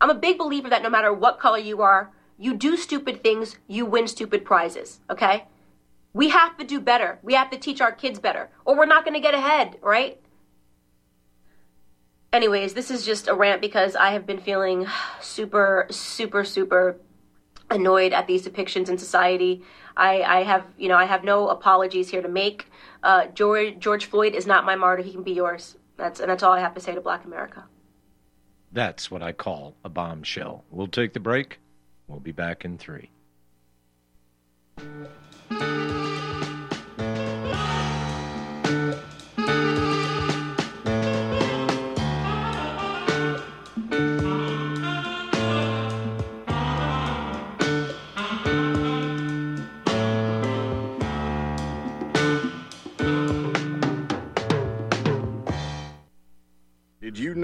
I'm 0.00 0.10
a 0.10 0.14
big 0.14 0.38
believer 0.38 0.70
that 0.70 0.82
no 0.82 0.90
matter 0.90 1.12
what 1.12 1.38
color 1.38 1.58
you 1.58 1.82
are, 1.82 2.10
you 2.38 2.54
do 2.54 2.76
stupid 2.76 3.22
things, 3.22 3.58
you 3.66 3.84
win 3.84 4.08
stupid 4.08 4.44
prizes. 4.44 5.00
Okay? 5.10 5.44
We 6.12 6.30
have 6.30 6.56
to 6.56 6.64
do 6.64 6.80
better. 6.80 7.18
We 7.22 7.34
have 7.34 7.50
to 7.50 7.58
teach 7.58 7.82
our 7.82 7.92
kids 7.92 8.18
better, 8.18 8.48
or 8.64 8.74
we're 8.74 8.86
not 8.86 9.04
going 9.04 9.12
to 9.14 9.20
get 9.20 9.34
ahead, 9.34 9.76
right? 9.82 10.18
Anyways, 12.32 12.72
this 12.72 12.90
is 12.90 13.04
just 13.04 13.28
a 13.28 13.34
rant 13.34 13.60
because 13.60 13.94
I 13.96 14.12
have 14.12 14.26
been 14.26 14.40
feeling 14.40 14.86
super, 15.20 15.86
super, 15.90 16.42
super 16.44 16.96
annoyed 17.70 18.12
at 18.12 18.26
these 18.26 18.46
depictions 18.46 18.88
in 18.88 18.98
society. 18.98 19.62
I, 19.96 20.22
I 20.22 20.42
have, 20.42 20.64
you 20.76 20.88
know, 20.88 20.96
I 20.96 21.04
have 21.04 21.24
no 21.24 21.48
apologies 21.48 22.10
here 22.10 22.22
to 22.22 22.28
make. 22.28 22.70
Uh, 23.02 23.26
George 23.26 23.78
George 23.78 24.06
Floyd 24.06 24.34
is 24.34 24.46
not 24.46 24.64
my 24.64 24.76
martyr. 24.76 25.02
He 25.02 25.12
can 25.12 25.22
be 25.22 25.32
yours. 25.32 25.76
That's 25.96 26.20
and 26.20 26.30
that's 26.30 26.42
all 26.42 26.52
I 26.52 26.60
have 26.60 26.74
to 26.74 26.80
say 26.80 26.94
to 26.94 27.00
Black 27.00 27.24
America. 27.24 27.64
That's 28.72 29.10
what 29.10 29.22
I 29.22 29.32
call 29.32 29.74
a 29.84 29.88
bombshell. 29.88 30.64
We'll 30.70 30.88
take 30.88 31.14
the 31.14 31.20
break. 31.20 31.60
We'll 32.08 32.20
be 32.20 32.32
back 32.32 32.64
in 32.64 32.78
three. 32.78 33.10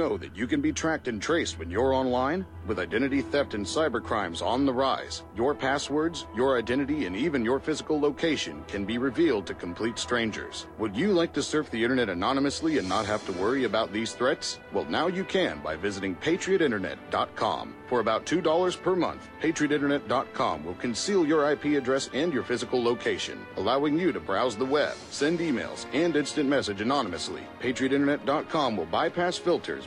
Know 0.02 0.16
that 0.18 0.36
you 0.36 0.48
can 0.48 0.60
be 0.60 0.72
tracked 0.72 1.06
and 1.06 1.22
traced 1.22 1.58
when 1.58 1.70
you're 1.70 1.94
online? 1.94 2.44
With 2.66 2.78
identity 2.78 3.22
theft 3.22 3.54
and 3.54 3.64
cybercrimes 3.64 4.42
on 4.42 4.66
the 4.66 4.72
rise, 4.72 5.22
your 5.36 5.54
passwords, 5.54 6.26
your 6.34 6.58
identity, 6.58 7.06
and 7.06 7.16
even 7.16 7.44
your 7.44 7.60
physical 7.60 8.00
location 8.00 8.64
can 8.68 8.84
be 8.84 8.98
revealed 8.98 9.46
to 9.46 9.54
complete 9.54 9.98
strangers. 9.98 10.66
Would 10.78 10.96
you 10.96 11.12
like 11.12 11.32
to 11.34 11.42
surf 11.42 11.70
the 11.70 11.82
internet 11.82 12.08
anonymously 12.08 12.78
and 12.78 12.88
not 12.88 13.06
have 13.06 13.24
to 13.26 13.32
worry 13.32 13.64
about 13.64 13.92
these 13.92 14.12
threats? 14.12 14.58
Well, 14.72 14.86
now 14.86 15.06
you 15.06 15.24
can 15.24 15.60
by 15.60 15.76
visiting 15.76 16.14
patriotinternet.com. 16.16 17.74
For 17.88 18.00
about 18.00 18.24
$2 18.24 18.82
per 18.82 18.96
month, 18.96 19.28
patriotinternet.com 19.42 20.64
will 20.64 20.74
conceal 20.74 21.26
your 21.26 21.50
IP 21.50 21.76
address 21.76 22.08
and 22.14 22.32
your 22.32 22.42
physical 22.42 22.82
location, 22.82 23.44
allowing 23.56 23.98
you 23.98 24.12
to 24.12 24.20
browse 24.20 24.56
the 24.56 24.64
web, 24.64 24.94
send 25.10 25.40
emails, 25.40 25.84
and 25.92 26.16
instant 26.16 26.48
message 26.48 26.80
anonymously. 26.80 27.42
patriotinternet.com 27.60 28.76
will 28.76 28.86
bypass 28.86 29.36
filters, 29.36 29.86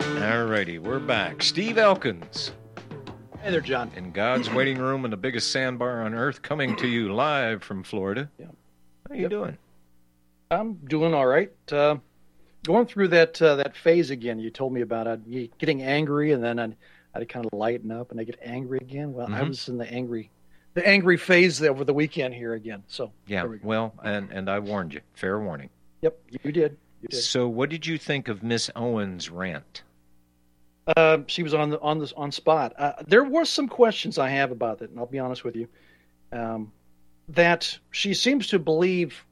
Alrighty, 0.00 0.78
we're 0.80 0.98
back. 0.98 1.42
Steve 1.42 1.78
Elkins 1.78 2.52
Hey 3.40 3.50
there, 3.52 3.60
John. 3.60 3.90
in 3.96 4.10
God's 4.10 4.50
waiting 4.50 4.78
room 4.78 5.04
in 5.04 5.10
the 5.12 5.16
biggest 5.16 5.52
sandbar 5.52 6.02
on 6.02 6.14
earth, 6.14 6.42
coming 6.42 6.74
to 6.76 6.88
you 6.88 7.12
live 7.14 7.62
from 7.62 7.84
Florida. 7.84 8.28
Yeah. 8.38 8.46
How 9.08 9.14
you 9.14 9.22
Yep. 9.22 9.30
doing? 9.30 9.58
I'm 10.50 10.74
doing 10.74 11.14
all 11.14 11.26
right. 11.26 11.52
Uh, 11.70 11.96
going 12.66 12.86
through 12.86 13.08
that 13.08 13.40
uh, 13.40 13.56
that 13.56 13.76
phase 13.76 14.10
again. 14.10 14.38
You 14.38 14.50
told 14.50 14.72
me 14.72 14.80
about 14.82 15.06
I'd 15.06 15.24
be 15.28 15.50
getting 15.58 15.82
angry, 15.82 16.32
and 16.32 16.42
then 16.42 16.58
I'd, 16.58 16.76
I'd 17.14 17.28
kind 17.28 17.46
of 17.46 17.52
lighten 17.58 17.90
up, 17.90 18.10
and 18.10 18.20
I 18.20 18.24
get 18.24 18.38
angry 18.42 18.78
again. 18.80 19.12
Well, 19.12 19.28
I 19.28 19.40
Mhm. 19.40 19.48
was 19.48 19.68
in 19.68 19.78
the 19.78 19.90
angry, 19.90 20.30
the 20.74 20.86
angry 20.86 21.16
phase 21.16 21.62
over 21.62 21.84
the 21.84 21.94
weekend 21.94 22.34
here 22.34 22.54
again. 22.54 22.82
So 22.88 23.12
Yeah. 23.26 23.44
we. 23.44 23.58
Well, 23.62 23.94
and 24.02 24.30
and 24.30 24.50
I 24.50 24.58
warned 24.58 24.92
you. 24.94 25.00
Fair 25.14 25.40
warning. 25.40 25.70
Yep, 26.02 26.18
you 26.44 26.52
did. 26.52 26.76
You 27.02 27.08
did. 27.08 27.16
So, 27.16 27.48
what 27.48 27.70
did 27.70 27.86
you 27.86 27.98
think 27.98 28.28
of 28.28 28.42
Miss 28.42 28.70
Owens' 28.76 29.30
rant? 29.30 29.82
Uh, 30.96 31.18
she 31.26 31.42
was 31.42 31.52
on 31.52 31.70
the 31.70 31.80
on 31.80 31.98
this 31.98 32.12
on 32.12 32.30
spot. 32.30 32.72
Uh, 32.78 32.92
there 33.06 33.24
were 33.24 33.44
some 33.44 33.66
questions 33.68 34.18
I 34.18 34.28
have 34.28 34.50
about 34.52 34.82
it, 34.82 34.90
and 34.90 34.98
I'll 34.98 35.06
be 35.06 35.18
honest 35.18 35.42
with 35.44 35.56
you. 35.56 35.68
Um, 36.32 36.72
that 37.28 37.76
she 37.90 38.14
seems 38.14 38.46
to 38.48 38.58
believe 38.60 39.24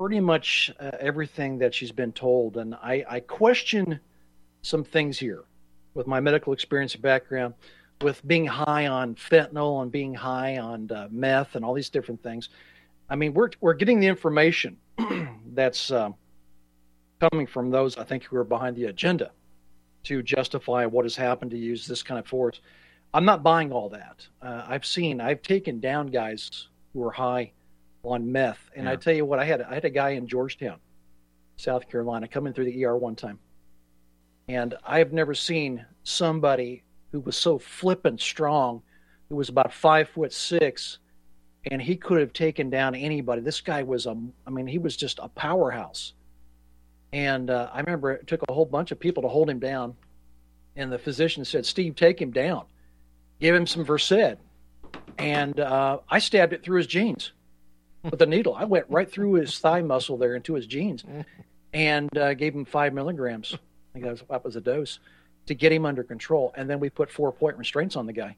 pretty 0.00 0.18
much 0.18 0.72
uh, 0.80 0.92
everything 0.98 1.58
that 1.58 1.74
she's 1.74 1.92
been 1.92 2.10
told, 2.10 2.56
and 2.56 2.74
I, 2.76 3.04
I 3.06 3.20
question 3.20 4.00
some 4.62 4.82
things 4.82 5.18
here 5.18 5.44
with 5.92 6.06
my 6.06 6.20
medical 6.20 6.54
experience 6.54 6.94
and 6.94 7.02
background, 7.02 7.52
with 8.00 8.26
being 8.26 8.46
high 8.46 8.86
on 8.86 9.14
fentanyl 9.14 9.82
and 9.82 9.92
being 9.92 10.14
high 10.14 10.56
on 10.56 10.90
uh, 10.90 11.08
meth 11.10 11.54
and 11.54 11.62
all 11.62 11.74
these 11.74 11.90
different 11.90 12.22
things. 12.22 12.48
I 13.10 13.16
mean, 13.16 13.34
we're 13.34 13.50
we're 13.60 13.74
getting 13.74 14.00
the 14.00 14.06
information 14.06 14.78
that's 15.52 15.90
uh, 15.90 16.08
coming 17.20 17.46
from 17.46 17.70
those 17.70 17.98
I 17.98 18.04
think 18.04 18.24
who 18.24 18.38
are 18.38 18.44
behind 18.44 18.76
the 18.76 18.86
agenda 18.86 19.32
to 20.04 20.22
justify 20.22 20.86
what 20.86 21.04
has 21.04 21.14
happened 21.14 21.50
to 21.50 21.58
use 21.58 21.86
this 21.86 22.02
kind 22.02 22.18
of 22.18 22.26
force. 22.26 22.62
I'm 23.12 23.26
not 23.26 23.42
buying 23.42 23.70
all 23.70 23.90
that. 23.90 24.26
Uh, 24.40 24.64
I've 24.66 24.86
seen, 24.86 25.20
I've 25.20 25.42
taken 25.42 25.78
down 25.78 26.06
guys 26.06 26.68
who 26.94 27.04
are 27.04 27.10
high 27.10 27.52
on 28.02 28.32
meth, 28.32 28.70
and 28.74 28.88
I 28.88 28.96
tell 28.96 29.14
you 29.14 29.24
what, 29.24 29.38
I 29.38 29.44
had 29.44 29.62
I 29.62 29.74
had 29.74 29.84
a 29.84 29.90
guy 29.90 30.10
in 30.10 30.26
Georgetown, 30.26 30.78
South 31.56 31.88
Carolina, 31.88 32.28
coming 32.28 32.52
through 32.52 32.66
the 32.66 32.84
ER 32.84 32.96
one 32.96 33.16
time, 33.16 33.38
and 34.48 34.74
I 34.84 34.98
have 34.98 35.12
never 35.12 35.34
seen 35.34 35.84
somebody 36.02 36.82
who 37.12 37.20
was 37.20 37.36
so 37.36 37.58
flippant 37.58 38.20
strong, 38.20 38.82
who 39.28 39.36
was 39.36 39.48
about 39.48 39.72
five 39.72 40.08
foot 40.08 40.32
six, 40.32 40.98
and 41.70 41.80
he 41.80 41.96
could 41.96 42.20
have 42.20 42.32
taken 42.32 42.70
down 42.70 42.94
anybody. 42.94 43.42
This 43.42 43.60
guy 43.60 43.82
was 43.82 44.06
a, 44.06 44.16
I 44.46 44.50
mean, 44.50 44.66
he 44.66 44.78
was 44.78 44.96
just 44.96 45.18
a 45.22 45.28
powerhouse. 45.28 46.14
And 47.12 47.50
uh, 47.50 47.70
I 47.72 47.80
remember 47.80 48.12
it 48.12 48.26
took 48.26 48.42
a 48.48 48.52
whole 48.52 48.64
bunch 48.64 48.92
of 48.92 49.00
people 49.00 49.22
to 49.24 49.28
hold 49.28 49.50
him 49.50 49.58
down. 49.58 49.96
And 50.76 50.92
the 50.92 50.98
physician 50.98 51.44
said, 51.44 51.66
Steve, 51.66 51.96
take 51.96 52.20
him 52.20 52.30
down. 52.30 52.64
Give 53.40 53.54
him 53.54 53.66
some 53.66 53.84
Versed. 53.84 54.36
And 55.18 55.58
uh, 55.58 55.98
I 56.08 56.20
stabbed 56.20 56.52
it 56.52 56.62
through 56.62 56.78
his 56.78 56.86
jeans 56.86 57.32
with 58.10 58.20
a 58.22 58.26
needle. 58.26 58.54
I 58.54 58.64
went 58.64 58.86
right 58.88 59.10
through 59.10 59.34
his 59.34 59.58
thigh 59.58 59.82
muscle 59.82 60.16
there 60.16 60.34
into 60.34 60.54
his 60.54 60.66
jeans 60.66 61.04
and 61.72 62.16
uh, 62.16 62.34
gave 62.34 62.54
him 62.54 62.64
five 62.64 62.92
milligrams. 62.94 63.54
I 63.54 63.92
think 63.92 64.04
that 64.04 64.10
was, 64.12 64.22
that 64.30 64.44
was 64.44 64.56
a 64.56 64.60
dose 64.60 64.98
to 65.46 65.54
get 65.54 65.72
him 65.72 65.84
under 65.84 66.02
control. 66.02 66.52
And 66.56 66.68
then 66.68 66.80
we 66.80 66.90
put 66.90 67.10
four 67.10 67.32
point 67.32 67.58
restraints 67.58 67.96
on 67.96 68.06
the 68.06 68.12
guy. 68.12 68.36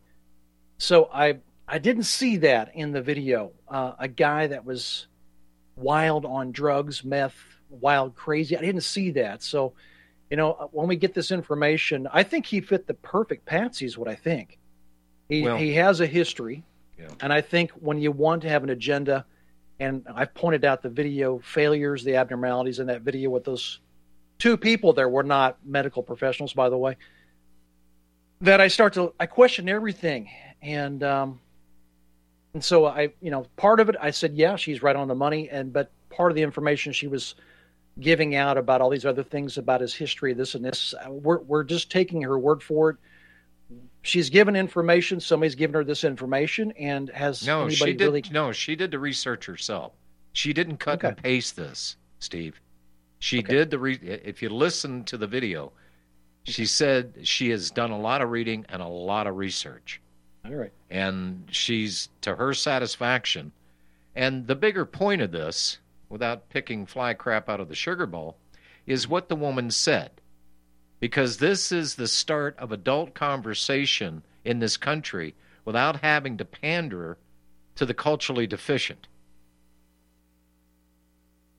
So 0.78 1.08
I, 1.12 1.38
I 1.68 1.78
didn't 1.78 2.04
see 2.04 2.38
that 2.38 2.74
in 2.74 2.92
the 2.92 3.02
video. 3.02 3.52
Uh, 3.68 3.92
a 3.98 4.08
guy 4.08 4.48
that 4.48 4.64
was 4.64 5.06
wild 5.76 6.24
on 6.24 6.52
drugs, 6.52 7.04
meth, 7.04 7.36
wild, 7.70 8.14
crazy. 8.14 8.56
I 8.56 8.60
didn't 8.60 8.82
see 8.82 9.10
that. 9.12 9.42
So, 9.42 9.74
you 10.30 10.36
know, 10.36 10.68
when 10.72 10.88
we 10.88 10.96
get 10.96 11.14
this 11.14 11.30
information, 11.30 12.08
I 12.12 12.22
think 12.22 12.46
he 12.46 12.60
fit 12.60 12.86
the 12.86 12.94
perfect 12.94 13.44
patsy, 13.46 13.86
is 13.86 13.96
what 13.96 14.08
I 14.08 14.14
think. 14.14 14.58
He, 15.28 15.42
Well- 15.42 15.56
he 15.56 15.74
has 15.74 16.00
a 16.00 16.06
history. 16.06 16.64
Yeah. 16.98 17.08
And 17.20 17.32
I 17.32 17.40
think 17.40 17.70
when 17.72 17.98
you 17.98 18.12
want 18.12 18.42
to 18.42 18.48
have 18.48 18.62
an 18.62 18.70
agenda, 18.70 19.24
and 19.82 20.06
I've 20.14 20.32
pointed 20.32 20.64
out 20.64 20.82
the 20.82 20.88
video 20.88 21.40
failures, 21.40 22.04
the 22.04 22.16
abnormalities 22.16 22.78
in 22.78 22.86
that 22.86 23.02
video 23.02 23.30
with 23.30 23.44
those 23.44 23.80
two 24.38 24.56
people 24.56 24.92
there 24.92 25.08
were 25.08 25.22
not 25.22 25.58
medical 25.64 26.02
professionals, 26.02 26.52
by 26.52 26.68
the 26.68 26.78
way. 26.78 26.96
That 28.40 28.60
I 28.60 28.68
start 28.68 28.94
to 28.94 29.12
I 29.18 29.26
question 29.26 29.68
everything, 29.68 30.30
and 30.60 31.02
um, 31.02 31.40
and 32.54 32.62
so 32.64 32.86
I 32.86 33.12
you 33.20 33.30
know 33.30 33.46
part 33.56 33.80
of 33.80 33.88
it 33.88 33.96
I 34.00 34.10
said 34.10 34.34
yeah 34.34 34.56
she's 34.56 34.82
right 34.82 34.96
on 34.96 35.08
the 35.08 35.14
money, 35.14 35.48
and 35.50 35.72
but 35.72 35.90
part 36.10 36.30
of 36.30 36.36
the 36.36 36.42
information 36.42 36.92
she 36.92 37.08
was 37.08 37.34
giving 38.00 38.34
out 38.34 38.56
about 38.56 38.80
all 38.80 38.90
these 38.90 39.04
other 39.04 39.22
things 39.22 39.58
about 39.58 39.80
his 39.80 39.94
history, 39.94 40.32
this 40.32 40.54
and 40.54 40.64
this, 40.64 40.94
we're 41.08 41.40
we're 41.40 41.64
just 41.64 41.90
taking 41.90 42.22
her 42.22 42.38
word 42.38 42.62
for 42.62 42.90
it 42.90 42.96
she's 44.02 44.30
given 44.30 44.54
information. 44.56 45.20
Somebody's 45.20 45.54
given 45.54 45.74
her 45.74 45.84
this 45.84 46.04
information, 46.04 46.72
and 46.72 47.08
has 47.10 47.46
no, 47.46 47.60
anybody 47.66 47.74
she 47.76 47.92
did, 47.94 48.04
really? 48.04 48.24
No, 48.30 48.52
she 48.52 48.76
did 48.76 48.90
the 48.90 48.98
research 48.98 49.46
herself. 49.46 49.92
She 50.32 50.52
didn't 50.52 50.78
cut 50.78 50.94
Okay. 50.98 51.08
and 51.08 51.16
paste 51.16 51.56
this, 51.56 51.96
Steve. 52.18 52.60
She 53.18 53.38
Okay. 53.38 53.54
did 53.54 53.70
the 53.70 53.78
re- 53.78 54.00
if 54.02 54.42
you 54.42 54.48
listen 54.48 55.04
to 55.04 55.16
the 55.16 55.26
video, 55.26 55.72
she 56.44 56.66
said 56.66 57.14
she 57.22 57.50
has 57.50 57.70
done 57.70 57.90
a 57.90 57.98
lot 58.00 58.20
of 58.22 58.30
reading 58.30 58.66
and 58.68 58.82
a 58.82 58.86
lot 58.88 59.26
of 59.26 59.36
research. 59.36 60.00
All 60.44 60.52
right. 60.54 60.72
and 60.90 61.44
she's 61.52 62.08
to 62.22 62.34
her 62.34 62.52
satisfaction. 62.52 63.52
And 64.16 64.48
the 64.48 64.56
bigger 64.56 64.84
point 64.84 65.22
of 65.22 65.30
this, 65.30 65.78
without 66.08 66.48
picking 66.48 66.84
fly 66.84 67.14
crap 67.14 67.48
out 67.48 67.60
of 67.60 67.68
the 67.68 67.76
sugar 67.76 68.06
bowl, 68.06 68.36
is 68.84 69.06
what 69.06 69.28
the 69.28 69.36
woman 69.36 69.70
said. 69.70 70.10
Because 71.02 71.38
this 71.38 71.72
is 71.72 71.96
the 71.96 72.06
start 72.06 72.56
of 72.58 72.70
adult 72.70 73.12
conversation 73.12 74.22
in 74.44 74.60
this 74.60 74.76
country 74.76 75.34
without 75.64 76.00
having 76.00 76.36
to 76.36 76.44
pander 76.44 77.18
to 77.74 77.84
the 77.84 77.92
culturally 77.92 78.46
deficient. 78.46 79.08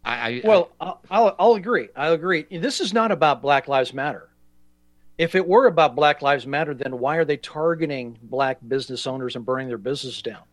I, 0.06 0.14
I 0.14 0.42
Well, 0.46 0.70
I'll, 0.80 1.02
I'll 1.12 1.36
I'll 1.38 1.54
agree. 1.56 1.90
I'll 1.94 2.14
agree. 2.14 2.46
This 2.50 2.80
is 2.80 2.94
not 2.94 3.12
about 3.12 3.42
Black 3.42 3.68
Lives 3.68 3.94
Matter. 3.94 4.30
If 5.18 5.36
it 5.36 5.46
were 5.46 5.68
about 5.68 5.94
Black 5.94 6.22
Lives 6.22 6.48
Matter, 6.48 6.74
then 6.74 6.98
why 6.98 7.18
are 7.18 7.26
they 7.26 7.36
targeting 7.36 8.18
black 8.24 8.60
business 8.66 9.06
owners 9.06 9.36
and 9.36 9.46
burning 9.46 9.68
their 9.68 9.78
business 9.78 10.22
down? 10.22 10.44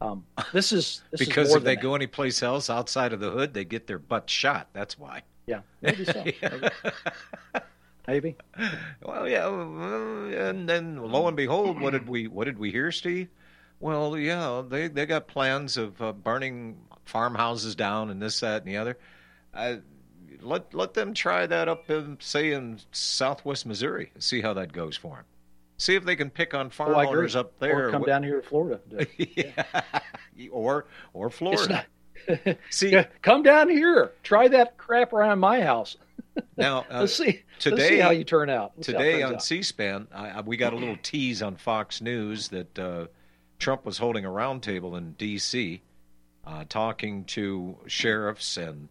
Um, 0.00 0.24
this 0.54 0.72
is 0.72 1.02
this 1.10 1.18
because 1.18 1.50
is 1.50 1.56
if 1.56 1.64
they 1.64 1.74
than 1.74 1.82
go 1.82 1.94
anyplace 1.94 2.42
else 2.42 2.70
outside 2.70 3.12
of 3.12 3.20
the 3.20 3.30
hood, 3.30 3.52
they 3.52 3.66
get 3.66 3.86
their 3.86 3.98
butt 3.98 4.30
shot. 4.30 4.68
That's 4.72 4.98
why. 4.98 5.24
yeah, 5.46 5.60
maybe 5.82 6.06
so. 6.06 6.24
Maybe. 6.42 6.68
Maybe. 8.10 8.36
Well, 9.02 9.28
yeah, 9.28 9.48
and 10.50 10.68
then 10.68 10.96
lo 10.96 11.28
and 11.28 11.36
behold, 11.36 11.80
what 11.80 11.92
did 11.92 12.08
we 12.08 12.26
what 12.26 12.44
did 12.44 12.58
we 12.58 12.70
hear, 12.70 12.90
Steve? 12.90 13.28
Well, 13.78 14.18
yeah, 14.18 14.62
they 14.68 14.88
they 14.88 15.06
got 15.06 15.28
plans 15.28 15.76
of 15.76 16.00
uh, 16.02 16.12
burning 16.12 16.76
farmhouses 17.04 17.74
down 17.74 18.10
and 18.10 18.20
this, 18.20 18.40
that, 18.40 18.62
and 18.64 18.70
the 18.72 18.76
other. 18.76 18.98
Uh, 19.54 19.76
let 20.42 20.74
let 20.74 20.94
them 20.94 21.14
try 21.14 21.46
that 21.46 21.68
up 21.68 21.88
in 21.90 22.16
say 22.20 22.52
in 22.52 22.80
Southwest 22.92 23.64
Missouri. 23.66 24.12
See 24.18 24.40
how 24.40 24.54
that 24.54 24.72
goes 24.72 24.96
for 24.96 25.16
them. 25.16 25.24
See 25.78 25.94
if 25.94 26.04
they 26.04 26.16
can 26.16 26.28
pick 26.28 26.52
on 26.52 26.68
farm 26.68 26.94
Oh, 26.94 27.08
owners 27.08 27.34
up 27.36 27.58
there, 27.58 27.88
Or 27.88 27.90
come 27.90 28.02
down 28.02 28.22
here 28.22 28.42
to 28.42 28.46
Florida. 28.46 28.80
yeah. 29.16 29.64
or 30.50 30.86
or 31.14 31.30
Florida. 31.30 31.86
not, 32.28 32.56
See 32.70 32.94
come 33.22 33.42
down 33.42 33.68
here. 33.70 34.12
Try 34.22 34.48
that 34.48 34.76
crap 34.76 35.12
around 35.14 35.38
my 35.38 35.62
house. 35.62 35.96
now, 36.56 36.84
uh, 36.90 37.00
Let's 37.00 37.14
see. 37.14 37.24
let's 37.24 37.64
see 37.64 37.70
today- 37.70 38.00
how 38.00 38.10
you 38.10 38.24
turn 38.24 38.50
out. 38.50 38.72
Let's 38.76 38.86
see 38.86 38.92
how 38.92 38.98
it 38.98 39.04
Today 39.04 39.22
on 39.22 39.34
out. 39.34 39.42
C-SPAN, 39.42 40.08
I, 40.14 40.40
we 40.42 40.56
got 40.56 40.72
a 40.72 40.76
little 40.76 40.98
tease 41.02 41.42
on 41.42 41.56
Fox 41.56 42.00
News 42.00 42.48
that 42.48 42.78
uh, 42.78 43.06
Trump 43.58 43.84
was 43.84 43.98
holding 43.98 44.24
a 44.24 44.28
roundtable 44.28 44.96
in 44.96 45.12
D.C., 45.12 45.82
uh, 46.46 46.64
talking 46.68 47.24
to 47.24 47.76
sheriffs 47.86 48.56
and 48.56 48.88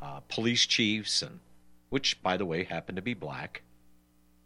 uh, 0.00 0.20
police 0.28 0.66
chiefs, 0.66 1.22
and 1.22 1.40
which, 1.90 2.22
by 2.22 2.36
the 2.36 2.44
way, 2.46 2.64
happened 2.64 2.96
to 2.96 3.02
be 3.02 3.14
black. 3.14 3.62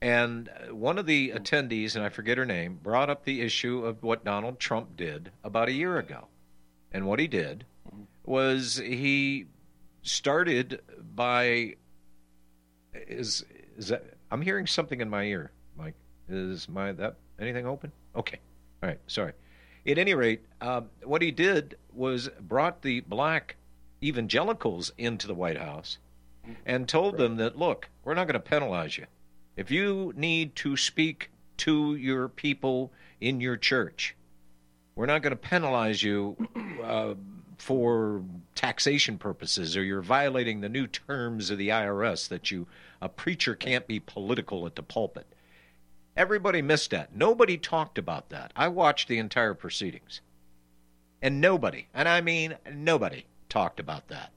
And 0.00 0.48
uh, 0.48 0.74
one 0.74 0.98
of 0.98 1.06
the 1.06 1.30
attendees, 1.30 1.94
and 1.94 2.04
I 2.04 2.08
forget 2.08 2.36
her 2.38 2.44
name, 2.44 2.78
brought 2.82 3.08
up 3.08 3.24
the 3.24 3.40
issue 3.40 3.84
of 3.86 4.02
what 4.02 4.24
Donald 4.24 4.58
Trump 4.58 4.96
did 4.96 5.30
about 5.44 5.68
a 5.68 5.72
year 5.72 5.98
ago. 5.98 6.26
And 6.92 7.06
what 7.06 7.20
he 7.20 7.26
did 7.28 7.64
was 8.24 8.76
he 8.84 9.46
started 10.02 10.80
by 11.14 11.76
is 12.94 13.44
is 13.76 13.88
that 13.88 14.04
I'm 14.30 14.42
hearing 14.42 14.66
something 14.66 15.00
in 15.00 15.08
my 15.08 15.24
ear, 15.24 15.50
Mike. 15.76 15.94
Is 16.28 16.68
my 16.68 16.92
that 16.92 17.16
anything 17.38 17.66
open? 17.66 17.92
Okay. 18.16 18.38
All 18.82 18.88
right. 18.88 19.00
Sorry. 19.06 19.32
At 19.86 19.98
any 19.98 20.14
rate, 20.14 20.42
um, 20.60 20.90
what 21.02 21.22
he 21.22 21.30
did 21.30 21.76
was 21.92 22.28
brought 22.40 22.82
the 22.82 23.00
black 23.00 23.56
evangelicals 24.02 24.92
into 24.96 25.26
the 25.26 25.34
White 25.34 25.58
House 25.58 25.98
and 26.66 26.88
told 26.88 27.16
them 27.16 27.36
that 27.36 27.58
look, 27.58 27.88
we're 28.04 28.14
not 28.14 28.26
going 28.26 28.34
to 28.34 28.40
penalize 28.40 28.96
you. 28.96 29.06
If 29.56 29.70
you 29.70 30.12
need 30.16 30.56
to 30.56 30.76
speak 30.76 31.30
to 31.58 31.94
your 31.94 32.28
people 32.28 32.92
in 33.20 33.40
your 33.40 33.56
church, 33.56 34.16
we're 34.94 35.06
not 35.06 35.22
going 35.22 35.32
to 35.32 35.36
penalize 35.36 36.02
you 36.02 36.36
uh, 36.82 37.14
for 37.62 38.24
taxation 38.56 39.16
purposes 39.16 39.76
or 39.76 39.84
you're 39.84 40.02
violating 40.02 40.60
the 40.60 40.68
new 40.68 40.84
terms 40.84 41.48
of 41.48 41.58
the 41.58 41.68
IRS 41.68 42.26
that 42.26 42.50
you 42.50 42.66
a 43.00 43.08
preacher 43.08 43.54
can't 43.54 43.86
be 43.86 44.00
political 44.00 44.66
at 44.66 44.74
the 44.74 44.82
pulpit. 44.82 45.28
Everybody 46.16 46.60
missed 46.60 46.90
that. 46.90 47.14
Nobody 47.14 47.56
talked 47.56 47.98
about 47.98 48.30
that. 48.30 48.52
I 48.56 48.66
watched 48.66 49.06
the 49.06 49.18
entire 49.18 49.54
proceedings. 49.54 50.22
And 51.22 51.40
nobody, 51.40 51.86
and 51.94 52.08
I 52.08 52.20
mean 52.20 52.56
nobody, 52.74 53.26
talked 53.48 53.78
about 53.78 54.08
that. 54.08 54.32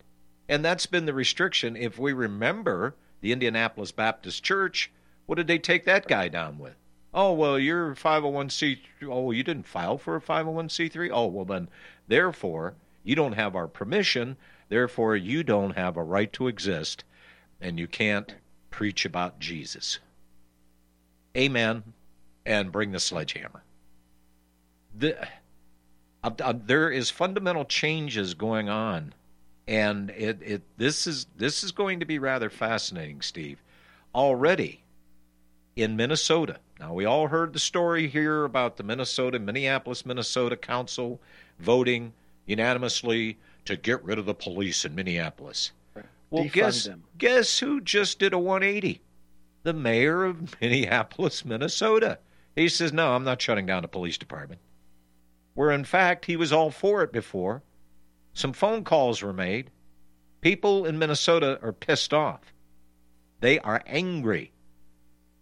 And 0.47 0.63
that's 0.63 0.85
been 0.85 1.07
the 1.07 1.13
restriction. 1.13 1.75
If 1.75 1.97
we 1.97 2.13
remember 2.13 2.93
the 3.21 3.31
Indianapolis 3.31 3.91
Baptist 3.91 4.43
Church, 4.43 4.91
what 5.25 5.38
did 5.38 5.47
they 5.47 5.57
take 5.57 5.85
that 5.85 6.07
guy 6.07 6.27
down 6.27 6.59
with? 6.59 6.75
Oh, 7.11 7.33
well, 7.33 7.57
you're 7.57 7.95
501c. 7.95 8.77
Oh, 9.05 9.31
you 9.31 9.41
didn't 9.41 9.65
file 9.65 9.97
for 9.97 10.15
a 10.15 10.21
501c3? 10.21 11.09
Oh, 11.11 11.25
well, 11.25 11.45
then, 11.45 11.69
therefore, 12.07 12.75
you 13.05 13.15
don't 13.15 13.33
have 13.33 13.55
our 13.55 13.67
permission. 13.67 14.35
Therefore, 14.67 15.15
you 15.15 15.43
don't 15.43 15.77
have 15.77 15.95
a 15.95 16.03
right 16.03 16.33
to 16.33 16.47
exist, 16.47 17.05
and 17.61 17.79
you 17.79 17.87
can't 17.87 18.35
preach 18.71 19.05
about 19.05 19.39
Jesus. 19.39 19.99
Amen. 21.37 21.83
And 22.45 22.71
bring 22.71 22.91
the 22.91 22.99
sledgehammer. 22.99 23.63
The, 24.97 25.21
uh, 26.23 26.31
uh, 26.43 26.53
there 26.65 26.89
is 26.89 27.09
fundamental 27.09 27.65
changes 27.65 28.33
going 28.33 28.69
on, 28.69 29.13
and 29.67 30.09
it, 30.11 30.39
it 30.41 30.61
this 30.77 31.05
is 31.05 31.27
this 31.37 31.63
is 31.63 31.71
going 31.71 31.99
to 31.99 32.05
be 32.05 32.19
rather 32.19 32.49
fascinating, 32.49 33.21
Steve. 33.21 33.61
Already 34.13 34.81
in 35.75 35.95
Minnesota. 35.95 36.57
Now 36.79 36.93
we 36.93 37.05
all 37.05 37.27
heard 37.27 37.53
the 37.53 37.59
story 37.59 38.07
here 38.07 38.45
about 38.45 38.77
the 38.77 38.83
Minnesota 38.83 39.39
Minneapolis 39.39 40.05
Minnesota 40.05 40.55
Council 40.55 41.19
voting 41.59 42.13
unanimously 42.45 43.38
to 43.65 43.75
get 43.75 44.03
rid 44.03 44.19
of 44.19 44.25
the 44.25 44.34
police 44.34 44.86
in 44.86 44.95
Minneapolis. 44.95 45.71
Well, 46.29 46.43
Defund 46.45 46.51
guess 46.53 46.84
them. 46.86 47.03
guess 47.17 47.60
who 47.60 47.81
just 47.81 48.19
did 48.19 48.34
a 48.34 48.39
180? 48.39 49.01
The 49.63 49.73
mayor 49.73 50.23
of 50.23 50.55
Minneapolis, 50.62 51.45
Minnesota. 51.45 52.19
He 52.55 52.69
says, 52.69 52.93
"No, 52.93 53.13
I'm 53.15 53.23
not 53.23 53.41
shutting 53.41 53.65
down 53.65 53.81
the 53.81 53.88
police 53.88 54.17
department." 54.17 54.62
Where 55.53 55.71
in 55.71 55.86
fact 55.86 56.25
he 56.25 56.36
was 56.36 56.51
all 56.51 56.71
for 56.71 57.01
it 57.03 57.12
before. 57.13 57.63
Some 58.34 58.53
phone 58.53 58.84
calls 58.84 59.21
were 59.21 59.31
made. 59.34 59.71
People 60.41 60.86
in 60.86 60.99
Minnesota 60.99 61.58
are 61.62 61.71
pissed 61.71 62.13
off. 62.13 62.53
They 63.39 63.60
are 63.60 63.81
angry. 63.88 64.51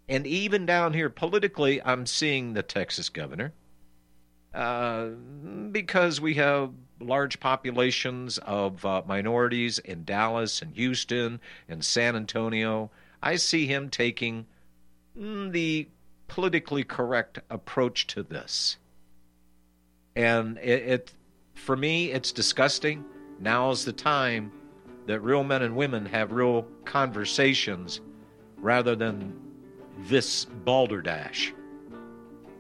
And 0.08 0.28
even 0.28 0.66
down 0.66 0.94
here 0.94 1.10
politically, 1.10 1.82
I'm 1.82 2.06
seeing 2.06 2.54
the 2.54 2.62
Texas 2.62 3.10
governor. 3.10 3.54
Uh, 4.54 5.08
because 5.72 6.22
we 6.22 6.36
have 6.36 6.72
large 7.04 7.40
populations 7.40 8.38
of 8.40 8.86
uh, 8.86 9.02
minorities 9.06 9.80
in 9.80 10.04
Dallas 10.04 10.62
and 10.62 10.74
Houston 10.76 11.40
and 11.68 11.84
San 11.84 12.16
Antonio, 12.16 12.90
I 13.22 13.36
see 13.36 13.66
him 13.68 13.90
taking 13.90 14.46
mm, 15.18 15.52
the 15.52 15.88
politically 16.28 16.84
correct 16.84 17.40
approach 17.50 18.08
to 18.08 18.24
this. 18.24 18.78
And 20.16 20.58
it, 20.58 20.84
it 20.84 21.14
for 21.56 21.76
me, 21.76 22.12
it's 22.12 22.32
disgusting. 22.32 23.06
Now's 23.40 23.86
the 23.86 23.94
time 23.94 24.52
that 25.06 25.20
real 25.20 25.44
men 25.44 25.62
and 25.62 25.76
women 25.76 26.06
have 26.06 26.32
real 26.32 26.66
conversations 26.86 28.02
rather 28.58 28.96
than 28.96 29.40
this 30.08 30.46
balderdash. 30.46 31.54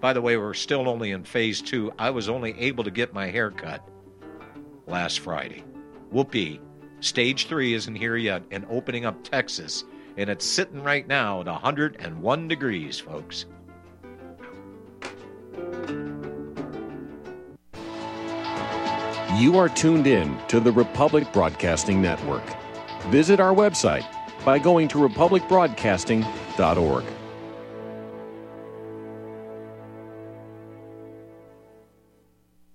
By 0.01 0.13
the 0.13 0.21
way, 0.21 0.35
we're 0.35 0.53
still 0.53 0.89
only 0.89 1.11
in 1.11 1.23
phase 1.23 1.61
two. 1.61 1.93
I 1.97 2.09
was 2.09 2.27
only 2.27 2.59
able 2.59 2.83
to 2.83 2.91
get 2.91 3.13
my 3.13 3.27
hair 3.27 3.51
cut 3.51 3.87
last 4.87 5.19
Friday. 5.19 5.63
Whoopee. 6.11 6.59
Stage 6.99 7.47
three 7.47 7.73
isn't 7.73 7.95
here 7.95 8.15
yet 8.15 8.43
and 8.51 8.65
opening 8.69 9.05
up 9.05 9.23
Texas, 9.23 9.83
and 10.17 10.29
it's 10.29 10.45
sitting 10.45 10.83
right 10.83 11.07
now 11.07 11.41
at 11.41 11.47
101 11.47 12.47
degrees, 12.47 12.99
folks. 12.99 13.45
You 19.37 19.57
are 19.57 19.67
tuned 19.67 20.07
in 20.07 20.37
to 20.47 20.59
the 20.59 20.71
Republic 20.71 21.31
Broadcasting 21.33 22.01
Network. 22.01 22.43
Visit 23.07 23.39
our 23.39 23.53
website 23.53 24.05
by 24.45 24.59
going 24.59 24.87
to 24.89 24.99
republicbroadcasting.org. 24.99 27.03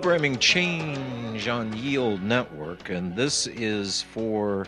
Programming 0.00 0.38
change 0.38 1.46
on 1.46 1.76
Yield 1.76 2.22
Network, 2.22 2.88
and 2.88 3.14
this 3.14 3.46
is 3.46 4.00
for. 4.00 4.66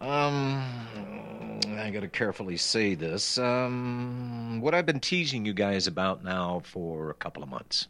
Um, 0.00 0.62
I 1.76 1.90
got 1.90 2.02
to 2.02 2.08
carefully 2.08 2.56
say 2.56 2.94
this. 2.94 3.38
Um, 3.38 4.60
what 4.60 4.72
I've 4.72 4.86
been 4.86 5.00
teasing 5.00 5.44
you 5.44 5.52
guys 5.52 5.88
about 5.88 6.22
now 6.22 6.62
for 6.62 7.10
a 7.10 7.14
couple 7.14 7.42
of 7.42 7.48
months 7.48 7.88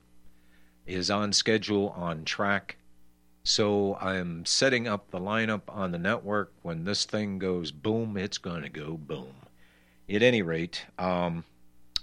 is 0.86 1.10
on 1.10 1.34
schedule, 1.34 1.90
on 1.90 2.24
track. 2.24 2.78
So 3.44 3.96
I'm 3.96 4.46
setting 4.46 4.88
up 4.88 5.10
the 5.10 5.20
lineup 5.20 5.62
on 5.68 5.92
the 5.92 5.98
network. 5.98 6.54
When 6.62 6.84
this 6.84 7.04
thing 7.04 7.38
goes 7.38 7.70
boom, 7.70 8.16
it's 8.16 8.38
going 8.38 8.62
to 8.62 8.70
go 8.70 8.96
boom. 8.96 9.34
At 10.08 10.22
any 10.22 10.40
rate, 10.40 10.86
um, 10.98 11.44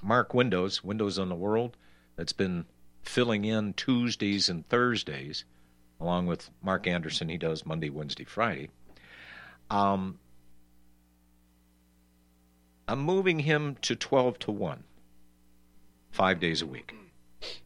Mark 0.04 0.36
Windows, 0.36 0.84
Windows 0.84 1.18
on 1.18 1.30
the 1.30 1.36
World, 1.36 1.76
that's 2.16 2.34
been 2.34 2.66
filling 3.04 3.46
in 3.46 3.74
Tuesdays 3.74 4.50
and 4.50 4.68
Thursdays, 4.68 5.46
along 6.00 6.28
with 6.28 6.50
Mark 6.62 6.88
Anderson. 6.88 7.30
He 7.30 7.38
does 7.38 7.66
Monday, 7.66 7.90
Wednesday, 7.90 8.24
Friday. 8.24 8.70
Um, 9.70 10.20
I'm 12.88 13.00
moving 13.00 13.40
him 13.40 13.78
to 13.82 13.96
12 13.96 14.40
to 14.40 14.52
1, 14.52 14.84
five 16.12 16.40
days 16.40 16.62
a 16.62 16.68
week. 16.68 16.94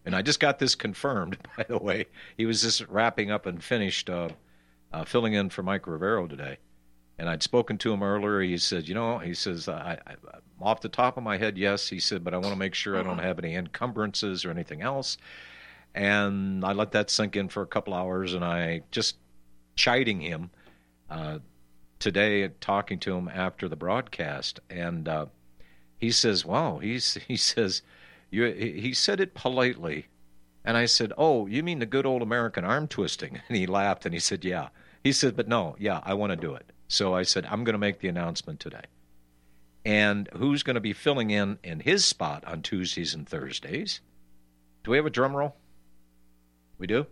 And 0.06 0.15
I 0.15 0.21
just 0.21 0.39
got 0.39 0.60
this 0.60 0.76
confirmed, 0.76 1.38
by 1.58 1.63
the 1.63 1.77
way. 1.77 2.06
He 2.35 2.46
was 2.46 2.62
just 2.62 2.88
wrapping 2.88 3.31
up 3.31 3.46
and 3.46 3.63
finished 3.63 4.10
uh, 4.10 4.29
uh, 4.92 5.06
filling 5.06 5.33
in 5.33 5.50
for 5.50 5.63
Mike 5.63 5.88
Rivero 5.88 6.27
today. 6.27 6.58
And 7.20 7.28
I'd 7.30 7.44
spoken 7.44 7.78
to 7.80 7.92
him 7.92 8.04
earlier. 8.04 8.42
He 8.42 8.58
said, 8.58 8.88
you 8.88 8.94
know, 8.94 9.18
he 9.18 9.34
says, 9.34 9.68
I, 9.68 10.00
I, 10.06 10.15
off 10.62 10.82
the 10.82 10.90
top 10.90 11.18
of 11.18 11.24
my 11.24 11.38
head, 11.38 11.58
yes. 11.58 11.90
He 11.90 12.00
said, 12.00 12.24
but 12.24 12.34
I 12.34 12.38
want 12.38 12.54
to 12.54 12.60
make 12.60 12.76
sure 12.76 12.98
I 12.98 13.04
don't 13.04 13.18
have 13.18 13.40
any 13.40 13.56
encumbrances 13.56 14.46
or 14.46 14.52
anything 14.52 14.82
else. 14.82 15.18
And 15.96 16.63
I 16.63 16.74
let 16.74 16.92
that 16.92 17.10
sink 17.10 17.36
in 17.36 17.50
for 17.50 17.63
a 17.63 17.68
couple 17.68 17.94
hours, 17.94 18.34
and 18.36 18.46
I 18.46 18.82
just 18.92 19.18
chiding 19.76 20.22
him 20.22 20.52
uh, 21.10 21.40
today, 22.00 22.50
talking 22.60 23.00
to 23.00 23.15
him 23.15 23.28
after 23.28 23.68
the 23.68 23.76
broadcast, 23.76 24.60
and 24.70 25.08
uh, 25.08 25.26
he 25.98 26.12
says, 26.12 26.46
"Wow," 26.46 26.78
he's 26.80 27.15
he 27.28 27.38
says, 27.38 27.82
"You," 28.30 28.46
he 28.52 28.94
said 28.94 29.20
it 29.20 29.34
politely, 29.34 30.08
and 30.63 30.78
I 30.78 30.86
said, 30.86 31.13
"Oh, 31.18 31.48
you 31.48 31.63
mean 31.63 31.80
the 31.80 31.86
good 31.86 32.06
old 32.06 32.22
American 32.22 32.63
arm 32.63 32.88
twisting?" 32.88 33.40
And 33.48 33.58
he 33.58 33.65
laughed 33.65 34.06
and 34.06 34.13
he 34.13 34.20
said, 34.20 34.46
"Yeah." 34.46 34.70
He 35.04 35.12
said, 35.12 35.36
"But 35.36 35.48
no, 35.48 35.76
yeah, 35.80 36.02
I 36.04 36.13
want 36.13 36.32
to 36.32 36.36
do 36.36 36.54
it." 36.54 36.72
So 36.88 37.13
I 37.13 37.23
said, 37.23 37.46
I'm 37.46 37.63
going 37.63 37.73
to 37.73 37.79
make 37.79 38.00
the 38.00 38.08
announcement 38.08 38.60
today. 38.60 38.85
And 39.83 40.29
who's 40.35 40.63
going 40.63 40.75
to 40.75 40.81
be 40.81 40.94
filling 40.94 41.29
in 41.29 41.60
in 41.63 41.81
his 41.81 42.06
spot 42.06 42.44
on 42.46 42.62
Tuesdays 42.62 43.13
and 43.13 43.27
Thursdays? 43.27 44.02
Do 44.83 44.92
we 44.92 44.98
have 44.98 45.06
a 45.06 45.10
drum 45.10 45.35
roll? 45.35 45.56
We 46.77 46.88
do? 46.88 47.08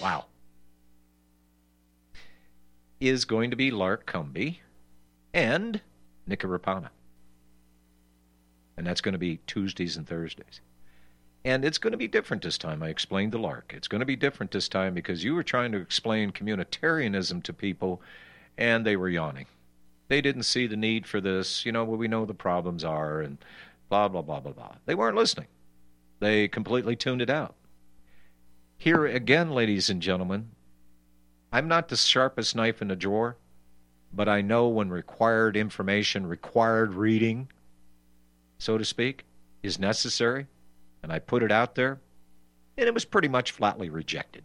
Wow. 0.00 0.26
Is 3.00 3.24
going 3.24 3.50
to 3.50 3.56
be 3.56 3.70
Lark 3.70 4.10
Cumby 4.10 4.58
and 5.34 5.80
Nika 6.26 6.46
Rapana. 6.46 6.90
And 8.76 8.86
that's 8.86 9.00
going 9.00 9.12
to 9.12 9.18
be 9.18 9.38
Tuesdays 9.46 9.96
and 9.96 10.06
Thursdays. 10.06 10.60
And 11.48 11.64
it's 11.64 11.78
going 11.78 11.92
to 11.92 11.96
be 11.96 12.08
different 12.08 12.42
this 12.42 12.58
time. 12.58 12.82
I 12.82 12.90
explained 12.90 13.32
to 13.32 13.38
Lark. 13.38 13.72
It's 13.74 13.88
going 13.88 14.00
to 14.00 14.04
be 14.04 14.16
different 14.16 14.52
this 14.52 14.68
time 14.68 14.92
because 14.92 15.24
you 15.24 15.34
were 15.34 15.42
trying 15.42 15.72
to 15.72 15.78
explain 15.78 16.30
communitarianism 16.30 17.42
to 17.44 17.54
people 17.54 18.02
and 18.58 18.84
they 18.84 18.96
were 18.96 19.08
yawning. 19.08 19.46
They 20.08 20.20
didn't 20.20 20.42
see 20.42 20.66
the 20.66 20.76
need 20.76 21.06
for 21.06 21.22
this. 21.22 21.64
You 21.64 21.72
know, 21.72 21.84
well, 21.84 21.96
we 21.96 22.06
know 22.06 22.26
the 22.26 22.34
problems 22.34 22.84
are 22.84 23.22
and 23.22 23.38
blah, 23.88 24.08
blah, 24.08 24.20
blah, 24.20 24.40
blah, 24.40 24.52
blah. 24.52 24.74
They 24.84 24.94
weren't 24.94 25.16
listening. 25.16 25.46
They 26.20 26.48
completely 26.48 26.96
tuned 26.96 27.22
it 27.22 27.30
out. 27.30 27.54
Here 28.76 29.06
again, 29.06 29.50
ladies 29.50 29.88
and 29.88 30.02
gentlemen, 30.02 30.50
I'm 31.50 31.66
not 31.66 31.88
the 31.88 31.96
sharpest 31.96 32.56
knife 32.56 32.82
in 32.82 32.88
the 32.88 32.94
drawer, 32.94 33.38
but 34.12 34.28
I 34.28 34.42
know 34.42 34.68
when 34.68 34.90
required 34.90 35.56
information, 35.56 36.26
required 36.26 36.92
reading, 36.92 37.48
so 38.58 38.76
to 38.76 38.84
speak, 38.84 39.24
is 39.62 39.78
necessary, 39.78 40.46
and 41.08 41.14
I 41.14 41.20
put 41.20 41.42
it 41.42 41.50
out 41.50 41.74
there, 41.74 42.00
and 42.76 42.86
it 42.86 42.92
was 42.92 43.06
pretty 43.06 43.28
much 43.28 43.52
flatly 43.52 43.88
rejected. 43.88 44.44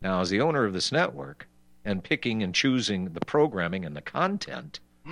Now, 0.00 0.20
as 0.20 0.30
the 0.30 0.40
owner 0.40 0.64
of 0.64 0.72
this 0.72 0.92
network, 0.92 1.48
and 1.84 2.04
picking 2.04 2.44
and 2.44 2.54
choosing 2.54 3.06
the 3.06 3.18
programming 3.20 3.84
and 3.84 3.96
the 3.96 4.02
content, 4.02 4.78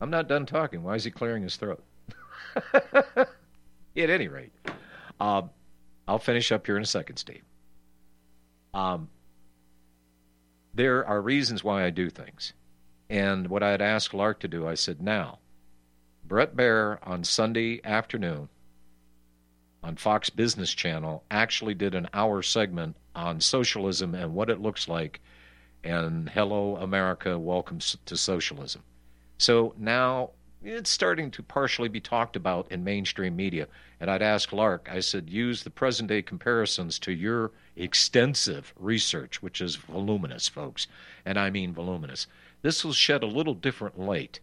I'm 0.00 0.08
not 0.08 0.26
done 0.26 0.46
talking. 0.46 0.82
Why 0.82 0.94
is 0.94 1.04
he 1.04 1.10
clearing 1.10 1.42
his 1.42 1.56
throat? 1.56 1.84
At 2.74 3.28
any 3.94 4.28
rate, 4.28 4.52
um, 5.20 5.50
I'll 6.06 6.18
finish 6.18 6.50
up 6.50 6.64
here 6.64 6.78
in 6.78 6.82
a 6.82 6.86
second, 6.86 7.18
Steve. 7.18 7.42
Um, 8.72 9.10
there 10.72 11.06
are 11.06 11.20
reasons 11.20 11.62
why 11.62 11.84
I 11.84 11.90
do 11.90 12.08
things. 12.08 12.54
And 13.10 13.48
what 13.48 13.62
I 13.62 13.70
had 13.70 13.80
asked 13.80 14.12
Lark 14.12 14.40
to 14.40 14.48
do, 14.48 14.66
I 14.68 14.74
said, 14.74 15.00
now, 15.00 15.38
Bret 16.24 16.54
Baier 16.54 16.98
on 17.02 17.24
Sunday 17.24 17.80
afternoon 17.82 18.48
on 19.82 19.96
Fox 19.96 20.28
Business 20.28 20.74
Channel 20.74 21.24
actually 21.30 21.74
did 21.74 21.94
an 21.94 22.08
hour 22.12 22.42
segment 22.42 22.96
on 23.14 23.40
socialism 23.40 24.14
and 24.14 24.34
what 24.34 24.50
it 24.50 24.60
looks 24.60 24.88
like, 24.88 25.20
and 25.82 26.28
Hello 26.28 26.76
America, 26.76 27.38
welcome 27.38 27.78
to 28.04 28.16
socialism. 28.16 28.82
So 29.38 29.74
now 29.78 30.30
it's 30.62 30.90
starting 30.90 31.30
to 31.30 31.42
partially 31.42 31.88
be 31.88 32.00
talked 32.00 32.36
about 32.36 32.70
in 32.70 32.82
mainstream 32.84 33.36
media. 33.36 33.68
And 34.00 34.10
I'd 34.10 34.22
ask 34.22 34.52
Lark, 34.52 34.88
I 34.92 35.00
said, 35.00 35.30
use 35.30 35.62
the 35.62 35.70
present 35.70 36.08
day 36.08 36.20
comparisons 36.20 36.98
to 37.00 37.12
your 37.12 37.52
extensive 37.76 38.74
research, 38.76 39.40
which 39.40 39.60
is 39.60 39.76
voluminous, 39.76 40.48
folks. 40.48 40.88
And 41.24 41.38
I 41.38 41.50
mean 41.50 41.72
voluminous. 41.72 42.26
This 42.62 42.84
will 42.84 42.92
shed 42.92 43.22
a 43.22 43.26
little 43.26 43.54
different 43.54 43.98
light 43.98 44.40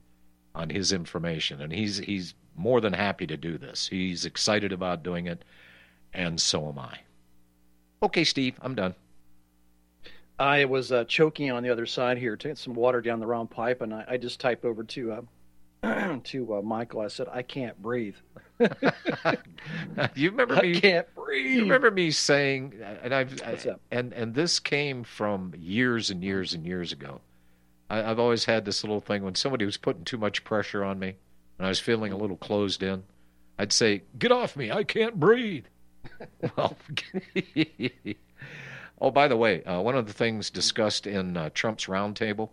on 0.54 0.70
his 0.70 0.92
information. 0.94 1.62
And 1.62 1.72
he's, 1.72 1.98
he's 1.98 2.34
more 2.56 2.82
than 2.82 2.94
happy 2.94 3.28
to 3.28 3.38
do 3.38 3.58
this. 3.58 3.88
He's 3.88 4.26
excited 4.26 4.72
about 4.72 5.04
doing 5.04 5.28
it, 5.28 5.44
and 6.14 6.40
so 6.40 6.70
am 6.70 6.80
I. 6.80 7.00
Okay, 8.02 8.24
Steve, 8.24 8.56
I'm 8.62 8.76
done. 8.76 8.96
I 10.38 10.66
was 10.66 10.92
uh, 10.92 11.06
choking 11.06 11.52
on 11.52 11.64
the 11.64 11.70
other 11.70 11.86
side 11.86 12.18
here 12.18 12.36
to 12.36 12.48
get 12.48 12.58
some 12.58 12.74
water 12.74 13.02
down 13.02 13.20
the 13.20 13.28
wrong 13.28 13.48
pipe, 13.48 13.82
and 13.82 13.94
I, 13.94 14.06
I 14.10 14.18
just 14.18 14.40
typed 14.40 14.66
over 14.66 14.84
to 14.84 15.26
uh, 15.84 16.18
to 16.24 16.56
uh, 16.56 16.62
Michael. 16.62 17.02
I 17.02 17.08
said, 17.08 17.28
"I 17.32 17.42
can't 17.42 17.82
breathe." 17.82 18.16
you 20.16 20.32
remember 20.32 20.56
me? 20.62 20.78
I 20.78 20.80
can't 20.80 21.16
breathe. 21.16 21.56
You 21.56 21.62
remember 21.62 21.90
me 21.90 22.12
saying, 22.12 22.74
and 23.02 23.14
I've 23.14 23.42
I, 23.44 23.58
and 23.92 24.12
and 24.14 24.34
this 24.34 24.60
came 24.60 25.06
from 25.06 25.54
years 25.58 26.10
and 26.10 26.22
years 26.22 26.54
and 26.54 26.66
years 26.66 26.92
ago. 26.92 27.22
I, 27.90 28.04
I've 28.04 28.20
always 28.20 28.46
had 28.46 28.66
this 28.66 28.84
little 28.84 29.02
thing 29.02 29.24
when 29.24 29.36
somebody 29.36 29.66
was 29.66 29.78
putting 29.78 30.06
too 30.06 30.18
much 30.18 30.44
pressure 30.44 30.84
on 30.84 31.00
me, 31.00 31.16
and 31.58 31.66
I 31.66 31.70
was 31.70 31.80
feeling 31.80 32.12
a 32.12 32.18
little 32.18 32.38
closed 32.38 32.84
in. 32.84 33.04
I'd 33.58 33.74
say, 33.74 34.04
"Get 34.18 34.32
off 34.32 34.56
me! 34.56 34.72
I 34.72 34.84
can't 34.84 35.20
breathe." 35.20 35.66
well. 36.58 36.78
Oh, 39.02 39.12
by 39.12 39.28
the 39.28 39.36
way, 39.36 39.64
uh, 39.66 39.82
one 39.82 39.96
of 39.96 40.08
the 40.08 40.14
things 40.14 40.50
discussed 40.50 41.06
in 41.06 41.36
uh, 41.36 41.50
Trump's 41.54 41.86
roundtable 41.86 42.52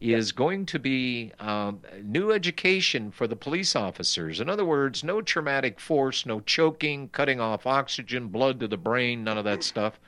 is 0.00 0.32
going 0.32 0.66
to 0.66 0.78
be 0.78 1.32
um, 1.40 1.80
new 2.02 2.32
education 2.32 3.10
for 3.10 3.26
the 3.26 3.36
police 3.36 3.74
officers. 3.74 4.40
In 4.40 4.48
other 4.48 4.64
words, 4.64 5.02
no 5.02 5.20
traumatic 5.20 5.80
force, 5.80 6.26
no 6.26 6.40
choking, 6.40 7.08
cutting 7.08 7.40
off 7.40 7.66
oxygen, 7.66 8.28
blood 8.28 8.60
to 8.60 8.68
the 8.68 8.76
brain, 8.76 9.24
none 9.24 9.38
of 9.38 9.44
that 9.44 9.62
stuff. 9.62 10.00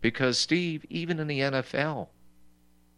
Because, 0.00 0.38
Steve, 0.38 0.84
even 0.90 1.18
in 1.18 1.26
the 1.26 1.40
NFL, 1.40 2.08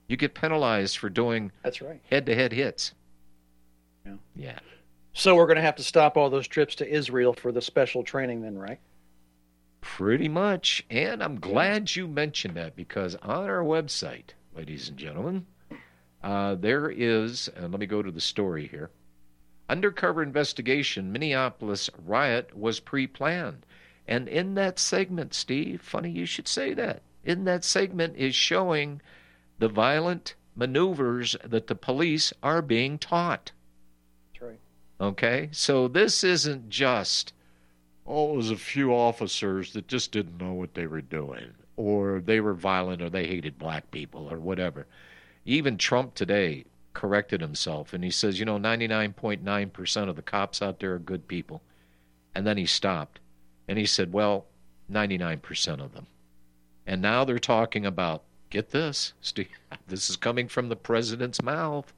you 0.09 0.17
get 0.17 0.35
penalized 0.35 0.99
for 0.99 1.09
doing 1.09 1.53
that's 1.63 1.83
right 1.83 2.01
head 2.11 2.27
to 2.27 2.35
head 2.35 2.53
hits. 2.53 2.93
Yeah. 4.05 4.15
Yeah. 4.35 4.59
So 5.13 5.35
we're 5.35 5.47
going 5.47 5.57
to 5.57 5.63
have 5.63 5.77
to 5.77 5.83
stop 5.83 6.17
all 6.17 6.29
those 6.29 6.47
trips 6.47 6.75
to 6.77 6.89
Israel 6.89 7.33
for 7.33 7.51
the 7.51 7.63
special 7.63 8.05
training, 8.05 8.43
then, 8.43 8.59
right? 8.59 8.79
Pretty 9.81 10.29
much. 10.29 10.85
And 10.91 11.23
I'm 11.23 11.41
glad 11.41 11.97
you 11.97 12.07
mentioned 12.07 12.55
that 12.57 12.77
because 12.77 13.15
on 13.17 13.49
our 13.49 13.63
website, 13.63 14.35
ladies 14.55 14.91
and 14.91 14.99
gentlemen, 14.99 15.47
uh, 16.23 16.57
there 16.57 16.91
is, 16.91 17.49
and 17.57 17.73
let 17.73 17.81
me 17.81 17.87
go 17.87 18.03
to 18.03 18.11
the 18.11 18.21
story 18.21 18.67
here. 18.67 18.91
Undercover 19.71 20.23
investigation 20.23 21.11
Minneapolis 21.11 21.89
riot 22.05 22.57
was 22.57 22.79
pre 22.79 23.07
planned. 23.07 23.65
And 24.07 24.29
in 24.29 24.55
that 24.55 24.79
segment, 24.79 25.35
Steve, 25.35 25.81
funny 25.81 26.11
you 26.11 26.27
should 26.27 26.47
say 26.47 26.75
that. 26.75 27.03
In 27.25 27.45
that 27.45 27.65
segment 27.65 28.17
is 28.17 28.35
showing 28.35 29.01
the 29.59 29.69
violent 29.69 30.35
maneuvers 30.55 31.37
that 31.45 31.67
the 31.67 31.75
police 31.75 32.33
are 32.43 32.63
being 32.63 32.99
taught. 32.99 33.53
That's 34.33 34.43
right. 34.43 34.61
Okay? 35.01 35.49
So 35.53 35.89
this 35.89 36.25
isn't 36.25 36.69
just 36.69 37.33
oh, 38.07 38.33
it 38.33 38.37
was 38.37 38.51
a 38.51 38.57
few 38.57 38.93
officers 38.93 39.73
that 39.73 39.89
just 39.89 40.13
didn't 40.13 40.41
know 40.41 40.53
what 40.53 40.75
they 40.75 40.87
were 40.87 41.01
doing, 41.01 41.53
or 41.77 42.21
they 42.21 42.41
were 42.41 42.55
violent, 42.55 43.03
or 43.03 43.11
they 43.11 43.27
hated 43.27 43.59
black 43.59 43.91
people, 43.91 44.31
or 44.31 44.39
whatever. 44.39 44.87
Even 45.45 45.77
Trump 45.77 46.15
today 46.15 46.65
corrected 46.95 47.41
himself, 47.41 47.93
and 47.93 48.05
he 48.05 48.11
says, 48.11 48.39
you 48.39 48.45
know, 48.45 48.59
99.9% 48.59 50.09
of 50.09 50.17
the 50.17 50.23
cops 50.23 50.63
out 50.63 50.81
there 50.81 50.95
are 50.95 50.99
good 50.99 51.29
people. 51.29 51.63
And 52.35 52.47
then 52.47 52.57
he 52.57 52.67
stopped, 52.67 53.19
and 53.69 53.79
he 53.79 53.87
said, 53.87 54.13
well, 54.13 54.47
99% 54.91 55.81
of 55.81 55.93
them. 55.93 56.07
And 56.87 57.03
now 57.03 57.25
they're 57.25 57.39
talking 57.39 57.85
about, 57.85 58.23
get 58.51 58.71
this, 58.71 59.13
Steve, 59.21 59.49
this 59.89 60.11
is 60.11 60.17
coming 60.17 60.49
from 60.49 60.69
the 60.69 60.77
president's 60.77 61.43
mouth. 61.43 61.93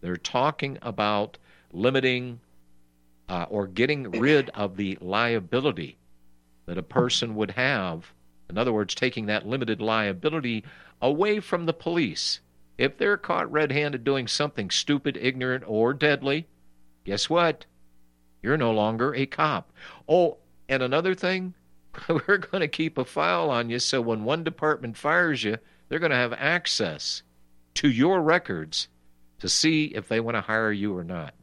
They're 0.00 0.16
talking 0.16 0.78
about 0.82 1.38
limiting 1.72 2.40
uh, 3.28 3.46
or 3.48 3.66
getting 3.66 4.10
rid 4.10 4.50
of 4.50 4.76
the 4.76 4.98
liability 5.00 5.96
that 6.66 6.78
a 6.78 6.82
person 6.82 7.34
would 7.34 7.52
have. 7.52 8.12
In 8.50 8.58
other 8.58 8.72
words, 8.72 8.94
taking 8.94 9.26
that 9.26 9.46
limited 9.46 9.80
liability 9.80 10.64
away 11.00 11.40
from 11.40 11.66
the 11.66 11.72
police. 11.72 12.40
If 12.78 12.98
they're 12.98 13.16
caught 13.16 13.50
red 13.50 13.72
handed 13.72 14.04
doing 14.04 14.26
something 14.26 14.70
stupid, 14.70 15.16
ignorant, 15.20 15.64
or 15.66 15.94
deadly, 15.94 16.46
guess 17.04 17.30
what? 17.30 17.64
You're 18.42 18.56
no 18.56 18.72
longer 18.72 19.14
a 19.14 19.26
cop. 19.26 19.72
Oh, 20.08 20.38
and 20.68 20.82
another 20.82 21.14
thing, 21.14 21.54
we're 22.08 22.38
going 22.38 22.60
to 22.60 22.68
keep 22.68 22.98
a 22.98 23.04
file 23.04 23.50
on 23.50 23.70
you 23.70 23.78
so 23.78 24.00
when 24.00 24.24
one 24.24 24.44
department 24.44 24.96
fires 24.96 25.44
you, 25.44 25.58
they're 25.92 25.98
going 25.98 26.10
to 26.10 26.16
have 26.16 26.32
access 26.32 27.22
to 27.74 27.86
your 27.86 28.22
records 28.22 28.88
to 29.40 29.46
see 29.46 29.84
if 29.84 30.08
they 30.08 30.20
want 30.20 30.38
to 30.38 30.40
hire 30.40 30.72
you 30.72 30.96
or 30.96 31.04
not. 31.04 31.34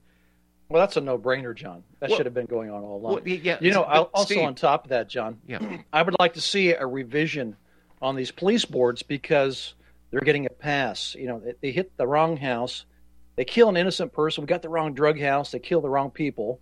Well, 0.69 0.81
that's 0.81 0.97
a 0.97 1.01
no-brainer, 1.01 1.55
John. 1.55 1.83
That 1.99 2.09
well, 2.09 2.17
should 2.17 2.25
have 2.25 2.33
been 2.33 2.47
going 2.47 2.71
on 2.71 2.81
all 2.81 2.97
along. 2.97 3.13
Well, 3.13 3.27
yeah, 3.27 3.59
you 3.61 3.71
know, 3.71 3.83
also 3.83 4.25
Steve, 4.25 4.43
on 4.43 4.55
top 4.55 4.85
of 4.85 4.89
that, 4.89 5.07
John, 5.07 5.39
yeah. 5.45 5.59
I 5.93 6.01
would 6.01 6.15
like 6.17 6.33
to 6.33 6.41
see 6.41 6.73
a 6.73 6.83
revision 6.83 7.57
on 8.01 8.15
these 8.15 8.31
police 8.31 8.65
boards 8.65 9.03
because 9.03 9.75
they're 10.09 10.21
getting 10.21 10.47
a 10.47 10.49
pass. 10.49 11.13
You 11.13 11.27
know, 11.27 11.39
they, 11.41 11.53
they 11.61 11.71
hit 11.71 11.95
the 11.97 12.07
wrong 12.07 12.35
house, 12.35 12.85
they 13.35 13.45
kill 13.45 13.69
an 13.69 13.77
innocent 13.77 14.13
person. 14.13 14.41
We 14.41 14.47
got 14.47 14.63
the 14.63 14.69
wrong 14.69 14.95
drug 14.95 15.19
house. 15.19 15.51
They 15.51 15.59
kill 15.59 15.81
the 15.81 15.91
wrong 15.91 16.09
people, 16.09 16.59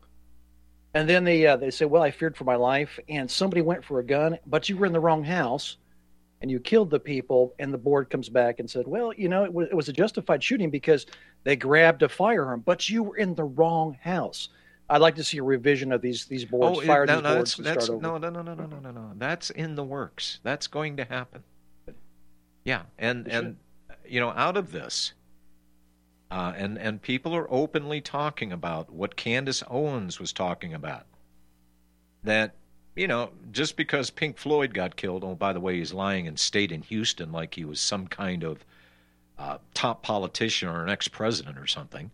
and 0.94 1.08
then 1.08 1.24
they 1.24 1.48
uh, 1.48 1.56
they 1.56 1.72
say, 1.72 1.86
"Well, 1.86 2.04
I 2.04 2.12
feared 2.12 2.36
for 2.36 2.44
my 2.44 2.58
life," 2.58 3.00
and 3.08 3.32
somebody 3.32 3.62
went 3.62 3.86
for 3.86 4.00
a 4.00 4.06
gun, 4.06 4.40
but 4.46 4.68
you 4.68 4.76
were 4.76 4.88
in 4.88 4.92
the 4.92 5.00
wrong 5.00 5.24
house. 5.24 5.78
And 6.42 6.52
you 6.52 6.60
killed 6.60 6.92
the 6.92 7.00
people, 7.00 7.56
and 7.58 7.74
the 7.74 7.80
board 7.80 8.12
comes 8.12 8.30
back 8.30 8.60
and 8.60 8.70
said, 8.70 8.88
"Well, 8.88 9.12
you 9.14 9.28
know, 9.28 9.44
it 9.44 9.52
was, 9.52 9.70
it 9.70 9.74
was 9.74 9.90
a 9.90 9.94
justified 9.94 10.44
shooting 10.44 10.70
because 10.70 11.08
they 11.44 11.56
grabbed 11.56 12.04
a 12.04 12.10
firearm, 12.10 12.62
but 12.64 12.88
you 12.90 13.04
were 13.04 13.18
in 13.18 13.34
the 13.34 13.44
wrong 13.44 13.98
house. 14.02 14.50
I'd 14.90 15.02
like 15.02 15.16
to 15.16 15.24
see 15.24 15.38
a 15.40 15.44
revision 15.44 15.92
of 15.92 16.02
these 16.02 16.26
these 16.26 16.46
boards. 16.46 16.80
Oh, 16.80 16.82
fire 16.86 17.06
no, 17.06 17.16
these 17.16 17.24
no, 17.24 17.36
boards 17.36 17.56
that's, 17.56 17.70
that's 17.70 17.90
over. 17.90 18.02
no, 18.02 18.18
no, 18.18 18.30
no, 18.30 18.42
no, 18.42 18.54
no, 18.54 18.66
no, 18.66 18.92
no. 18.92 19.12
That's 19.16 19.50
in 19.50 19.76
the 19.76 19.84
works. 19.84 20.40
That's 20.44 20.68
going 20.68 20.98
to 20.98 21.06
happen. 21.06 21.44
Yeah, 22.64 22.84
and 22.98 23.28
and 23.28 23.58
you 24.06 24.20
know, 24.20 24.30
out 24.30 24.58
of 24.58 24.72
this, 24.72 25.14
uh, 26.32 26.54
and 26.56 26.78
and 26.78 27.02
people 27.02 27.36
are 27.36 27.52
openly 27.52 28.00
talking 28.00 28.52
about 28.52 28.92
what 28.92 29.16
Candace 29.16 29.64
Owens 29.70 30.20
was 30.20 30.32
talking 30.32 30.74
about. 30.74 31.06
That 32.24 32.56
you 32.98 33.08
know, 33.08 33.30
just 33.52 33.78
because 33.78 34.10
Pink 34.10 34.38
Floyd 34.38 34.74
got 34.74 34.96
killed, 34.96 35.24
oh, 35.24 35.36
by 35.36 35.54
the 35.54 35.60
way, 35.60 35.78
he's 35.78 35.94
lying 35.94 36.28
and 36.28 36.38
stayed 36.38 36.72
in 36.72 36.82
Houston 36.82 37.32
like 37.32 37.54
he 37.54 37.64
was 37.64 37.80
some 37.80 38.08
kind 38.08 38.44
of 38.44 38.66
uh, 39.38 39.60
top 39.76 40.02
politician 40.02 40.68
or 40.68 40.82
an 40.82 40.90
ex-president 40.90 41.60
or 41.60 41.68
something. 41.68 42.10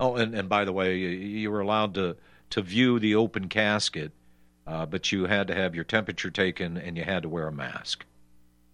Oh, 0.00 0.16
and, 0.16 0.34
and 0.34 0.48
by 0.48 0.64
the 0.64 0.72
way, 0.72 0.96
you, 0.96 1.08
you 1.08 1.50
were 1.50 1.60
allowed 1.60 1.92
to, 1.94 2.16
to 2.50 2.62
view 2.62 2.98
the 2.98 3.14
open 3.14 3.48
casket, 3.48 4.12
uh, 4.66 4.86
but 4.86 5.12
you 5.12 5.26
had 5.26 5.46
to 5.48 5.54
have 5.54 5.74
your 5.74 5.84
temperature 5.84 6.30
taken 6.30 6.78
and 6.78 6.96
you 6.96 7.04
had 7.04 7.24
to 7.24 7.28
wear 7.28 7.46
a 7.46 7.52
mask. 7.52 8.06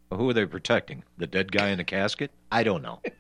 Well, 0.09 0.21
who 0.21 0.31
are 0.31 0.35
they 0.35 0.47
protecting? 0.47 1.03
The 1.19 1.27
dead 1.27 1.51
guy 1.51 1.71
in 1.71 1.79
the 1.79 1.85
casket? 1.85 2.31
I 2.51 2.63
don't 2.63 2.83
know. 2.83 3.01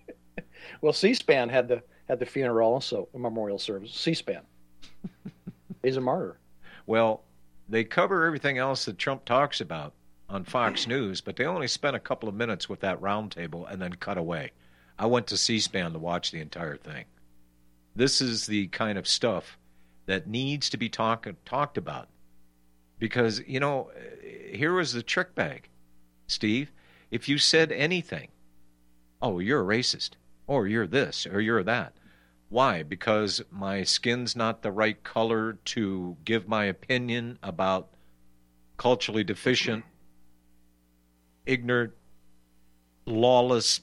Well, 0.80 0.92
C-SPAN 0.92 1.48
had 1.48 1.68
the 1.68 1.82
had 2.08 2.18
the 2.18 2.26
funeral 2.26 2.72
also, 2.72 3.08
a 3.14 3.18
memorial 3.18 3.58
service. 3.58 3.92
C-SPAN. 3.94 4.42
He's 5.82 5.96
a 5.96 6.00
martyr. 6.00 6.38
Well, 6.86 7.22
they 7.68 7.84
cover 7.84 8.24
everything 8.24 8.58
else 8.58 8.84
that 8.84 8.98
Trump 8.98 9.24
talks 9.24 9.60
about 9.60 9.92
on 10.28 10.44
Fox 10.44 10.86
News, 10.88 11.20
but 11.20 11.36
they 11.36 11.44
only 11.44 11.68
spent 11.68 11.96
a 11.96 12.00
couple 12.00 12.28
of 12.28 12.34
minutes 12.34 12.68
with 12.68 12.80
that 12.80 13.00
roundtable 13.00 13.70
and 13.70 13.80
then 13.80 13.94
cut 13.94 14.18
away. 14.18 14.52
I 14.98 15.06
went 15.06 15.26
to 15.28 15.36
C 15.36 15.60
SPAN 15.60 15.92
to 15.92 15.98
watch 15.98 16.30
the 16.30 16.40
entire 16.40 16.76
thing. 16.76 17.04
This 17.94 18.20
is 18.20 18.46
the 18.46 18.68
kind 18.68 18.98
of 18.98 19.08
stuff 19.08 19.58
that 20.06 20.26
needs 20.26 20.70
to 20.70 20.76
be 20.76 20.88
talk, 20.88 21.26
talked 21.44 21.76
about. 21.78 22.08
Because, 22.98 23.42
you 23.46 23.60
know, 23.60 23.90
here 24.22 24.72
was 24.72 24.92
the 24.92 25.02
trick 25.02 25.34
bag, 25.34 25.68
Steve. 26.28 26.72
If 27.10 27.28
you 27.28 27.36
said 27.36 27.72
anything, 27.72 28.28
oh, 29.20 29.38
you're 29.38 29.60
a 29.60 29.76
racist, 29.76 30.10
or 30.46 30.66
you're 30.66 30.86
this, 30.86 31.26
or 31.26 31.40
you're 31.40 31.62
that. 31.62 31.92
Why? 32.48 32.82
Because 32.82 33.42
my 33.50 33.82
skin's 33.82 34.36
not 34.36 34.62
the 34.62 34.70
right 34.70 35.02
color 35.02 35.54
to 35.66 36.16
give 36.24 36.46
my 36.48 36.64
opinion 36.66 37.38
about 37.42 37.88
culturally 38.76 39.24
deficient, 39.24 39.84
ignorant, 41.44 41.92
lawless 43.04 43.80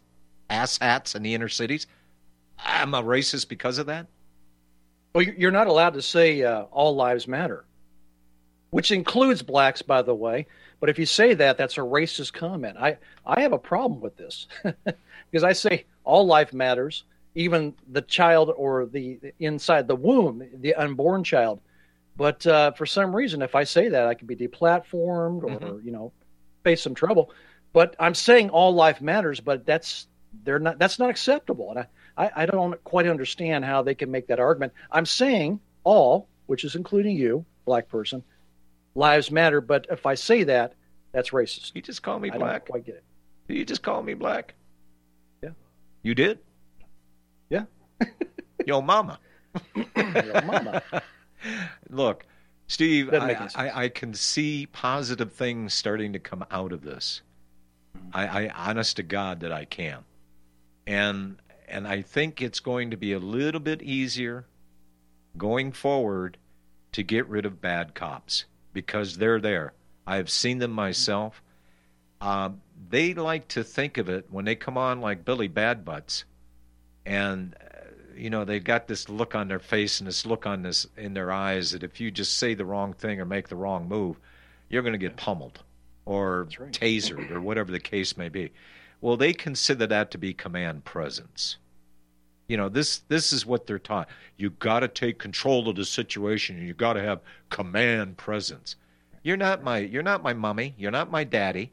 asshats 0.49 1.15
in 1.15 1.23
the 1.23 1.33
inner 1.33 1.49
cities. 1.49 1.87
I'm 2.57 2.93
a 2.93 3.03
racist 3.03 3.49
because 3.49 3.77
of 3.77 3.87
that. 3.87 4.07
Well, 5.13 5.23
you- 5.23 5.35
you're 5.37 5.51
not 5.51 5.67
allowed 5.67 5.93
to 5.95 6.01
say 6.01 6.43
uh, 6.43 6.63
all 6.63 6.95
lives 6.95 7.27
matter, 7.27 7.65
which 8.69 8.91
includes 8.91 9.41
blacks, 9.41 9.81
by 9.81 10.01
the 10.01 10.15
way. 10.15 10.47
But 10.79 10.89
if 10.89 10.97
you 10.99 11.05
say 11.05 11.33
that, 11.33 11.57
that's 11.57 11.77
a 11.77 11.81
racist 11.81 12.33
comment. 12.33 12.77
I, 12.79 12.97
I 13.25 13.41
have 13.41 13.53
a 13.53 13.57
problem 13.59 14.01
with 14.01 14.17
this 14.17 14.47
because 15.31 15.43
I 15.43 15.53
say 15.53 15.85
all 16.03 16.25
life 16.25 16.53
matters, 16.53 17.03
even 17.35 17.73
the 17.91 18.01
child 18.01 18.51
or 18.55 18.85
the 18.85 19.19
inside 19.39 19.87
the 19.87 19.95
womb, 19.95 20.43
the 20.53 20.75
unborn 20.75 21.23
child. 21.23 21.61
But 22.15 22.45
uh, 22.45 22.71
for 22.73 22.85
some 22.85 23.15
reason, 23.15 23.41
if 23.41 23.55
I 23.55 23.63
say 23.63 23.89
that, 23.89 24.07
I 24.07 24.13
could 24.13 24.27
be 24.27 24.35
deplatformed 24.35 25.43
or 25.43 25.81
you 25.81 25.91
know 25.91 26.11
face 26.63 26.81
some 26.81 26.95
trouble. 26.95 27.31
But 27.73 27.95
I'm 27.99 28.13
saying 28.13 28.51
all 28.51 28.73
life 28.73 29.01
matters, 29.01 29.39
but 29.39 29.65
that's 29.65 30.07
they're 30.43 30.59
not 30.59 30.77
that's 30.77 30.99
not 30.99 31.09
acceptable, 31.09 31.71
and 31.71 31.79
I, 31.79 31.87
I, 32.25 32.31
I 32.43 32.45
don't 32.45 32.81
quite 32.83 33.07
understand 33.07 33.65
how 33.65 33.81
they 33.81 33.95
can 33.95 34.11
make 34.11 34.27
that 34.27 34.39
argument. 34.39 34.73
I'm 34.91 35.05
saying 35.05 35.59
all, 35.83 36.27
which 36.45 36.63
is 36.63 36.75
including 36.75 37.17
you, 37.17 37.45
black 37.65 37.89
person, 37.89 38.23
lives 38.93 39.31
matter. 39.31 39.59
But 39.59 39.87
if 39.89 40.05
I 40.05 40.13
say 40.13 40.43
that, 40.43 40.75
that's 41.11 41.31
racist. 41.31 41.71
You 41.73 41.81
just 41.81 42.03
call 42.03 42.19
me 42.19 42.29
I 42.31 42.37
black. 42.37 42.67
quite 42.67 42.85
get 42.85 42.95
it. 42.95 43.03
You 43.47 43.65
just 43.65 43.81
call 43.81 44.03
me 44.03 44.13
black? 44.13 44.53
Yeah. 45.41 45.49
You 46.03 46.15
did? 46.15 46.39
Yo, 48.65 48.81
mama. 48.81 49.19
Yo, 49.75 50.41
mama. 50.45 50.81
Look, 51.89 52.25
Steve, 52.67 53.13
I, 53.13 53.19
make 53.19 53.37
any 53.37 53.49
sense. 53.49 53.55
I, 53.55 53.83
I 53.83 53.89
can 53.89 54.13
see 54.13 54.65
positive 54.65 55.33
things 55.33 55.73
starting 55.73 56.13
to 56.13 56.19
come 56.19 56.45
out 56.49 56.71
of 56.71 56.81
this. 56.81 57.21
I, 58.13 58.45
I 58.45 58.69
honest 58.69 58.95
to 58.97 59.03
God 59.03 59.41
that 59.41 59.51
I 59.51 59.65
can. 59.65 59.99
And 60.87 61.37
and 61.67 61.87
I 61.87 62.01
think 62.01 62.41
it's 62.41 62.59
going 62.59 62.91
to 62.91 62.97
be 62.97 63.13
a 63.13 63.19
little 63.19 63.59
bit 63.59 63.81
easier 63.81 64.45
going 65.37 65.71
forward 65.71 66.37
to 66.91 67.03
get 67.03 67.27
rid 67.27 67.45
of 67.45 67.61
bad 67.61 67.95
cops 67.95 68.45
because 68.73 69.17
they're 69.17 69.39
there. 69.39 69.73
I've 70.05 70.29
seen 70.29 70.59
them 70.59 70.71
myself. 70.71 71.41
Um, 72.21 72.61
they 72.89 73.13
like 73.13 73.47
to 73.49 73.63
think 73.63 73.97
of 73.97 74.09
it 74.09 74.27
when 74.29 74.45
they 74.45 74.55
come 74.55 74.77
on 74.77 75.01
like 75.01 75.25
Billy 75.25 75.47
Bad 75.47 75.83
Butts, 75.83 76.25
and 77.05 77.55
uh, 77.59 77.72
you 78.15 78.29
know 78.29 78.45
they've 78.45 78.63
got 78.63 78.87
this 78.87 79.09
look 79.09 79.35
on 79.35 79.47
their 79.47 79.59
face 79.59 79.99
and 79.99 80.07
this 80.07 80.25
look 80.25 80.45
on 80.45 80.61
this 80.63 80.87
in 80.97 81.13
their 81.13 81.31
eyes 81.31 81.71
that 81.71 81.83
if 81.83 81.99
you 81.99 82.11
just 82.11 82.37
say 82.37 82.53
the 82.53 82.65
wrong 82.65 82.93
thing 82.93 83.19
or 83.19 83.25
make 83.25 83.47
the 83.47 83.55
wrong 83.55 83.87
move, 83.87 84.17
you're 84.69 84.81
going 84.81 84.93
to 84.93 84.99
get 84.99 85.17
pummeled 85.17 85.59
or 86.05 86.47
right. 86.59 86.71
tasered 86.71 87.31
or 87.31 87.41
whatever 87.41 87.71
the 87.71 87.79
case 87.79 88.17
may 88.17 88.29
be. 88.29 88.51
Well, 89.01 89.17
they 89.17 89.33
consider 89.33 89.87
that 89.87 90.11
to 90.11 90.17
be 90.17 90.33
command 90.33 90.85
presence. 90.85 91.57
You 92.47 92.57
know, 92.57 92.69
this 92.69 92.99
this 93.07 93.33
is 93.33 93.45
what 93.45 93.67
they're 93.67 93.79
taught. 93.79 94.09
You 94.37 94.51
got 94.51 94.81
to 94.81 94.87
take 94.87 95.17
control 95.19 95.67
of 95.69 95.75
the 95.75 95.85
situation. 95.85 96.57
and 96.57 96.67
You 96.67 96.73
got 96.73 96.93
to 96.93 97.03
have 97.03 97.21
command 97.49 98.17
presence. 98.17 98.75
You're 99.23 99.37
not 99.37 99.63
my 99.63 99.79
you're 99.79 100.03
not 100.03 100.23
my 100.23 100.33
mummy. 100.33 100.75
You're 100.77 100.91
not 100.91 101.11
my 101.11 101.23
daddy. 101.23 101.71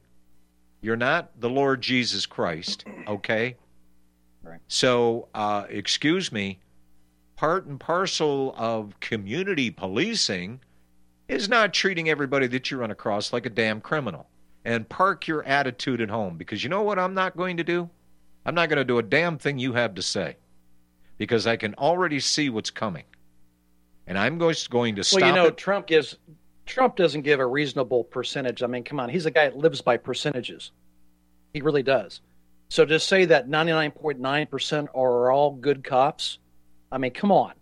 You're 0.80 0.96
not 0.96 1.38
the 1.38 1.50
Lord 1.50 1.82
Jesus 1.82 2.26
Christ. 2.26 2.84
Okay. 3.06 3.56
Right. 4.42 4.60
So, 4.68 5.28
uh, 5.34 5.64
excuse 5.68 6.32
me. 6.32 6.60
Part 7.36 7.66
and 7.66 7.80
parcel 7.80 8.54
of 8.56 8.98
community 9.00 9.70
policing 9.70 10.60
is 11.28 11.48
not 11.48 11.72
treating 11.72 12.10
everybody 12.10 12.46
that 12.48 12.70
you 12.70 12.76
run 12.76 12.90
across 12.90 13.32
like 13.32 13.46
a 13.46 13.50
damn 13.50 13.80
criminal. 13.80 14.26
And 14.64 14.86
park 14.88 15.26
your 15.26 15.42
attitude 15.44 16.02
at 16.02 16.10
home 16.10 16.36
because 16.36 16.62
you 16.62 16.68
know 16.68 16.82
what 16.82 16.98
I'm 16.98 17.14
not 17.14 17.36
going 17.36 17.56
to 17.56 17.64
do? 17.64 17.88
I'm 18.44 18.54
not 18.54 18.68
going 18.68 18.78
to 18.78 18.84
do 18.84 18.98
a 18.98 19.02
damn 19.02 19.38
thing 19.38 19.58
you 19.58 19.72
have 19.72 19.94
to 19.94 20.02
say 20.02 20.36
because 21.16 21.46
I 21.46 21.56
can 21.56 21.74
already 21.74 22.20
see 22.20 22.50
what's 22.50 22.70
coming. 22.70 23.04
And 24.06 24.18
I'm 24.18 24.38
just 24.38 24.70
going 24.70 24.96
to 24.96 25.04
stop 25.04 25.20
Well, 25.20 25.28
you 25.30 25.34
know, 25.34 25.46
it. 25.46 25.56
Trump 25.56 25.86
gives 25.86 26.16
Trump 26.66 26.96
doesn't 26.96 27.22
give 27.22 27.40
a 27.40 27.46
reasonable 27.46 28.04
percentage. 28.04 28.62
I 28.62 28.66
mean, 28.66 28.84
come 28.84 29.00
on, 29.00 29.08
he's 29.08 29.26
a 29.26 29.30
guy 29.30 29.44
that 29.44 29.56
lives 29.56 29.80
by 29.80 29.96
percentages. 29.96 30.72
He 31.52 31.60
really 31.60 31.82
does. 31.82 32.20
So 32.70 32.84
to 32.84 33.00
say 33.00 33.24
that 33.26 33.48
99.9% 33.48 34.88
are 34.94 35.32
all 35.32 35.50
good 35.56 35.82
cops, 35.82 36.38
I 36.90 36.98
mean, 36.98 37.10
come 37.10 37.32
on. 37.32 37.52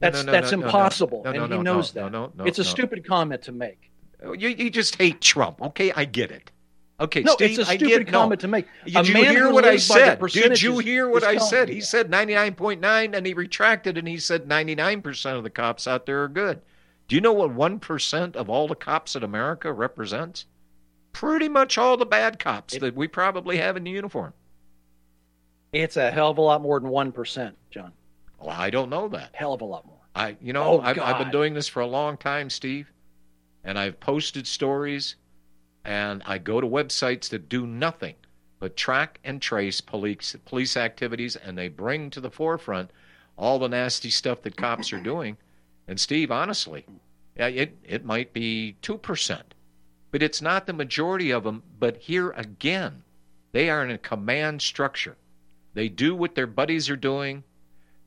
That's 0.00 0.18
no, 0.18 0.22
no, 0.24 0.32
that's 0.32 0.52
no, 0.52 0.62
impossible, 0.62 1.22
and 1.24 1.52
he 1.52 1.58
knows 1.58 1.94
no, 1.94 2.02
that. 2.02 2.12
no, 2.12 2.32
no, 2.36 2.44
it's 2.44 2.58
a 2.58 2.64
stupid 2.64 3.06
comment 3.06 3.42
to 3.42 3.52
make. 3.52 3.90
Oh, 4.22 4.32
you, 4.32 4.50
you 4.50 4.70
just 4.70 4.96
hate 4.96 5.22
Trump. 5.22 5.62
Okay, 5.62 5.90
I 5.92 6.04
get 6.04 6.30
it. 6.30 6.50
Okay, 6.98 7.22
No, 7.22 7.32
Steve, 7.34 7.58
it's 7.58 7.68
a 7.68 7.72
I 7.72 7.76
stupid 7.76 8.06
get 8.06 8.12
no. 8.12 8.20
comment 8.20 8.40
to 8.40 8.48
make. 8.48 8.66
A 8.86 8.90
Did 8.90 9.08
you 9.08 9.24
hear 9.24 9.52
what 9.52 9.64
I 9.64 9.72
lives 9.72 9.88
by 9.88 10.16
the 10.16 10.28
said? 10.28 10.48
Did 10.48 10.62
you 10.62 10.78
hear 10.78 11.08
what 11.08 11.24
I 11.24 11.36
said? 11.36 11.68
He 11.68 11.80
that. 11.80 11.86
said 11.86 12.10
99.9 12.10 13.16
and 13.16 13.26
he 13.26 13.34
retracted 13.34 13.96
and 13.96 14.08
he 14.08 14.18
said 14.18 14.48
99% 14.48 15.36
of 15.36 15.44
the 15.44 15.50
cops 15.50 15.86
out 15.86 16.06
there 16.06 16.24
are 16.24 16.28
good. 16.28 16.60
Do 17.08 17.14
you 17.14 17.20
know 17.20 17.34
what 17.34 17.54
1% 17.54 18.36
of 18.36 18.50
all 18.50 18.66
the 18.66 18.74
cops 18.74 19.14
in 19.14 19.22
America 19.22 19.72
represents? 19.72 20.46
Pretty 21.16 21.48
much 21.48 21.78
all 21.78 21.96
the 21.96 22.04
bad 22.04 22.38
cops 22.38 22.74
It- 22.74 22.80
that 22.80 22.94
we 22.94 23.08
probably 23.08 23.56
have 23.56 23.74
in 23.74 23.84
the 23.84 23.90
uniform. 23.90 24.34
It's 25.72 25.96
a 25.96 26.10
hell 26.10 26.30
of 26.30 26.36
a 26.36 26.42
lot 26.42 26.60
more 26.60 26.78
than 26.78 26.90
one 26.90 27.10
percent, 27.10 27.56
John. 27.70 27.92
Well, 28.38 28.50
I 28.50 28.68
don't 28.68 28.90
know 28.90 29.08
that. 29.08 29.34
Hell 29.34 29.54
of 29.54 29.62
a 29.62 29.64
lot 29.64 29.86
more. 29.86 29.96
I, 30.14 30.36
you 30.42 30.52
know, 30.52 30.62
Oh, 30.62 30.80
I've, 30.80 30.98
I've 30.98 31.16
been 31.18 31.30
doing 31.30 31.54
this 31.54 31.68
for 31.68 31.80
a 31.80 31.86
long 31.86 32.18
time, 32.18 32.50
Steve, 32.50 32.92
and 33.64 33.78
I've 33.78 33.98
posted 33.98 34.46
stories, 34.46 35.16
and 35.86 36.22
I 36.26 36.36
go 36.36 36.60
to 36.60 36.66
websites 36.66 37.30
that 37.30 37.48
do 37.48 37.66
nothing 37.66 38.16
but 38.58 38.76
track 38.76 39.18
and 39.24 39.40
trace 39.40 39.80
police 39.80 40.36
police 40.44 40.76
activities, 40.76 41.34
and 41.34 41.56
they 41.56 41.68
bring 41.68 42.10
to 42.10 42.20
the 42.20 42.30
forefront 42.30 42.90
all 43.38 43.58
the 43.58 43.68
nasty 43.68 44.10
stuff 44.10 44.42
that 44.42 44.56
cops 44.56 44.92
are 44.92 45.00
doing. 45.00 45.38
And 45.88 45.98
Steve, 45.98 46.30
honestly, 46.30 46.84
it 47.36 47.74
it 47.84 48.04
might 48.04 48.34
be 48.34 48.76
two 48.82 48.98
percent, 48.98 49.54
but 50.16 50.22
it's 50.22 50.40
not 50.40 50.66
the 50.66 50.72
majority 50.72 51.30
of 51.30 51.44
them. 51.44 51.62
But 51.78 51.98
here 51.98 52.30
again, 52.30 53.02
they 53.52 53.68
are 53.68 53.84
in 53.84 53.90
a 53.90 53.98
command 53.98 54.62
structure. 54.62 55.18
They 55.74 55.90
do 55.90 56.16
what 56.16 56.34
their 56.34 56.46
buddies 56.46 56.88
are 56.88 56.96
doing 56.96 57.44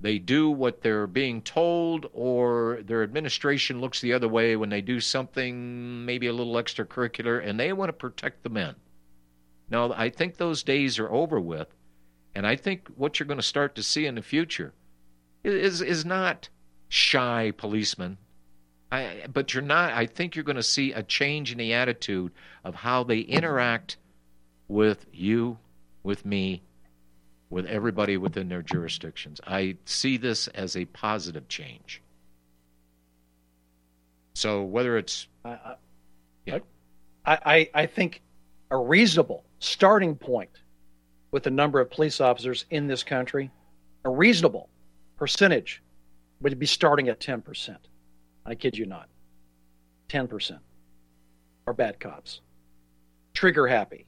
they 0.01 0.17
do 0.17 0.49
what 0.49 0.81
they're 0.81 1.07
being 1.07 1.41
told 1.41 2.09
or 2.13 2.79
their 2.83 3.03
administration 3.03 3.79
looks 3.79 4.01
the 4.01 4.13
other 4.13 4.27
way 4.27 4.55
when 4.55 4.69
they 4.69 4.81
do 4.81 4.99
something 4.99 6.03
maybe 6.03 6.25
a 6.25 6.33
little 6.33 6.53
extracurricular 6.53 7.45
and 7.45 7.59
they 7.59 7.73
want 7.73 7.89
to 7.89 7.93
protect 7.93 8.41
the 8.43 8.49
men 8.49 8.75
now 9.69 9.91
i 9.93 10.09
think 10.09 10.37
those 10.37 10.63
days 10.63 10.97
are 10.97 11.11
over 11.11 11.39
with 11.39 11.67
and 12.33 12.47
i 12.47 12.55
think 12.55 12.87
what 12.95 13.19
you're 13.19 13.27
going 13.27 13.37
to 13.37 13.43
start 13.43 13.75
to 13.75 13.83
see 13.83 14.05
in 14.05 14.15
the 14.15 14.21
future 14.21 14.73
is 15.43 15.81
is 15.81 16.03
not 16.05 16.49
shy 16.89 17.51
policemen. 17.55 18.17
I, 18.91 19.25
but 19.31 19.53
you're 19.53 19.63
not. 19.63 19.93
I 19.93 20.05
think 20.05 20.35
you're 20.35 20.43
going 20.43 20.55
to 20.55 20.63
see 20.63 20.93
a 20.93 21.03
change 21.03 21.51
in 21.51 21.57
the 21.57 21.73
attitude 21.73 22.31
of 22.63 22.75
how 22.75 23.03
they 23.03 23.19
interact 23.19 23.97
with 24.67 25.05
you, 25.13 25.57
with 26.03 26.25
me, 26.25 26.61
with 27.49 27.65
everybody 27.65 28.17
within 28.17 28.49
their 28.49 28.61
jurisdictions. 28.61 29.39
I 29.45 29.77
see 29.85 30.17
this 30.17 30.47
as 30.49 30.75
a 30.75 30.85
positive 30.85 31.47
change. 31.47 32.01
So 34.33 34.63
whether 34.63 34.97
it's 34.97 35.27
I, 35.43 35.75
Yeah. 36.45 36.59
I, 37.25 37.39
I, 37.45 37.69
I 37.73 37.85
think 37.85 38.21
a 38.71 38.77
reasonable 38.77 39.43
starting 39.59 40.15
point 40.15 40.61
with 41.31 41.43
the 41.43 41.51
number 41.51 41.79
of 41.79 41.91
police 41.91 42.21
officers 42.21 42.65
in 42.69 42.87
this 42.87 43.03
country, 43.03 43.51
a 44.05 44.09
reasonable 44.09 44.69
percentage 45.17 45.83
would 46.41 46.57
be 46.57 46.65
starting 46.65 47.09
at 47.09 47.19
10%. 47.19 47.75
I 48.49 48.55
kid 48.55 48.77
you 48.77 48.85
not. 48.85 49.07
10% 50.09 50.57
are 51.67 51.73
bad 51.73 51.99
cops. 51.99 52.41
Trigger 53.33 53.67
happy. 53.67 54.05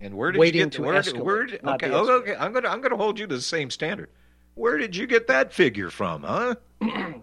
and 0.00 0.14
where 0.14 0.30
did 0.32 0.38
Waiting 0.38 0.58
you 0.60 0.66
get 0.66 0.72
to 0.74 0.82
where, 0.82 1.00
did- 1.00 1.14
escalate, 1.14 1.24
where 1.24 1.46
did- 1.46 1.64
okay, 1.64 1.90
okay, 1.90 2.36
I'm 2.36 2.52
gonna 2.52 2.68
I'm 2.68 2.80
gonna 2.82 2.96
hold 2.96 3.18
you 3.18 3.26
to 3.26 3.34
the 3.36 3.40
same 3.40 3.70
standard. 3.70 4.10
Where 4.54 4.76
did 4.76 4.94
you 4.94 5.06
get 5.06 5.26
that 5.28 5.52
figure 5.52 5.88
from, 5.88 6.22
huh? 6.24 6.54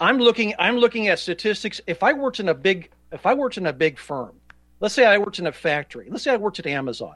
I'm 0.00 0.18
looking 0.18 0.54
I'm 0.58 0.76
looking 0.76 1.06
at 1.08 1.18
statistics. 1.20 1.80
If 1.86 2.02
I 2.02 2.12
worked 2.12 2.40
in 2.40 2.48
a 2.48 2.54
big 2.54 2.90
if 3.12 3.26
I 3.26 3.34
worked 3.34 3.58
in 3.58 3.66
a 3.66 3.72
big 3.72 3.98
firm, 3.98 4.32
let's 4.80 4.94
say 4.94 5.06
I 5.06 5.18
worked 5.18 5.38
in 5.38 5.46
a 5.46 5.52
factory, 5.52 6.08
let's 6.10 6.24
say 6.24 6.32
I 6.32 6.36
worked 6.36 6.58
at 6.58 6.66
Amazon, 6.66 7.14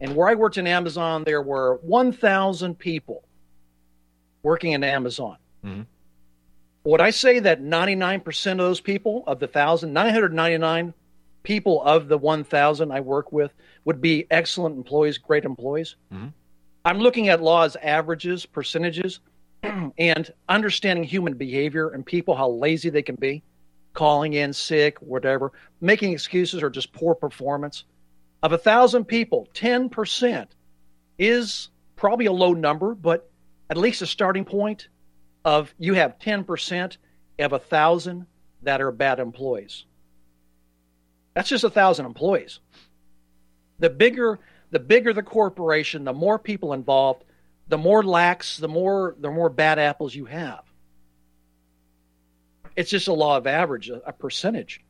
and 0.00 0.16
where 0.16 0.28
I 0.28 0.34
worked 0.34 0.56
in 0.56 0.66
Amazon, 0.66 1.22
there 1.24 1.42
were 1.42 1.78
1,000 1.82 2.78
people 2.78 3.24
working 4.42 4.72
in 4.72 4.82
Amazon. 4.84 5.36
Mhm. 5.64 5.86
Would 6.84 7.00
I 7.00 7.10
say 7.10 7.38
that 7.38 7.62
99% 7.62 8.52
of 8.52 8.58
those 8.58 8.80
people, 8.80 9.24
of 9.26 9.40
the 9.40 9.46
1,000, 9.46 9.92
999 9.92 10.92
people 11.42 11.82
of 11.82 12.08
the 12.08 12.18
1,000 12.18 12.92
I 12.92 13.00
work 13.00 13.32
with, 13.32 13.52
would 13.84 14.00
be 14.00 14.26
excellent 14.30 14.76
employees, 14.76 15.18
great 15.18 15.44
employees? 15.44 15.96
Mhm. 16.12 16.32
I'm 16.84 16.98
looking 16.98 17.28
at 17.28 17.42
laws, 17.42 17.76
averages, 17.82 18.44
percentages, 18.44 19.20
and 19.62 20.30
understanding 20.48 21.04
human 21.04 21.34
behavior 21.34 21.88
and 21.88 22.04
people, 22.04 22.34
how 22.34 22.50
lazy 22.50 22.90
they 22.90 23.02
can 23.02 23.16
be, 23.16 23.42
calling 23.94 24.34
in 24.34 24.52
sick, 24.52 24.98
whatever, 24.98 25.52
making 25.80 26.12
excuses 26.12 26.62
or 26.62 26.68
just 26.68 26.92
poor 26.92 27.14
performance. 27.14 27.84
Of 28.42 28.52
a 28.52 28.58
thousand 28.58 29.06
people, 29.06 29.48
10% 29.54 30.48
is 31.18 31.70
probably 31.96 32.26
a 32.26 32.32
low 32.32 32.52
number, 32.52 32.94
but 32.94 33.30
at 33.70 33.78
least 33.78 34.02
a 34.02 34.06
starting 34.06 34.44
point 34.44 34.88
of 35.44 35.74
you 35.78 35.94
have 35.94 36.18
10% 36.18 36.96
of 37.38 37.52
a 37.52 37.58
thousand 37.58 38.26
that 38.62 38.80
are 38.80 38.92
bad 38.92 39.20
employees. 39.20 39.84
That's 41.34 41.48
just 41.48 41.64
a 41.64 41.70
thousand 41.70 42.06
employees. 42.06 42.60
The 43.78 43.90
bigger 43.90 44.38
the 44.70 44.80
bigger 44.80 45.12
the 45.12 45.22
corporation, 45.22 46.04
the 46.04 46.12
more 46.12 46.38
people 46.38 46.72
involved, 46.72 47.24
the 47.68 47.78
more 47.78 48.02
lax, 48.02 48.56
the 48.56 48.68
more 48.68 49.14
the 49.20 49.30
more 49.30 49.50
bad 49.50 49.78
apples 49.78 50.14
you 50.14 50.24
have. 50.24 50.62
It's 52.76 52.90
just 52.90 53.06
a 53.06 53.12
law 53.12 53.36
of 53.36 53.46
average, 53.46 53.88
a, 53.88 54.12
percentage. 54.12 54.80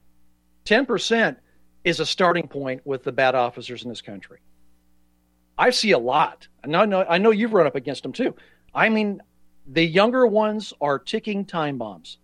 Ten 0.64 0.86
percent 0.86 1.38
is 1.84 2.00
a 2.00 2.06
starting 2.06 2.48
point 2.48 2.80
with 2.86 3.04
the 3.04 3.12
bad 3.12 3.34
officers 3.34 3.82
in 3.82 3.90
this 3.90 4.00
country. 4.00 4.38
I 5.58 5.70
see 5.70 5.92
a 5.92 5.98
lot. 5.98 6.48
Know, 6.66 6.80
I 6.80 6.86
know, 6.86 7.04
I 7.06 7.18
know 7.18 7.30
you've 7.30 7.52
run 7.52 7.66
up 7.66 7.74
against 7.74 8.02
them 8.02 8.12
too. 8.12 8.34
I 8.74 8.88
mean, 8.88 9.22
the 9.66 9.84
younger 9.84 10.26
ones 10.26 10.72
are 10.80 10.98
ticking 10.98 11.44
time 11.44 11.78
bombs. 11.78 12.18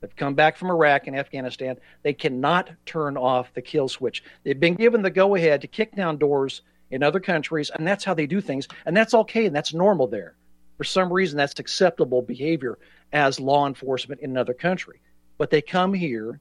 They've 0.00 0.16
come 0.16 0.34
back 0.34 0.56
from 0.56 0.70
Iraq 0.70 1.06
and 1.06 1.16
Afghanistan. 1.16 1.76
They 2.02 2.14
cannot 2.14 2.70
turn 2.86 3.16
off 3.16 3.52
the 3.52 3.60
kill 3.60 3.88
switch. 3.88 4.22
They've 4.44 4.58
been 4.58 4.74
given 4.74 5.02
the 5.02 5.10
go 5.10 5.34
ahead 5.34 5.60
to 5.60 5.66
kick 5.66 5.94
down 5.94 6.16
doors 6.16 6.62
in 6.90 7.02
other 7.02 7.20
countries, 7.20 7.70
and 7.70 7.86
that's 7.86 8.04
how 8.04 8.14
they 8.14 8.26
do 8.26 8.40
things. 8.40 8.66
And 8.86 8.96
that's 8.96 9.14
okay, 9.14 9.46
and 9.46 9.54
that's 9.54 9.74
normal 9.74 10.06
there. 10.06 10.36
For 10.78 10.84
some 10.84 11.12
reason, 11.12 11.36
that's 11.36 11.58
acceptable 11.58 12.22
behavior 12.22 12.78
as 13.12 13.38
law 13.38 13.66
enforcement 13.66 14.22
in 14.22 14.30
another 14.30 14.54
country. 14.54 15.00
But 15.36 15.50
they 15.50 15.60
come 15.60 15.92
here 15.92 16.40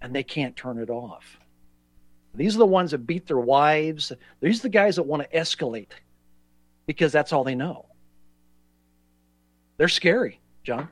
and 0.00 0.14
they 0.14 0.22
can't 0.22 0.56
turn 0.56 0.78
it 0.78 0.90
off. 0.90 1.38
These 2.34 2.56
are 2.56 2.60
the 2.60 2.66
ones 2.66 2.90
that 2.90 3.06
beat 3.06 3.26
their 3.26 3.38
wives. 3.38 4.12
These 4.40 4.60
are 4.60 4.62
the 4.62 4.68
guys 4.68 4.96
that 4.96 5.04
want 5.04 5.22
to 5.22 5.36
escalate 5.36 5.90
because 6.86 7.12
that's 7.12 7.32
all 7.32 7.44
they 7.44 7.54
know. 7.54 7.86
They're 9.82 9.88
scary, 9.88 10.38
John. 10.62 10.88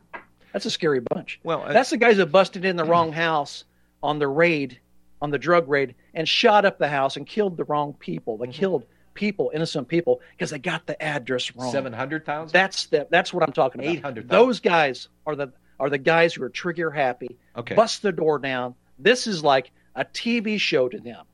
That's 0.53 0.67
a 0.67 0.71
scary 0.71 0.99
bunch. 0.99 1.39
Well, 1.45 1.63
uh, 1.63 1.73
That's 1.73 1.91
the 1.91 1.97
guys 1.97 2.17
that 2.17 2.27
busted 2.27 2.65
in 2.65 2.75
the 2.75 2.83
wrong 2.83 3.13
house 3.13 3.63
on 4.03 4.19
the 4.19 4.27
raid, 4.27 4.81
on 5.23 5.31
the 5.31 5.39
drug 5.39 5.69
raid, 5.69 5.95
and 6.13 6.29
shot 6.29 6.65
up 6.65 6.81
the 6.81 6.89
house 6.89 7.17
and 7.17 7.25
killed 7.25 7.57
the 7.57 7.63
wrong 7.63 7.93
people. 8.01 8.37
They 8.37 8.49
killed 8.49 8.87
people, 9.15 9.53
innocent 9.55 9.87
people, 9.87 10.21
because 10.33 10.51
they 10.51 10.59
got 10.59 10.89
the 10.89 11.01
address 11.01 11.55
wrong. 11.55 11.71
Seven 11.71 11.93
hundred 11.93 12.27
thousand. 12.27 12.53
That's 12.53 12.87
the, 12.87 13.07
that's 13.13 13.33
what 13.33 13.45
I'm 13.45 13.53
talking 13.53 13.81
about. 13.81 13.95
800,000. 13.95 14.29
Those 14.29 14.59
guys 14.59 15.07
are 15.25 15.37
the 15.37 15.53
are 15.79 15.89
the 15.89 15.97
guys 15.97 16.35
who 16.35 16.43
are 16.43 16.49
trigger 16.49 16.91
happy. 16.91 17.39
Okay. 17.57 17.77
Bust 17.77 18.03
the 18.03 18.11
door 18.11 18.41
down. 18.41 18.75
This 18.99 19.29
is 19.29 19.45
like 19.45 19.71
a 19.95 20.05
TV 20.05 20.59
show 20.59 20.89
to 20.89 20.99
them. 20.99 21.27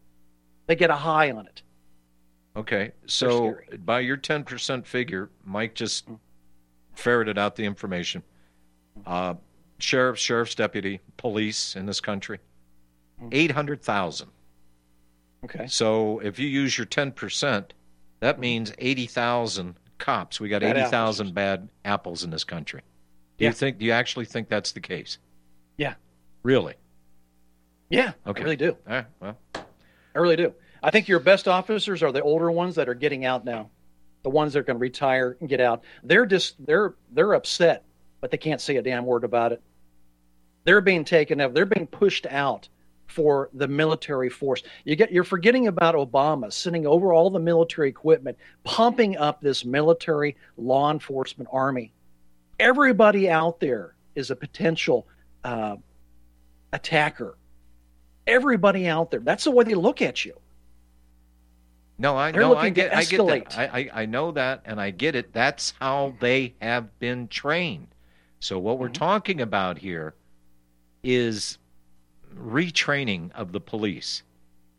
They 0.67 0.77
get 0.77 0.91
a 0.91 0.95
high 0.95 1.31
on 1.31 1.47
it. 1.47 1.63
Okay, 2.55 2.93
so 3.07 3.57
by 3.87 4.01
your 4.01 4.19
ten 4.19 4.45
percent 4.45 4.87
figure, 4.87 5.31
Mike 5.47 5.75
just 5.75 6.07
ferreted 6.97 7.39
out 7.39 7.55
the 7.57 7.65
information. 7.65 8.23
Uh, 9.07 9.35
sheriff, 9.79 10.19
sheriff's 10.19 10.55
deputy, 10.55 11.01
police 11.17 11.77
in 11.77 11.87
this 11.87 12.01
country, 12.01 12.39
eight 13.33 13.51
hundred 13.53 13.83
thousand. 13.83 14.31
Okay. 15.45 15.67
So 15.69 16.19
if 16.21 16.39
you 16.39 16.49
use 16.49 16.77
your 16.77 16.87
ten 16.87 17.13
percent, 17.13 17.75
that 18.21 18.41
means 18.41 18.73
eighty 18.79 19.07
thousand 19.07 19.77
cops. 19.99 20.41
We 20.41 20.49
got 20.49 20.63
Bad 20.63 20.77
eighty 20.77 20.89
thousand 20.91 21.35
bad 21.35 21.69
apples 21.85 22.25
in 22.25 22.31
this 22.31 22.45
country. 22.45 22.81
Do 23.39 23.45
Yeah. 23.45 23.51
you 23.51 23.55
think? 23.55 23.79
Do 23.79 23.85
you 23.85 23.93
actually 23.93 24.25
think 24.25 24.49
that's 24.49 24.73
the 24.73 24.81
case? 24.81 25.19
Yeah. 25.77 25.95
Really? 26.43 26.75
Yeah. 27.91 28.13
Okay. 28.27 28.41
I 28.41 28.45
really 28.45 28.57
do. 28.57 28.77
All 28.89 28.95
right. 28.95 29.07
Well, 29.21 29.39
I 29.55 30.19
really 30.19 30.37
do. 30.37 30.55
I 30.83 30.91
think 30.91 31.09
your 31.09 31.21
best 31.21 31.47
officers 31.49 32.03
are 32.03 32.13
the 32.13 32.23
older 32.23 32.51
ones 32.51 32.77
that 32.77 32.89
are 32.89 32.95
getting 32.95 33.25
out 33.25 33.45
now. 33.45 33.71
The 34.27 34.31
ones 34.31 34.55
that 34.55 34.59
are 34.59 34.63
going 34.65 34.77
to 34.77 34.81
retire 34.81 35.37
and 35.39 35.49
get 35.49 35.61
out. 35.61 35.85
They're 36.03 36.27
just 36.27 36.57
they're 36.67 36.97
they're 37.13 37.35
upset, 37.35 37.85
but 38.21 38.33
they 38.33 38.37
can't 38.37 38.61
say 38.61 38.75
a 38.75 38.83
damn 38.83 39.07
word 39.07 39.23
about 39.23 39.53
it. 39.53 39.63
They're 40.65 40.81
being 40.81 41.05
taken 41.05 41.41
up. 41.41 41.55
They're 41.55 41.65
being 41.65 41.87
pushed 41.87 42.27
out 42.27 42.69
for 43.07 43.51
the 43.55 43.69
military 43.69 44.29
force. 44.29 44.65
You 44.83 44.97
get 44.97 45.13
you're 45.13 45.23
forgetting 45.23 45.69
about 45.69 45.95
Obama 45.95 46.53
sending 46.53 46.89
over 46.89 47.13
all 47.13 47.31
the 47.31 47.39
military 47.39 47.89
equipment, 47.89 48.37
pumping 48.65 49.17
up 49.17 49.41
this 49.41 49.65
military 49.65 50.37
law 50.57 50.91
enforcement 50.91 51.49
army. 51.53 51.93
Everybody 52.59 53.31
out 53.31 53.61
there 53.61 53.95
is 54.17 54.33
a 54.33 54.35
potential 54.35 55.07
uh, 55.45 55.77
attacker. 56.73 57.39
Everybody 58.27 58.89
out 58.89 59.13
there. 59.13 59.21
That's 59.21 59.45
the 59.45 59.53
way 59.53 59.63
they 59.63 59.75
look 59.75 60.03
at 60.03 60.25
you. 60.25 60.37
No, 61.99 62.17
I 62.17 62.33
They're 62.33 62.41
know. 62.43 62.57
I 62.57 62.69
get. 62.71 62.95
I 62.95 63.05
get 63.05 63.27
that. 63.27 63.59
I, 63.59 63.65
I 63.81 64.03
I 64.03 64.07
know 64.07 64.31
that, 64.33 64.63
and 64.65 64.81
I 64.81 64.91
get 64.91 65.15
it. 65.15 65.33
That's 65.33 65.73
how 65.81 66.15
they 66.21 66.55
have 66.61 66.99
been 66.99 67.29
trained. 67.29 67.89
So 68.41 68.59
what 68.59 68.79
Mm-hmm. 68.81 68.81
we're 68.83 68.89
talking 68.91 69.41
about 69.41 69.79
here 69.79 70.15
is 71.03 71.59
retraining 72.35 73.33
of 73.33 73.53
the 73.53 73.61
police, 73.61 74.23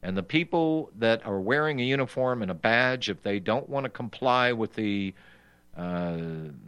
and 0.04 0.16
the 0.16 0.24
people 0.24 0.92
that 0.98 1.26
are 1.26 1.40
wearing 1.40 1.80
a 1.80 1.84
uniform 1.84 2.42
and 2.42 2.52
a 2.52 2.56
badge, 2.56 3.10
if 3.10 3.24
they 3.24 3.40
don't 3.40 3.68
want 3.70 3.86
to 3.86 3.90
comply 3.90 4.52
with 4.52 4.74
the 4.76 5.14
uh, 5.76 6.18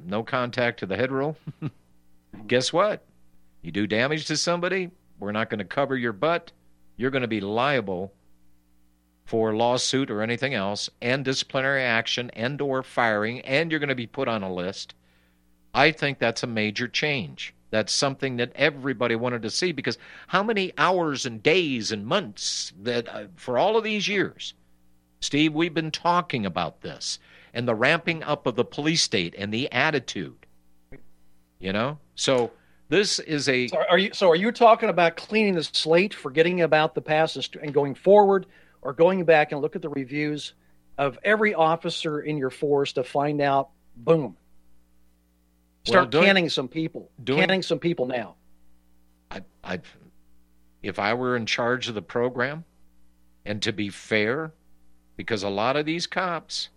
no 0.05 0.23
contact 0.23 0.79
to 0.79 0.85
the 0.85 0.95
head 0.97 1.11
rule, 1.11 1.37
guess 2.47 2.73
what? 2.73 3.03
You 3.61 3.71
do 3.71 3.87
damage 3.87 4.25
to 4.27 4.37
somebody, 4.37 4.89
we're 5.19 5.31
not 5.31 5.49
going 5.49 5.59
to 5.59 5.65
cover 5.65 5.97
your 5.97 6.13
butt. 6.13 6.51
You're 6.97 7.11
going 7.11 7.21
to 7.23 7.27
be 7.27 7.41
liable 7.41 8.13
for 9.29 9.55
lawsuit 9.55 10.09
or 10.09 10.23
anything 10.23 10.55
else 10.55 10.89
and 11.03 11.23
disciplinary 11.23 11.83
action 11.83 12.31
and 12.31 12.59
or 12.59 12.81
firing 12.81 13.39
and 13.41 13.69
you're 13.69 13.79
going 13.79 13.87
to 13.87 13.93
be 13.93 14.07
put 14.07 14.27
on 14.27 14.41
a 14.41 14.51
list 14.51 14.95
i 15.71 15.91
think 15.91 16.17
that's 16.17 16.41
a 16.41 16.47
major 16.47 16.87
change 16.87 17.53
that's 17.69 17.93
something 17.93 18.37
that 18.37 18.51
everybody 18.55 19.15
wanted 19.15 19.43
to 19.43 19.49
see 19.51 19.71
because 19.71 19.99
how 20.25 20.41
many 20.41 20.73
hours 20.79 21.27
and 21.27 21.43
days 21.43 21.91
and 21.91 22.07
months 22.07 22.73
that 22.81 23.07
uh, 23.07 23.25
for 23.35 23.59
all 23.59 23.77
of 23.77 23.83
these 23.83 24.07
years 24.07 24.55
steve 25.21 25.53
we've 25.53 25.75
been 25.75 25.91
talking 25.91 26.43
about 26.43 26.81
this 26.81 27.19
and 27.53 27.67
the 27.67 27.75
ramping 27.75 28.23
up 28.23 28.47
of 28.47 28.55
the 28.55 28.65
police 28.65 29.03
state 29.03 29.35
and 29.37 29.53
the 29.53 29.71
attitude 29.71 30.47
you 31.59 31.71
know 31.71 31.99
so 32.15 32.49
this 32.89 33.19
is 33.19 33.47
a 33.47 33.67
So 33.67 33.83
are 33.87 33.99
you? 33.99 34.09
So 34.11 34.31
are 34.31 34.35
you 34.35 34.51
talking 34.51 34.89
about 34.89 35.15
cleaning 35.15 35.53
the 35.53 35.63
slate, 35.63 36.15
forgetting 36.15 36.61
about 36.61 36.95
the 36.95 37.01
past, 37.01 37.35
and 37.35 37.47
and 37.61 37.71
going 37.71 37.93
forward, 37.93 38.47
or 38.81 38.93
going 38.93 39.23
back 39.25 39.51
and 39.51 39.61
look 39.61 39.75
at 39.75 39.81
the 39.81 39.89
reviews 39.89 40.53
of 40.97 41.17
every 41.23 41.53
officer 41.53 42.21
in 42.21 42.37
your 42.37 42.49
force 42.49 42.93
to 42.93 43.03
find 43.03 43.41
out? 43.41 43.69
Boom. 43.95 44.35
Start 45.85 46.09
doing- 46.09 46.25
canning 46.25 46.49
some 46.49 46.67
people. 46.67 47.09
doing- 47.23 47.39
canning 47.39 47.61
some 47.61 47.79
people 47.79 48.05
now. 48.05 48.35
I, 49.31 49.43
I, 49.63 49.79
if 50.83 50.99
I 50.99 51.13
were 51.13 51.35
in 51.35 51.45
charge 51.45 51.87
of 51.87 51.95
the 51.95 52.01
program, 52.01 52.65
and 53.45 53.61
to 53.61 53.71
be 53.71 53.89
fair, 53.89 54.53
because 55.15 55.43
a 55.43 55.49
lot 55.49 55.75
of 55.75 55.85
these 55.85 56.07
cops, 56.07 56.69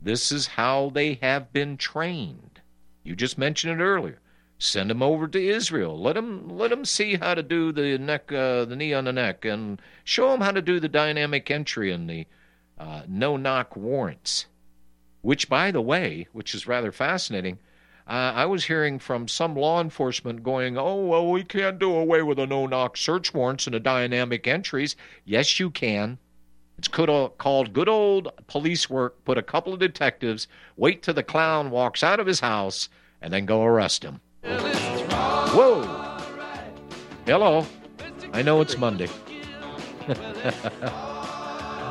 this 0.00 0.30
is 0.32 0.46
how 0.46 0.90
they 0.90 1.14
have 1.22 1.52
been 1.52 1.76
trained. 1.76 2.60
You 3.02 3.16
just 3.16 3.38
mentioned 3.38 3.80
it 3.80 3.84
earlier. 3.84 4.20
Send 4.60 4.90
them 4.90 5.02
over 5.02 5.28
to 5.28 5.48
Israel. 5.48 5.96
Let 6.00 6.14
them 6.14 6.48
let 6.48 6.70
them 6.70 6.84
see 6.84 7.14
how 7.14 7.34
to 7.34 7.44
do 7.44 7.70
the 7.70 7.96
neck, 7.96 8.32
uh, 8.32 8.64
the 8.64 8.74
knee 8.74 8.92
on 8.92 9.04
the 9.04 9.12
neck, 9.12 9.44
and 9.44 9.80
show 10.02 10.32
them 10.32 10.40
how 10.40 10.50
to 10.50 10.60
do 10.60 10.80
the 10.80 10.88
dynamic 10.88 11.48
entry 11.48 11.92
and 11.92 12.10
the 12.10 12.26
uh, 12.76 13.02
no 13.06 13.36
knock 13.36 13.76
warrants. 13.76 14.46
Which, 15.22 15.48
by 15.48 15.70
the 15.70 15.80
way, 15.80 16.26
which 16.32 16.56
is 16.56 16.66
rather 16.66 16.90
fascinating, 16.90 17.60
uh, 18.08 18.32
I 18.34 18.46
was 18.46 18.64
hearing 18.64 18.98
from 18.98 19.28
some 19.28 19.54
law 19.54 19.80
enforcement 19.80 20.42
going, 20.42 20.76
oh, 20.76 21.04
well, 21.04 21.30
we 21.30 21.44
can't 21.44 21.78
do 21.78 21.94
away 21.94 22.22
with 22.22 22.38
the 22.38 22.46
no 22.46 22.66
knock 22.66 22.96
search 22.96 23.32
warrants 23.34 23.66
and 23.66 23.74
the 23.74 23.80
dynamic 23.80 24.48
entries. 24.48 24.96
Yes, 25.24 25.60
you 25.60 25.70
can. 25.70 26.18
It's 26.78 26.88
called 26.88 27.72
good 27.72 27.88
old 27.88 28.32
police 28.46 28.88
work. 28.88 29.24
Put 29.24 29.38
a 29.38 29.42
couple 29.42 29.72
of 29.72 29.80
detectives, 29.80 30.48
wait 30.76 31.02
till 31.02 31.14
the 31.14 31.22
clown 31.22 31.70
walks 31.70 32.02
out 32.02 32.18
of 32.18 32.26
his 32.26 32.40
house, 32.40 32.88
and 33.20 33.32
then 33.32 33.46
go 33.46 33.62
arrest 33.62 34.04
him. 34.04 34.20
Whoa! 35.58 35.82
Hello. 37.26 37.66
I 38.32 38.42
know 38.42 38.60
it's 38.60 38.78
Monday. 38.78 39.08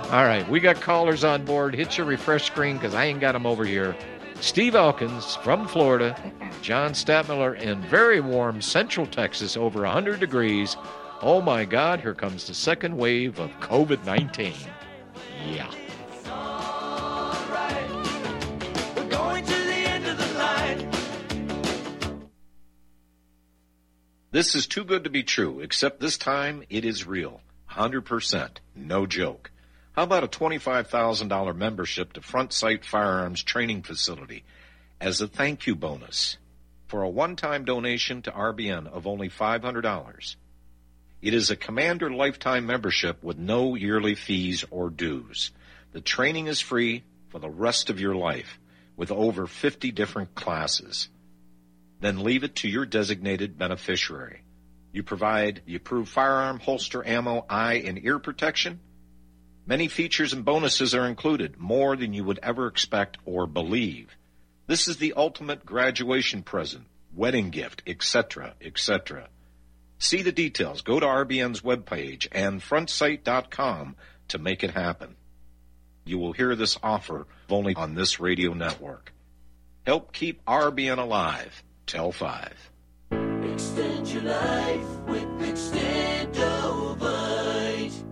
All 0.10 0.24
right, 0.24 0.48
we 0.50 0.62
got 0.62 0.80
callers 0.80 1.26
on 1.26 1.44
board. 1.44 1.76
Hit 1.76 1.98
your 1.98 2.08
refresh 2.08 2.46
screen 2.46 2.78
because 2.78 2.96
I 2.96 3.04
ain't 3.04 3.20
got 3.20 3.34
them 3.34 3.46
over 3.46 3.66
here. 3.66 3.94
Steve 4.40 4.74
Elkins 4.74 5.36
from 5.36 5.68
Florida, 5.68 6.16
John 6.62 6.92
Stadtmiller 6.92 7.60
in 7.60 7.82
very 7.82 8.22
warm 8.22 8.62
Central 8.62 9.06
Texas, 9.06 9.58
over 9.58 9.82
100 9.82 10.22
degrees. 10.22 10.78
Oh 11.22 11.42
my 11.42 11.66
God, 11.66 12.00
here 12.00 12.14
comes 12.14 12.48
the 12.48 12.54
second 12.54 12.96
wave 12.96 13.38
of 13.38 13.52
COVID 13.60 14.06
19. 14.06 14.54
Yeah. 15.46 15.70
This 24.30 24.56
is 24.56 24.68
too 24.68 24.84
good 24.84 25.06
to 25.06 25.10
be 25.10 25.24
true, 25.24 25.62
except 25.62 26.02
this 26.02 26.18
time 26.18 26.64
it 26.70 26.84
is 26.84 27.08
real. 27.08 27.40
100%. 27.72 28.58
No 28.76 29.06
joke. 29.06 29.52
How 29.94 30.04
about 30.04 30.26
a 30.26 30.28
$25,000 30.28 31.56
membership 31.56 32.12
to 32.14 32.22
Front 32.22 32.52
Sight 32.52 32.84
Firearms 32.84 33.42
Training 33.42 33.84
Facility 33.84 34.44
as 35.00 35.22
a 35.22 35.30
thank 35.30 35.66
you 35.66 35.76
bonus 35.76 36.38
for 36.88 37.04
a 37.04 37.10
one 37.10 37.38
time 37.38 37.64
donation 37.64 38.22
to 38.24 38.32
RBN 38.32 38.88
of 38.88 39.08
only 39.08 39.30
$500? 39.30 40.36
It 41.22 41.34
is 41.34 41.50
a 41.50 41.56
Commander 41.56 42.12
lifetime 42.12 42.66
membership 42.66 43.24
with 43.24 43.38
no 43.38 43.76
yearly 43.76 44.16
fees 44.16 44.66
or 44.70 44.90
dues. 44.90 45.52
The 45.94 46.02
training 46.02 46.48
is 46.48 46.60
free 46.60 47.04
for 47.30 47.40
the 47.40 47.50
rest 47.50 47.90
of 47.90 48.02
your 48.02 48.16
life 48.16 48.60
with 48.98 49.10
over 49.10 49.48
50 49.48 49.90
different 49.92 50.36
classes. 50.36 51.08
Then 52.00 52.24
leave 52.24 52.44
it 52.44 52.56
to 52.58 52.68
your 52.68 52.86
designated 52.86 53.58
beneficiary. 53.58 54.42
You 54.92 55.04
provide 55.04 55.62
the 55.66 55.76
approved 55.76 56.10
firearm, 56.10 56.60
holster, 56.60 57.06
ammo, 57.06 57.46
eye, 57.50 57.84
and 57.86 58.04
ear 58.04 58.20
protection. 58.20 58.80
Many 59.66 59.88
features 59.88 60.34
and 60.34 60.46
bonuses 60.46 60.96
are 60.96 61.06
included, 61.06 61.58
more 61.58 61.96
than 61.96 62.14
you 62.14 62.24
would 62.24 62.40
ever 62.42 62.68
expect 62.68 63.18
or 63.26 63.46
believe. 63.48 64.16
This 64.68 64.88
is 64.88 64.98
the 64.98 65.14
ultimate 65.14 65.66
graduation 65.66 66.44
present, 66.44 66.86
wedding 67.14 67.50
gift, 67.50 67.84
etc., 67.86 68.54
etc. 68.62 69.30
See 70.00 70.22
the 70.22 70.32
details. 70.32 70.82
Go 70.82 71.00
to 71.00 71.06
RBN's 71.06 71.62
webpage 71.62 72.28
and 72.32 72.62
frontsight.com 72.62 73.96
to 74.30 74.38
make 74.38 74.64
it 74.64 74.72
happen. 74.72 75.16
You 76.06 76.20
will 76.20 76.34
hear 76.34 76.56
this 76.56 76.78
offer 76.82 77.28
only 77.50 77.76
on 77.76 77.96
this 77.96 78.20
radio 78.20 78.54
network. 78.54 79.14
Help 79.86 80.14
keep 80.14 80.44
RBN 80.46 80.98
alive. 80.98 81.64
Tell 81.88 82.12
5. 82.12 82.72
Extend 83.44 84.08
your 84.10 84.24
life 84.24 85.00
with 85.08 85.24
Extendovite. 85.40 88.04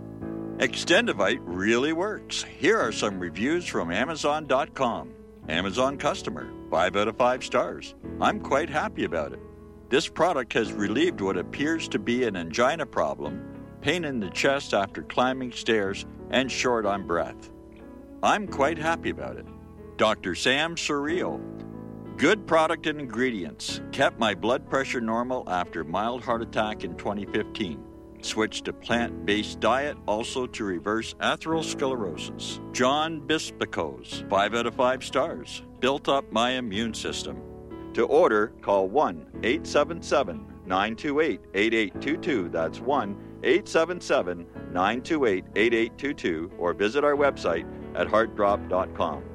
Extendovite 0.57 1.41
really 1.41 1.91
works. 1.91 2.43
Here 2.43 2.79
are 2.79 2.93
some 2.93 3.19
reviews 3.19 3.67
from 3.67 3.91
Amazon.com. 3.91 5.13
Amazon 5.49 5.97
customer, 5.97 6.49
5 6.71 6.95
out 6.95 7.09
of 7.09 7.17
5 7.17 7.43
stars. 7.43 7.95
I'm 8.21 8.39
quite 8.39 8.69
happy 8.69 9.03
about 9.03 9.33
it. 9.33 9.41
This 9.89 10.07
product 10.07 10.53
has 10.53 10.71
relieved 10.71 11.19
what 11.19 11.37
appears 11.37 11.89
to 11.89 11.99
be 11.99 12.23
an 12.23 12.37
angina 12.37 12.85
problem, 12.85 13.45
pain 13.81 14.05
in 14.05 14.21
the 14.21 14.29
chest 14.29 14.73
after 14.73 15.03
climbing 15.03 15.51
stairs, 15.51 16.05
and 16.31 16.49
short 16.49 16.85
on 16.85 17.05
breath. 17.05 17.51
I'm 18.23 18.47
quite 18.47 18.77
happy 18.77 19.09
about 19.09 19.35
it. 19.35 19.45
Dr. 19.97 20.33
Sam 20.33 20.75
Surreal. 20.75 21.41
Good 22.17 22.47
product 22.47 22.87
and 22.87 23.01
ingredients. 23.01 23.81
Kept 23.91 24.17
my 24.17 24.33
blood 24.33 24.69
pressure 24.69 25.01
normal 25.01 25.43
after 25.49 25.83
mild 25.83 26.23
heart 26.23 26.41
attack 26.41 26.85
in 26.85 26.95
2015. 26.95 27.83
Switched 28.21 28.63
to 28.65 28.73
plant 28.73 29.25
based 29.25 29.59
diet 29.59 29.97
also 30.07 30.47
to 30.47 30.63
reverse 30.63 31.13
atherosclerosis. 31.15 32.61
John 32.71 33.19
Bispicos, 33.19 34.27
5 34.29 34.55
out 34.55 34.65
of 34.65 34.75
5 34.75 35.03
stars. 35.03 35.63
Built 35.81 36.07
up 36.07 36.31
my 36.31 36.51
immune 36.51 36.93
system. 36.93 37.41
To 37.95 38.05
order, 38.05 38.53
call 38.61 38.87
1 38.87 39.41
877 39.43 40.37
928 40.65 41.41
8822. 41.53 42.47
That's 42.47 42.79
1 42.79 43.39
877 43.43 44.47
928 44.71 45.43
8822 45.53 46.51
or 46.57 46.73
visit 46.73 47.03
our 47.03 47.15
website 47.15 47.67
at 47.93 48.07
heartdrop.com. 48.07 49.34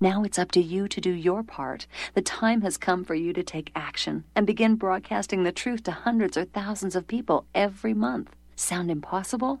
Now 0.00 0.22
it's 0.22 0.38
up 0.38 0.52
to 0.52 0.60
you 0.60 0.86
to 0.86 1.00
do 1.00 1.10
your 1.10 1.42
part. 1.42 1.88
The 2.14 2.22
time 2.22 2.60
has 2.60 2.76
come 2.76 3.04
for 3.04 3.16
you 3.16 3.32
to 3.32 3.42
take 3.42 3.72
action 3.74 4.22
and 4.36 4.46
begin 4.46 4.76
broadcasting 4.76 5.42
the 5.42 5.50
truth 5.50 5.82
to 5.84 5.90
hundreds 5.90 6.36
or 6.36 6.44
thousands 6.44 6.94
of 6.94 7.08
people 7.08 7.46
every 7.52 7.94
month. 7.94 8.36
Sound 8.54 8.92
impossible? 8.92 9.60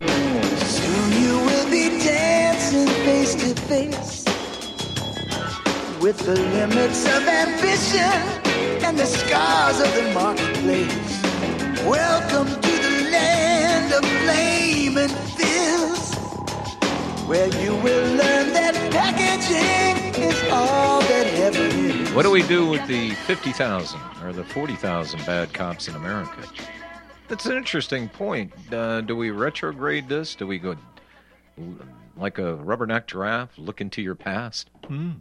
Soon 0.00 1.12
you 1.22 1.36
will 1.38 1.70
be 1.70 1.98
dancing 2.02 2.86
face 3.04 3.34
to 3.34 3.54
face 3.62 4.24
with 6.00 6.18
the 6.18 6.36
limits 6.36 7.04
of 7.04 7.28
ambition 7.28 8.12
and 8.82 8.98
the 8.98 9.04
scars 9.04 9.78
of 9.80 9.94
the 9.94 10.10
marketplace. 10.14 11.22
Welcome 11.84 12.48
to 12.48 12.70
the 12.70 13.10
land 13.10 13.92
of 13.92 14.04
flame 14.22 14.96
and 14.96 15.12
fizz, 15.36 16.14
where 17.28 17.48
you 17.62 17.76
will 17.76 18.16
learn 18.16 18.52
that 18.54 18.74
packaging 18.90 20.22
is 20.22 20.42
all 20.50 21.00
that 21.00 21.26
heaven 21.26 21.70
is. 21.90 22.12
What 22.12 22.22
do 22.22 22.30
we 22.30 22.42
do 22.44 22.66
with 22.66 22.86
the 22.86 23.10
50,000 23.26 24.00
or 24.24 24.32
the 24.32 24.44
40,000 24.44 25.26
bad 25.26 25.52
cops 25.52 25.88
in 25.88 25.94
America? 25.94 26.42
That's 27.30 27.46
an 27.46 27.56
interesting 27.56 28.08
point. 28.08 28.52
Uh, 28.72 29.02
do 29.02 29.14
we 29.14 29.30
retrograde 29.30 30.08
this? 30.08 30.34
Do 30.34 30.48
we 30.48 30.58
go 30.58 30.74
like 32.16 32.38
a 32.38 32.56
rubberneck 32.56 33.06
giraffe, 33.06 33.56
look 33.56 33.80
into 33.80 34.02
your 34.02 34.16
past? 34.16 34.68
Hmm. 34.88 35.12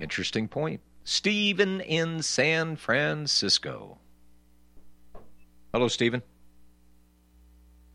Interesting 0.00 0.46
point. 0.46 0.80
Stephen 1.02 1.80
in 1.80 2.22
San 2.22 2.76
Francisco. 2.76 3.98
Hello, 5.74 5.88
Stephen. 5.88 6.22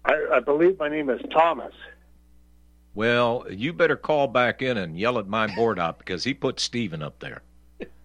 I, 0.04 0.16
I 0.34 0.40
believe 0.42 0.78
my 0.78 0.90
name 0.90 1.10
is 1.10 1.22
Thomas. 1.32 1.74
Well, 2.94 3.46
you 3.50 3.72
better 3.72 3.96
call 3.96 4.28
back 4.28 4.62
in 4.62 4.76
and 4.76 5.00
yell 5.00 5.20
at 5.20 5.28
my 5.30 5.48
board 5.56 5.80
op 5.80 6.00
because 6.00 6.26
he 6.26 6.34
put 6.34 6.60
Stephen 6.60 7.02
up 7.02 7.20
there. 7.20 7.44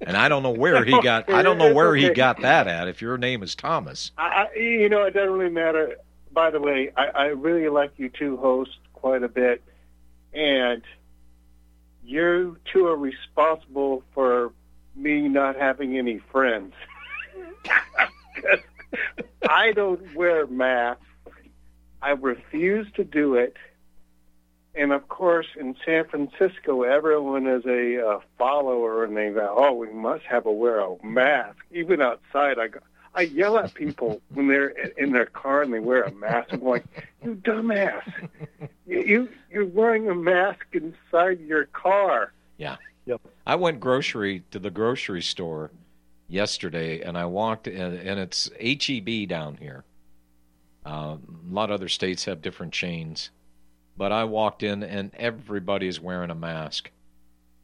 And 0.00 0.16
I 0.16 0.28
don't 0.28 0.42
know 0.42 0.50
where 0.50 0.84
he 0.84 1.00
got 1.02 1.30
I 1.30 1.42
don't 1.42 1.58
know 1.58 1.72
where 1.72 1.94
he 1.94 2.10
got 2.10 2.40
that 2.42 2.66
at 2.66 2.88
if 2.88 3.00
your 3.00 3.16
name 3.18 3.42
is 3.42 3.54
Thomas. 3.54 4.10
I, 4.18 4.48
I, 4.54 4.58
you 4.58 4.88
know, 4.88 5.04
it 5.04 5.14
doesn't 5.14 5.30
really 5.30 5.50
matter. 5.50 5.96
By 6.32 6.50
the 6.50 6.60
way, 6.60 6.90
I, 6.96 7.06
I 7.06 7.24
really 7.26 7.68
like 7.68 7.92
you 7.98 8.08
two 8.08 8.36
hosts 8.38 8.76
quite 8.94 9.22
a 9.22 9.28
bit, 9.28 9.62
and 10.32 10.82
you 12.02 12.56
two 12.72 12.86
are 12.86 12.96
responsible 12.96 14.02
for 14.14 14.52
me 14.94 15.28
not 15.28 15.56
having 15.56 15.98
any 15.98 16.18
friends. 16.18 16.74
I 19.48 19.72
don't 19.72 20.14
wear 20.14 20.46
masks. 20.46 21.04
I 22.00 22.10
refuse 22.10 22.86
to 22.94 23.04
do 23.04 23.34
it. 23.34 23.56
And 24.74 24.92
of 24.92 25.08
course, 25.08 25.46
in 25.58 25.76
San 25.84 26.06
Francisco, 26.06 26.82
everyone 26.82 27.46
is 27.46 27.64
a 27.66 28.06
uh, 28.06 28.20
follower, 28.38 29.04
and 29.04 29.16
they 29.16 29.30
go, 29.30 29.54
"Oh, 29.56 29.72
we 29.72 29.92
must 29.92 30.24
have 30.24 30.46
a 30.46 30.52
wear 30.52 30.80
a 30.80 30.96
mask." 31.04 31.58
Even 31.70 32.00
outside, 32.00 32.58
I 32.58 32.68
go, 32.68 32.80
I 33.14 33.22
yell 33.22 33.58
at 33.58 33.74
people 33.74 34.22
when 34.34 34.48
they're 34.48 34.68
in 34.68 35.12
their 35.12 35.26
car 35.26 35.62
and 35.62 35.72
they 35.72 35.80
wear 35.80 36.04
a 36.04 36.12
mask. 36.12 36.52
I'm 36.52 36.62
like, 36.62 36.84
"You 37.22 37.34
dumbass! 37.34 38.02
You, 38.86 39.00
you 39.02 39.28
you're 39.50 39.66
wearing 39.66 40.08
a 40.08 40.14
mask 40.14 40.66
inside 40.72 41.40
your 41.40 41.66
car." 41.66 42.32
Yeah. 42.56 42.76
Yep. 43.04 43.20
I 43.46 43.56
went 43.56 43.80
grocery 43.80 44.44
to 44.52 44.58
the 44.58 44.70
grocery 44.70 45.22
store 45.22 45.70
yesterday, 46.28 47.00
and 47.00 47.18
I 47.18 47.26
walked, 47.26 47.66
and, 47.66 47.98
and 47.98 48.20
it's 48.20 48.48
HEB 48.60 49.28
down 49.28 49.56
here. 49.56 49.84
Uh, 50.86 51.16
a 51.16 51.52
lot 51.52 51.70
of 51.70 51.74
other 51.74 51.88
states 51.88 52.24
have 52.24 52.42
different 52.42 52.72
chains, 52.72 53.30
but 53.96 54.12
I 54.12 54.24
walked 54.24 54.62
in, 54.62 54.82
and 54.82 55.12
everybody's 55.14 56.00
wearing 56.00 56.30
a 56.30 56.34
mask. 56.34 56.90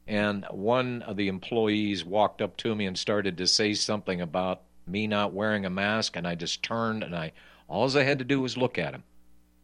And 0.07 0.45
one 0.49 1.01
of 1.03 1.17
the 1.17 1.27
employees 1.27 2.03
walked 2.03 2.41
up 2.41 2.57
to 2.57 2.75
me 2.75 2.85
and 2.85 2.97
started 2.97 3.37
to 3.37 3.47
say 3.47 3.73
something 3.73 4.21
about 4.21 4.61
me 4.87 5.07
not 5.07 5.33
wearing 5.33 5.65
a 5.65 5.69
mask, 5.69 6.15
and 6.15 6.27
I 6.27 6.35
just 6.35 6.63
turned, 6.63 7.03
and 7.03 7.15
I 7.15 7.31
all 7.67 7.95
I 7.95 8.03
had 8.03 8.19
to 8.19 8.25
do 8.25 8.41
was 8.41 8.57
look 8.57 8.79
at 8.79 8.93
him. 8.95 9.03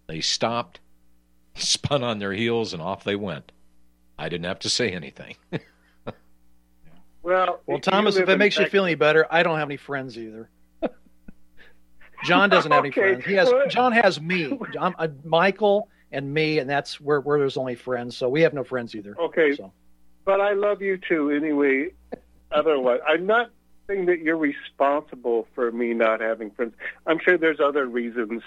They 0.07 0.21
stopped, 0.21 0.79
spun 1.55 2.03
on 2.03 2.19
their 2.19 2.33
heels, 2.33 2.73
and 2.73 2.81
off 2.81 3.03
they 3.03 3.15
went. 3.15 3.51
I 4.17 4.29
didn't 4.29 4.45
have 4.45 4.59
to 4.59 4.69
say 4.69 4.91
anything. 4.91 5.35
Well, 7.25 7.59
Well, 7.65 7.77
you 7.77 7.81
Thomas, 7.81 8.17
if 8.17 8.29
it 8.29 8.33
in 8.33 8.37
makes 8.37 8.55
you 8.59 8.67
feel 8.67 8.85
any 8.85 8.93
better, 8.93 9.25
I 9.31 9.41
don't 9.41 9.57
have 9.57 9.67
any 9.67 9.77
friends 9.77 10.15
either. 10.15 10.47
John 12.23 12.51
doesn't 12.51 12.71
have 12.71 12.83
any 12.83 12.91
friends. 12.91 13.25
He 13.25 13.33
has 13.33 13.51
John 13.67 13.93
has 13.93 14.21
me, 14.21 14.55
John, 14.71 14.93
uh, 14.99 15.07
Michael, 15.23 15.89
and 16.15 16.33
me, 16.33 16.57
and 16.59 16.67
that's 16.69 16.99
where 16.99 17.19
where 17.21 17.37
there's 17.37 17.57
only 17.57 17.75
friends. 17.75 18.17
So 18.17 18.27
we 18.29 18.41
have 18.41 18.53
no 18.53 18.63
friends 18.63 18.95
either. 18.95 19.15
Okay, 19.19 19.55
So. 19.55 19.71
but 20.25 20.41
I 20.41 20.53
love 20.53 20.81
you 20.81 20.97
too 20.97 21.29
anyway. 21.29 21.89
Otherwise, 22.51 23.01
I'm 23.07 23.25
not 23.25 23.51
saying 23.87 24.05
that 24.07 24.19
you're 24.19 24.37
responsible 24.37 25.47
for 25.53 25.71
me 25.71 25.93
not 25.93 26.21
having 26.21 26.49
friends. 26.51 26.73
I'm 27.05 27.19
sure 27.19 27.37
there's 27.37 27.59
other 27.59 27.85
reasons 27.85 28.41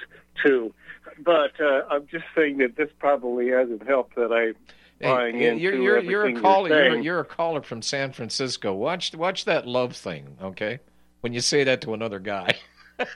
too, 0.45 0.75
but 1.21 1.53
uh, 1.61 1.83
I'm 1.91 2.07
just 2.09 2.25
saying 2.35 2.59
that 2.59 2.75
this 2.77 2.91
probably 2.99 3.49
hasn't 3.51 3.87
helped 3.87 4.16
that 4.16 4.33
I'm 4.33 4.55
Hey, 5.01 5.57
you're 5.57 5.75
you're 5.77 6.01
you're 6.01 6.27
a 6.27 6.33
caller. 6.41 6.69
you're 6.71 6.85
You're, 6.95 6.99
you're 7.03 7.21
a 7.21 7.25
caller 7.25 7.62
from 7.62 7.83
San 7.83 8.11
Francisco. 8.12 8.75
Watch 8.75 9.14
watch 9.14 9.45
that 9.45 9.64
love 9.64 9.95
thing, 9.95 10.37
okay? 10.43 10.81
When 11.21 11.33
you 11.33 11.41
say 11.41 11.62
that 11.64 11.81
to 11.83 11.95
another 11.95 12.19
guy. 12.19 12.57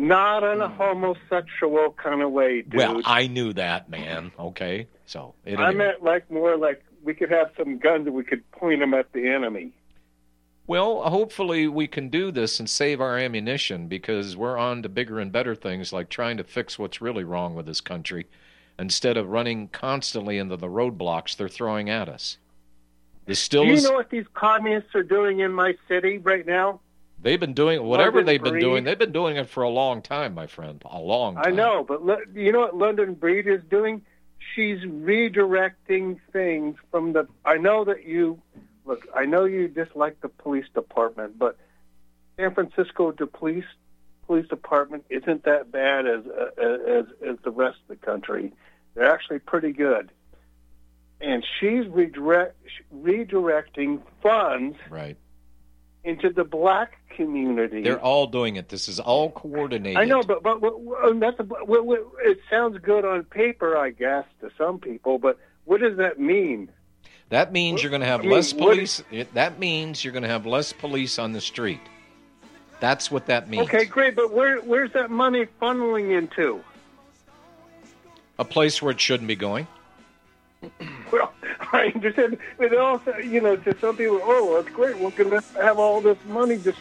Not 0.00 0.44
in 0.44 0.62
a 0.62 0.68
homosexual 0.68 1.94
kind 2.02 2.22
of 2.22 2.30
way, 2.32 2.62
dude. 2.62 2.74
Well, 2.74 3.02
I 3.04 3.26
knew 3.26 3.52
that, 3.52 3.90
man. 3.90 4.32
Okay, 4.38 4.88
so 5.04 5.34
it 5.44 5.58
I 5.58 5.72
meant 5.72 6.02
like 6.02 6.30
more 6.30 6.56
like 6.56 6.82
we 7.04 7.12
could 7.12 7.30
have 7.30 7.50
some 7.54 7.76
guns 7.76 8.06
and 8.06 8.16
we 8.16 8.24
could 8.24 8.50
point 8.50 8.80
them 8.80 8.94
at 8.94 9.12
the 9.12 9.28
enemy. 9.28 9.72
Well, 10.66 11.02
hopefully 11.02 11.68
we 11.68 11.86
can 11.86 12.08
do 12.08 12.30
this 12.30 12.58
and 12.58 12.70
save 12.70 13.02
our 13.02 13.18
ammunition 13.18 13.88
because 13.88 14.38
we're 14.38 14.56
on 14.56 14.82
to 14.84 14.88
bigger 14.88 15.20
and 15.20 15.30
better 15.30 15.54
things 15.54 15.92
like 15.92 16.08
trying 16.08 16.38
to 16.38 16.44
fix 16.44 16.78
what's 16.78 17.02
really 17.02 17.24
wrong 17.24 17.54
with 17.54 17.66
this 17.66 17.82
country 17.82 18.26
instead 18.78 19.18
of 19.18 19.28
running 19.28 19.68
constantly 19.68 20.38
into 20.38 20.56
the 20.56 20.68
roadblocks 20.68 21.36
they're 21.36 21.46
throwing 21.46 21.90
at 21.90 22.08
us. 22.08 22.38
This 23.26 23.38
still 23.38 23.64
Do 23.64 23.68
you 23.68 23.74
is 23.74 23.84
know 23.84 23.92
what 23.92 24.08
these 24.08 24.24
communists 24.32 24.94
are 24.94 25.02
doing 25.02 25.40
in 25.40 25.52
my 25.52 25.74
city 25.88 26.16
right 26.16 26.46
now? 26.46 26.80
They've 27.22 27.40
been 27.40 27.54
doing 27.54 27.82
whatever 27.82 28.18
London 28.18 28.26
they've 28.26 28.42
been 28.42 28.52
Breed? 28.54 28.60
doing, 28.60 28.84
they've 28.84 28.98
been 28.98 29.12
doing 29.12 29.36
it 29.36 29.48
for 29.48 29.62
a 29.62 29.68
long 29.68 30.02
time, 30.02 30.34
my 30.34 30.46
friend. 30.46 30.82
A 30.90 30.98
long 30.98 31.36
time. 31.36 31.44
I 31.46 31.50
know, 31.50 31.84
but 31.84 32.04
le- 32.04 32.24
you 32.34 32.52
know 32.52 32.60
what 32.60 32.76
London 32.76 33.14
Breed 33.14 33.46
is 33.46 33.62
doing? 33.70 34.02
She's 34.54 34.78
redirecting 34.80 36.18
things 36.32 36.76
from 36.90 37.12
the. 37.12 37.28
I 37.44 37.56
know 37.56 37.84
that 37.84 38.04
you 38.04 38.40
look. 38.84 39.06
I 39.14 39.24
know 39.26 39.44
you 39.44 39.68
dislike 39.68 40.20
the 40.20 40.28
police 40.28 40.66
department, 40.74 41.38
but 41.38 41.56
San 42.36 42.54
Francisco 42.54 43.12
the 43.12 43.26
police 43.26 43.64
police 44.26 44.48
department 44.48 45.04
isn't 45.10 45.44
that 45.44 45.70
bad 45.70 46.06
as 46.06 46.24
uh, 46.26 46.62
as 46.62 47.04
as 47.28 47.36
the 47.44 47.50
rest 47.50 47.78
of 47.82 47.88
the 48.00 48.06
country. 48.06 48.52
They're 48.94 49.10
actually 49.12 49.40
pretty 49.40 49.72
good. 49.72 50.10
And 51.20 51.44
she's 51.58 51.86
redirect, 51.86 52.56
redirecting 52.94 54.00
funds 54.22 54.78
Right. 54.88 55.16
Into 56.04 56.30
the 56.30 56.44
black 56.44 56.98
community. 57.10 57.82
They're 57.82 58.00
all 58.00 58.26
doing 58.26 58.56
it. 58.56 58.68
This 58.68 58.88
is 58.88 58.98
all 59.00 59.30
coordinated. 59.30 59.98
I 59.98 60.04
know, 60.04 60.22
but 60.22 60.42
but, 60.42 60.60
but 60.60 60.74
that's 61.20 61.38
a, 61.40 61.44
well, 61.64 61.82
well, 61.82 62.12
it 62.24 62.40
sounds 62.48 62.78
good 62.78 63.04
on 63.04 63.24
paper, 63.24 63.76
I 63.76 63.90
guess, 63.90 64.24
to 64.40 64.50
some 64.56 64.78
people. 64.78 65.18
But 65.18 65.38
what 65.64 65.80
does 65.80 65.96
that 65.98 66.18
mean? 66.18 66.70
That 67.28 67.52
means 67.52 67.82
you're 67.82 67.90
going 67.90 68.00
to 68.00 68.06
have 68.08 68.20
I 68.20 68.22
mean, 68.24 68.32
less 68.32 68.52
what- 68.54 68.74
police. 68.74 69.02
it- 69.10 69.32
that 69.34 69.58
means 69.58 70.02
you're 70.04 70.12
going 70.12 70.24
to 70.24 70.28
have 70.28 70.46
less 70.46 70.72
police 70.72 71.18
on 71.18 71.32
the 71.32 71.40
street. 71.40 71.80
That's 72.80 73.10
what 73.10 73.26
that 73.26 73.48
means. 73.48 73.64
Okay, 73.64 73.84
great, 73.84 74.16
but 74.16 74.32
where 74.32 74.58
where's 74.60 74.92
that 74.94 75.10
money 75.10 75.46
funneling 75.60 76.16
into? 76.16 76.64
A 78.38 78.44
place 78.44 78.80
where 78.80 78.90
it 78.90 79.00
shouldn't 79.00 79.28
be 79.28 79.36
going. 79.36 79.66
Well, 81.12 81.32
I 81.72 81.92
understand, 81.94 82.38
but 82.58 82.76
also, 82.76 83.16
you 83.18 83.40
know, 83.40 83.56
to 83.56 83.78
some 83.78 83.96
people, 83.96 84.20
oh, 84.22 84.60
that's 84.60 84.74
great. 84.74 84.98
We're 84.98 85.10
going 85.10 85.30
to 85.30 85.42
have 85.60 85.78
all 85.78 86.00
this 86.00 86.18
money 86.26 86.58
just 86.58 86.78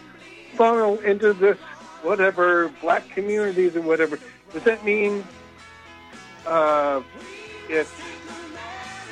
funnel 0.56 1.00
into 1.00 1.34
this 1.34 1.58
whatever 2.02 2.70
black 2.82 3.10
communities 3.10 3.76
and 3.76 3.86
whatever. 3.86 4.20
Does 4.54 4.64
that 4.64 4.84
mean 4.84 5.24
uh, 6.46 7.02
it's? 7.68 7.92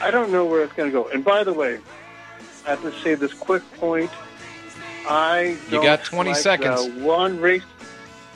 I 0.02 0.12
don't 0.12 0.32
know 0.32 0.46
where 0.46 0.64
it's 0.64 0.74
going 0.74 0.92
to 0.92 0.94
go. 0.94 1.10
And 1.10 1.24
by 1.24 1.44
the 1.44 1.54
way, 1.54 1.80
I 2.66 2.72
have 2.72 2.82
to 2.82 2.92
say 3.02 3.16
this 3.16 3.34
quick 3.34 3.64
point. 3.74 4.12
I 5.10 5.58
You 5.72 5.82
got 5.82 6.04
20 6.04 6.32
like 6.32 6.40
seconds. 6.40 6.88
One 7.02 7.40
race. 7.40 7.64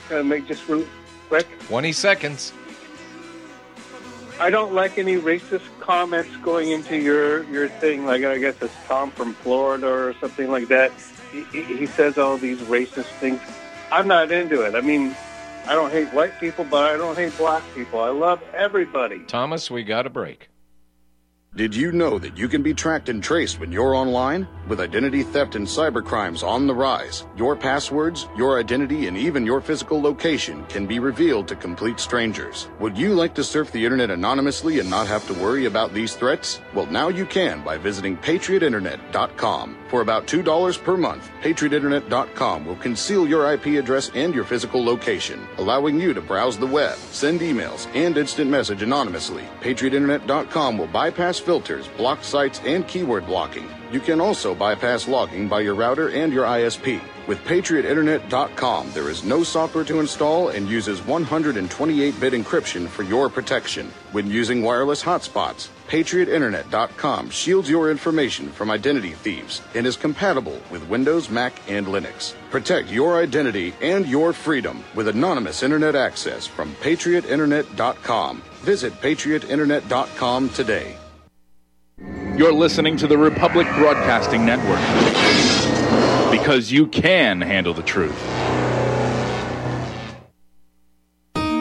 To 0.08 0.24
make 0.24 0.48
just 0.48 0.68
real 0.68 0.86
quick. 1.28 1.46
20 1.68 1.92
seconds. 1.92 2.52
I 4.40 4.50
don't 4.50 4.72
like 4.72 4.98
any 4.98 5.16
racist 5.16 5.68
comments 5.82 6.30
going 6.42 6.70
into 6.70 6.96
your 6.96 7.44
your 7.44 7.68
thing. 7.68 8.06
Like 8.06 8.24
I 8.24 8.38
guess 8.38 8.54
it's 8.60 8.74
Tom 8.86 9.10
from 9.10 9.34
Florida 9.34 9.88
or 9.88 10.14
something 10.20 10.50
like 10.50 10.68
that. 10.68 10.92
He, 11.32 11.42
he 11.52 11.62
he 11.78 11.86
says 11.88 12.16
all 12.16 12.38
these 12.38 12.58
racist 12.60 13.10
things. 13.20 13.40
I'm 13.90 14.08
not 14.08 14.30
into 14.32 14.62
it. 14.62 14.74
I 14.74 14.80
mean, 14.80 15.14
I 15.66 15.74
don't 15.74 15.92
hate 15.92 16.12
white 16.14 16.38
people, 16.40 16.64
but 16.64 16.84
I 16.84 16.96
don't 16.96 17.16
hate 17.16 17.36
black 17.36 17.62
people. 17.74 18.00
I 18.00 18.10
love 18.10 18.40
everybody. 18.54 19.20
Thomas, 19.26 19.70
we 19.70 19.82
got 19.82 20.06
a 20.06 20.10
break. 20.10 20.48
Did 21.54 21.76
you 21.76 21.92
know 21.92 22.18
that 22.18 22.38
you 22.38 22.48
can 22.48 22.62
be 22.62 22.72
tracked 22.72 23.10
and 23.10 23.22
traced 23.22 23.60
when 23.60 23.70
you're 23.70 23.94
online? 23.94 24.48
With 24.68 24.80
identity 24.80 25.22
theft 25.22 25.54
and 25.54 25.66
cybercrimes 25.66 26.42
on 26.42 26.66
the 26.66 26.74
rise, 26.74 27.26
your 27.36 27.54
passwords, 27.54 28.26
your 28.38 28.58
identity, 28.58 29.06
and 29.06 29.18
even 29.18 29.44
your 29.44 29.60
physical 29.60 30.00
location 30.00 30.64
can 30.70 30.86
be 30.86 30.98
revealed 30.98 31.46
to 31.48 31.54
complete 31.54 32.00
strangers. 32.00 32.70
Would 32.80 32.96
you 32.96 33.12
like 33.12 33.34
to 33.34 33.44
surf 33.44 33.70
the 33.70 33.84
internet 33.84 34.10
anonymously 34.10 34.80
and 34.80 34.88
not 34.88 35.06
have 35.08 35.26
to 35.26 35.34
worry 35.34 35.66
about 35.66 35.92
these 35.92 36.16
threats? 36.16 36.62
Well, 36.72 36.86
now 36.86 37.08
you 37.08 37.26
can 37.26 37.62
by 37.62 37.76
visiting 37.76 38.16
patriotinternet.com. 38.16 39.76
For 39.92 40.00
about 40.00 40.26
$2 40.26 40.82
per 40.82 40.96
month, 40.96 41.30
patriotinternet.com 41.42 42.64
will 42.64 42.76
conceal 42.76 43.28
your 43.28 43.52
IP 43.52 43.66
address 43.78 44.10
and 44.14 44.34
your 44.34 44.44
physical 44.44 44.82
location, 44.82 45.46
allowing 45.58 46.00
you 46.00 46.14
to 46.14 46.22
browse 46.22 46.56
the 46.56 46.66
web, 46.66 46.96
send 46.96 47.40
emails, 47.42 47.94
and 47.94 48.16
instant 48.16 48.50
message 48.50 48.80
anonymously. 48.80 49.44
Patriotinternet.com 49.60 50.78
will 50.78 50.86
bypass 50.86 51.38
filters, 51.38 51.88
block 51.88 52.24
sites, 52.24 52.58
and 52.64 52.88
keyword 52.88 53.26
blocking. 53.26 53.68
You 53.92 54.00
can 54.00 54.18
also 54.18 54.54
bypass 54.54 55.08
logging 55.08 55.46
by 55.46 55.60
your 55.60 55.74
router 55.74 56.08
and 56.08 56.32
your 56.32 56.46
ISP. 56.46 56.98
With 57.26 57.44
PatriotInternet.com, 57.44 58.92
there 58.94 59.10
is 59.10 59.24
no 59.24 59.42
software 59.42 59.84
to 59.84 60.00
install 60.00 60.48
and 60.48 60.70
uses 60.70 61.02
128-bit 61.02 62.32
encryption 62.32 62.88
for 62.88 63.02
your 63.02 63.28
protection. 63.28 63.92
When 64.12 64.26
using 64.26 64.62
wireless 64.62 65.02
hotspots, 65.02 65.68
PatriotInternet.com 65.92 67.28
shields 67.28 67.68
your 67.68 67.90
information 67.90 68.48
from 68.50 68.70
identity 68.70 69.10
thieves 69.10 69.60
and 69.74 69.86
is 69.86 69.94
compatible 69.94 70.58
with 70.70 70.88
Windows, 70.88 71.28
Mac, 71.28 71.52
and 71.68 71.86
Linux. 71.86 72.32
Protect 72.50 72.88
your 72.88 73.18
identity 73.18 73.74
and 73.82 74.06
your 74.06 74.32
freedom 74.32 74.82
with 74.94 75.08
anonymous 75.08 75.62
internet 75.62 75.94
access 75.94 76.46
from 76.46 76.74
PatriotInternet.com. 76.76 78.42
Visit 78.62 78.94
PatriotInternet.com 79.02 80.48
today. 80.48 80.96
You're 82.38 82.54
listening 82.54 82.96
to 82.96 83.06
the 83.06 83.18
Republic 83.18 83.66
Broadcasting 83.74 84.46
Network 84.46 84.80
because 86.30 86.72
you 86.72 86.86
can 86.86 87.42
handle 87.42 87.74
the 87.74 87.82
truth. 87.82 88.18